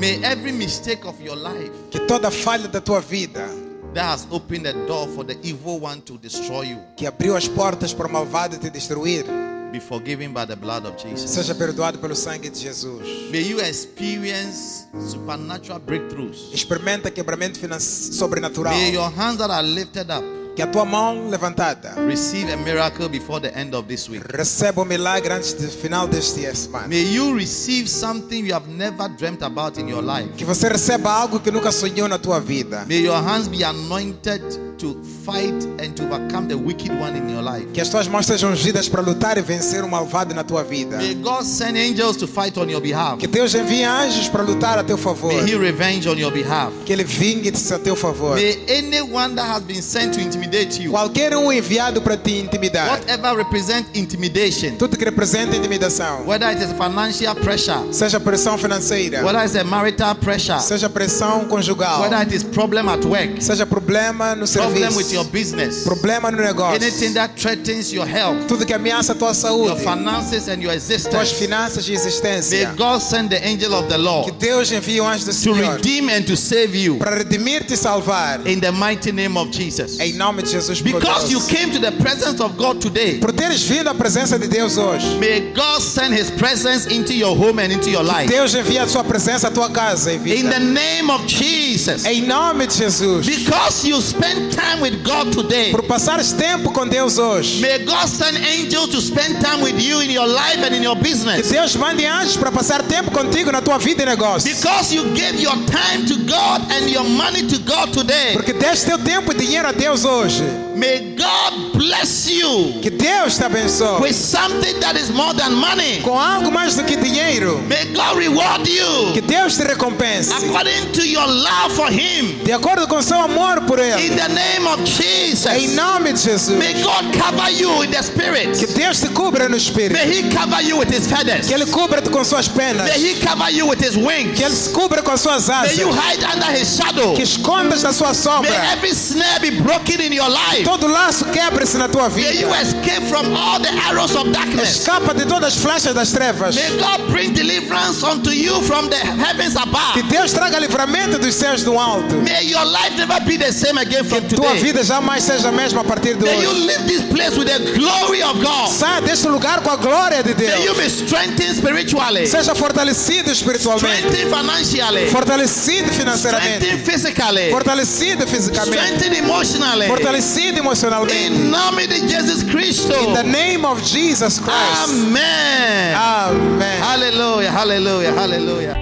May 0.00 0.20
every 0.24 0.50
mistake 0.50 1.06
of 1.06 1.22
your 1.22 1.36
life 1.36 1.70
Que 1.92 2.00
toda 2.00 2.28
falha 2.28 2.66
da 2.66 2.80
tua 2.80 3.00
vida, 3.00 3.46
that 3.94 4.04
has 4.04 4.26
opened 4.32 4.66
the 4.66 4.72
door 4.88 5.06
for 5.06 5.24
the 5.24 5.38
evil 5.46 5.78
one 5.78 6.00
to 6.02 6.18
destroy 6.18 6.62
you 6.62 6.78
que 6.96 7.06
abriu 7.06 7.36
as 7.36 7.46
portas 7.46 7.94
para 7.94 8.08
o 8.08 8.10
malvado 8.10 8.58
te 8.58 8.68
destruir, 8.68 9.24
be 9.72 9.80
forgiven 9.80 10.32
by 10.32 10.44
the 10.44 10.56
blood 10.56 10.86
of 10.86 10.96
Jesus. 10.96 11.30
seja 11.32 11.54
perdoado 11.54 11.98
pelo 11.98 12.14
sangue 12.14 12.50
de 12.50 12.50
Jesus. 12.50 13.30
May 13.30 13.42
you 13.42 13.60
experience 13.60 14.86
supernatural 14.98 15.80
breakthroughs. 15.80 16.52
Experimenta 16.52 17.10
quebramento 17.10 17.58
sobrenatural. 17.78 18.72
May 18.72 18.92
your 18.92 19.10
hands 19.10 19.38
that 19.38 19.50
are 19.50 19.62
lifted 19.62 20.10
up 20.10 20.24
Que 20.56 20.62
a 20.62 20.66
tua 20.66 20.86
mão 20.86 21.28
levantada 21.28 21.94
receive 22.08 22.50
a 22.50 22.56
miracle 22.56 23.10
before 23.10 23.38
the 23.38 23.54
end 23.54 23.74
of 23.76 23.86
this 23.86 24.08
week. 24.08 24.24
receba 24.26 24.80
o 24.80 24.84
milagre 24.86 25.34
antes 25.34 25.52
do 25.52 25.68
final 25.68 26.08
deste 26.08 26.50
semana. 26.56 26.88
May 26.88 27.02
you 27.02 27.34
receive 27.36 27.86
something 27.86 28.42
you 28.42 28.54
have 28.54 28.66
never 28.66 29.06
dreamt 29.06 29.42
about 29.42 29.78
in 29.78 29.86
your 29.86 30.02
life. 30.02 30.30
Que 30.34 30.46
você 30.46 30.66
receba 30.70 31.12
algo 31.12 31.40
que 31.40 31.50
nunca 31.50 31.70
sonhou 31.70 32.08
na 32.08 32.16
tua 32.18 32.40
vida. 32.40 32.86
May 32.88 33.02
your 33.02 33.22
hands 33.22 33.48
be 33.48 33.64
anointed 33.64 34.40
to 34.78 34.96
fight 35.26 35.62
and 35.78 35.94
to 35.94 36.04
overcome 36.04 36.48
the 36.48 36.56
wicked 36.56 36.90
one 36.90 37.14
in 37.18 37.28
your 37.28 37.42
life. 37.42 37.66
Que 37.74 37.82
as 37.82 37.90
tuas 37.90 38.08
mãos 38.08 38.24
sejam 38.24 38.50
ungidas 38.50 38.88
para 38.88 39.02
lutar 39.02 39.36
e 39.36 39.42
vencer 39.42 39.84
o 39.84 39.88
malvado 39.90 40.34
na 40.34 40.42
tua 40.42 40.64
vida. 40.64 40.96
May 40.96 41.16
God 41.16 41.44
send 41.44 41.76
angels 41.76 42.16
to 42.16 42.26
fight 42.26 42.56
on 42.56 42.70
your 42.70 42.80
behalf. 42.80 43.18
Que 43.18 43.26
Deus 43.26 43.54
envie 43.54 43.84
anjos 43.84 44.30
para 44.30 44.42
lutar 44.42 44.78
a 44.78 44.84
teu 44.84 44.96
favor. 44.96 45.34
May 45.34 45.52
He 45.52 45.54
revenge 45.54 46.08
on 46.08 46.16
your 46.16 46.32
behalf. 46.32 46.72
Que 46.86 46.94
Ele 46.94 47.04
vingue-te 47.04 47.74
a 47.74 47.78
teu 47.78 47.94
favor. 47.94 48.36
May 48.36 48.58
anyone 48.68 49.34
that 49.34 49.46
has 49.46 49.62
been 49.62 49.82
sent 49.82 50.14
to 50.14 50.20
intimidate 50.22 50.45
you, 50.80 50.90
Qualquer 50.90 51.34
um 51.36 51.52
enviado 51.52 52.00
para 52.00 52.16
te 52.16 52.38
intimidar. 52.38 52.88
whatever 52.88 53.36
represents 53.36 53.88
intimidation, 53.94 54.76
Tudo 54.78 54.96
que 54.96 55.04
representa 55.04 55.56
intimidação. 55.56 56.24
whether 56.26 56.48
it 56.50 56.62
is 56.62 56.70
financial 56.72 57.34
pressure, 57.36 57.92
Seja 57.92 58.18
pressão 58.20 58.56
financeira. 58.58 59.22
whether 59.24 59.42
it's 59.44 59.56
a 59.56 59.64
marital 59.64 60.14
pressure, 60.14 60.60
Seja 60.60 60.88
pressão 60.88 61.46
conjugal. 61.46 62.00
whether 62.02 62.20
it 62.22 62.34
is 62.34 62.42
problem 62.42 62.88
at 62.88 63.04
work, 63.04 63.42
Seja 63.42 63.66
problema 63.66 64.34
no 64.34 64.46
problem 64.46 64.94
with 64.96 65.12
your 65.12 65.24
serviço. 65.24 65.30
business, 65.32 65.84
Problema 65.84 66.30
no 66.30 66.38
negócio. 66.38 66.76
anything 66.76 67.12
that 67.14 67.34
threatens 67.40 67.92
your 67.92 68.06
health, 68.06 68.46
Tudo 68.48 68.64
que 68.64 68.72
ameaça 68.74 69.12
a 69.12 69.14
tua 69.14 69.28
your 69.28 69.34
saúde. 69.34 69.80
finances, 69.80 70.48
and 70.48 70.60
your 70.62 70.72
Tuas 70.72 70.90
existence. 70.90 71.34
finanças 71.34 71.86
e 71.88 71.92
May 71.92 71.96
existência. 72.00 72.74
God 72.76 73.00
send 73.00 73.28
the 73.30 73.40
angel 73.46 73.74
of 73.74 73.88
the 73.88 73.96
Que 73.96 74.02
Lord 74.02 74.32
Deus 74.38 74.72
envie 74.72 75.00
o 75.00 75.06
anjo 75.06 75.24
do 75.24 75.30
to 75.32 75.36
Senhor. 75.36 75.76
redeem 75.76 76.10
and 76.10 76.22
to 76.22 76.36
save 76.36 76.74
you 76.76 76.96
Para 76.98 77.16
redimir-te 77.16 77.74
e 77.74 77.76
salvar. 77.76 78.40
in 78.46 78.60
the 78.60 78.70
mighty 78.70 79.12
name 79.12 79.36
of 79.38 79.50
Jesus. 79.50 79.98
Em 80.00 80.12
nome 80.14 80.35
de 80.42 80.50
Jesus 80.50 80.80
Because 80.80 81.30
you 81.30 81.40
came 81.46 81.70
to 81.72 81.78
the 81.78 81.92
presence 81.92 82.40
of 82.42 82.56
God 82.56 82.80
today, 82.80 83.18
Por 83.18 83.32
teres 83.32 83.62
vindo 83.62 83.88
à 83.88 83.94
presença 83.94 84.38
de 84.38 84.46
Deus 84.48 84.76
hoje. 84.76 85.18
may 85.18 85.52
God 85.52 85.80
send 85.80 86.14
His 86.14 86.30
presence 86.30 86.86
into 86.86 87.12
your 87.14 87.34
home 87.36 87.58
and 87.58 87.72
into 87.72 87.90
your 87.90 88.02
life. 88.04 88.28
Deus 88.28 88.54
envia 88.54 88.82
a 88.84 88.88
sua 88.88 89.04
presença 89.04 89.48
à 89.48 89.50
tua 89.50 89.70
casa 89.70 90.12
em 90.12 90.16
In 90.16 90.20
the 90.48 90.58
vida. 90.58 90.58
name 90.60 91.10
of 91.10 91.26
Jesus. 91.26 92.04
Em 92.04 92.22
nome 92.22 92.66
de 92.66 92.74
Jesus. 92.76 93.26
Because 93.26 93.86
you 93.86 94.00
spend 94.00 94.52
time 94.52 94.80
with 94.80 95.02
God 95.04 95.32
today, 95.32 95.70
Por 95.70 95.82
passares 95.82 96.32
tempo 96.32 96.70
com 96.72 96.86
Deus 96.86 97.18
hoje. 97.18 97.60
may 97.60 97.78
God 97.84 98.08
send 98.08 98.36
angels 98.36 98.88
to 98.90 99.00
spend 99.00 99.40
time 99.40 99.62
with 99.62 99.78
you 99.80 100.00
in 100.00 100.10
your 100.10 100.26
life 100.26 100.58
and 100.64 100.74
in 100.74 100.82
your 100.82 100.96
Que 100.96 101.02
business. 101.10 101.48
Deus 101.48 101.76
mande 101.76 102.04
anjos 102.04 102.36
para 102.36 102.50
passar 102.50 102.82
tempo 102.82 103.10
contigo 103.10 103.50
na 103.52 103.60
tua 103.60 103.78
vida 103.78 104.02
e 104.02 104.06
negócio. 104.06 104.52
Because 104.54 104.92
you 104.94 105.04
gave 105.14 105.40
your 105.40 105.56
time 105.66 106.06
to 106.06 106.16
God 106.26 106.62
and 106.70 106.90
your 106.90 107.04
money 107.04 107.42
to 107.46 107.58
God 107.60 107.92
today, 107.92 108.32
Porque 108.34 108.52
deste 108.52 108.86
teu 108.86 108.98
tempo 108.98 109.32
e 109.32 109.34
dinheiro 109.36 109.68
a 109.68 109.72
Deus 109.72 110.04
hoje. 110.04 110.25
hoje. 110.26 110.65
May 110.76 111.14
God 111.16 111.72
bless 111.72 112.28
you 112.30 112.80
Que 112.82 112.90
Deus 112.90 113.36
te 113.38 113.44
abençoe. 113.44 114.00
with 114.00 114.14
something 114.14 114.78
that 114.80 114.96
is 114.96 115.10
more 115.10 115.32
than 115.34 115.54
money. 115.54 116.00
Com 116.02 116.18
algo 116.18 116.50
mais 116.52 116.74
do 116.76 116.84
que 116.84 116.96
dinheiro. 116.96 117.58
May 117.68 117.86
God 117.94 118.16
reward 118.18 118.66
you 118.68 119.12
Que 119.14 119.20
Deus 119.22 119.56
te 119.56 119.64
recompense. 119.64 120.30
according 120.32 120.92
to 120.92 121.02
your 121.06 121.26
love 121.26 121.72
for 121.74 121.88
Him. 121.90 122.42
De 122.44 122.52
acordo 122.52 122.86
com 122.86 123.00
seu 123.02 123.18
amor 123.20 123.62
por 123.66 123.78
In 123.80 123.84
Ele. 123.84 124.16
the 124.16 124.28
name 124.28 124.66
of 124.66 124.80
Em 124.80 124.86
Jesus, 124.86 125.74
nome 125.74 126.12
de 126.12 126.20
Jesus. 126.20 126.56
may 126.58 126.74
God 126.82 127.12
cover 127.18 127.50
you 127.50 127.82
in 127.82 127.90
the 127.90 127.96
Que 127.98 128.02
Spirit. 128.04 128.74
Deus 128.74 129.00
te 129.00 129.08
cubra 129.08 129.48
no 129.48 129.56
Espírito. 129.56 129.94
May 129.94 130.06
He 130.10 130.30
cover 130.30 130.60
you 130.62 130.76
with 130.78 130.90
His 130.90 131.06
feathers. 131.06 131.46
Que 131.48 131.54
Ele 131.54 131.66
cubra-te 131.66 132.10
com 132.10 132.22
suas 132.24 132.48
penas. 132.48 132.86
May 132.88 132.98
He 133.00 133.14
cover 133.20 133.50
you 133.50 133.66
with 133.66 133.80
His 133.80 133.96
wings. 133.96 134.36
Que 134.38 134.44
Ele 134.44 134.54
se 134.54 134.70
cubra 134.72 135.02
com 135.02 135.12
as 135.12 135.20
suas 135.20 135.48
May 135.48 135.54
asas. 135.66 135.78
you 135.78 135.90
hide 135.90 136.22
under 136.24 136.50
His 136.52 136.76
shadow. 136.76 137.14
Que 137.14 137.22
escondas 137.22 137.82
na 137.82 137.92
sua 137.92 138.08
May 138.08 138.14
sombra. 138.14 138.54
every 138.72 138.92
snare 138.92 139.40
be 139.40 139.50
broken 139.60 140.00
in 140.00 140.12
your 140.12 140.28
life. 140.28 140.65
Todo 140.66 140.88
laço 140.88 141.24
quebre-se 141.26 141.78
na 141.78 141.86
tua 141.88 142.08
May 142.08 142.40
you 142.40 142.48
vida. 142.48 142.60
escape 142.60 143.06
from 143.08 143.32
all 143.36 143.60
the 143.60 143.70
arrows 143.88 144.16
of 144.16 144.32
darkness. 144.32 144.80
Escapa 144.80 145.14
de 145.14 145.24
todas 145.24 145.54
as 145.54 145.62
flechas 145.62 145.94
das 145.94 146.10
trevas. 146.10 146.56
May 146.56 146.76
God 146.76 147.08
bring 147.08 147.32
deliverance 147.32 148.02
unto 148.02 148.30
you 148.30 148.60
from 148.62 148.88
the 148.90 148.96
heavens 148.96 149.54
Que 149.54 149.62
above. 149.62 150.02
Deus 150.10 150.32
traga 150.32 150.58
livramento 150.58 151.18
dos 151.20 151.34
céus 151.36 151.62
do 151.62 151.78
alto. 151.78 152.16
May 152.20 152.42
your 152.46 152.64
life 152.64 152.96
never 152.96 153.20
be 153.24 153.36
the 153.36 153.52
same 153.52 153.78
again 153.78 154.02
from 154.04 154.26
Tua 154.26 154.48
today. 154.54 154.60
vida 154.62 154.82
jamais 154.82 155.22
seja 155.22 155.48
a 155.48 155.52
mesma 155.52 155.82
a 155.82 155.84
partir 155.84 156.14
de 156.16 156.24
May 156.24 156.42
you 156.42 156.50
hoje. 156.50 156.66
leave 156.66 156.86
this 156.88 157.02
place 157.12 157.38
with 157.38 157.46
the 157.46 157.72
glory 157.78 158.22
of 158.24 158.42
God. 158.42 158.68
Saia 158.68 159.00
deste 159.02 159.28
lugar 159.28 159.60
com 159.62 159.70
a 159.70 159.76
glória 159.76 160.20
de 160.24 160.34
May 160.34 160.64
you 160.64 160.74
Deus. 160.74 160.78
be 160.78 160.88
strengthened 161.06 161.54
spiritually, 161.56 162.26
Seja 162.26 162.54
fortalecido 162.56 163.30
espiritualmente. 163.30 164.08
strengthened 164.08 164.30
financially, 164.34 165.06
Fortalecido 165.06 165.92
financeiramente. 165.92 166.56
strengthened 166.56 166.84
physically, 166.84 167.50
Fortalecido 167.52 168.26
fisicamente. 168.26 168.76
strengthened 168.76 169.16
emotionally. 169.16 169.86
Fortalecido 169.86 170.55
emocionalmente. 170.58 171.14
In 171.14 171.50
nome 171.50 171.86
de 171.86 172.06
Jesus 172.08 172.42
Cristo. 172.42 172.92
In 172.92 173.14
the 173.14 173.22
name 173.22 173.66
of 173.66 173.82
Jesus 173.82 174.38
Christ. 174.38 174.84
Amen. 174.84 175.94
Amém. 175.94 176.78
Hallelujah, 176.80 177.50
hallelujah, 177.50 178.12
hallelujah. 178.12 178.76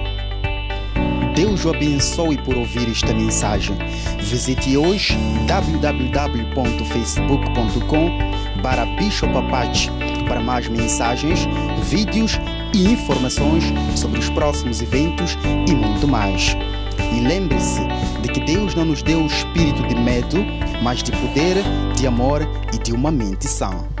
Deus 1.35 1.63
o 1.65 1.69
abençoe 1.69 2.37
por 2.37 2.57
ouvir 2.57 2.89
esta 2.89 3.13
mensagem. 3.13 3.77
Visite 4.19 4.75
hoje 4.77 5.17
www.facebook.com 5.47 8.11
para 8.61 8.85
Bishop 8.97 9.37
Apache 9.37 9.89
para 10.27 10.39
mais 10.39 10.67
mensagens, 10.67 11.47
vídeos 11.83 12.39
e 12.73 12.91
informações 12.91 13.63
sobre 13.95 14.19
os 14.19 14.29
próximos 14.29 14.81
eventos 14.81 15.37
e 15.67 15.73
muito 15.73 16.07
mais. 16.07 16.55
E 16.99 17.19
lembre-se 17.19 17.81
de 18.21 18.29
que 18.29 18.39
Deus 18.39 18.75
não 18.75 18.85
nos 18.85 19.01
deu 19.01 19.21
o 19.21 19.27
espírito 19.27 19.87
de 19.87 19.95
medo, 19.95 20.37
mas 20.81 21.01
de 21.01 21.11
poder, 21.11 21.57
de 21.95 22.07
amor 22.07 22.41
e 22.73 22.77
de 22.77 22.93
uma 22.93 23.11
mente 23.11 23.47
sã. 23.47 23.94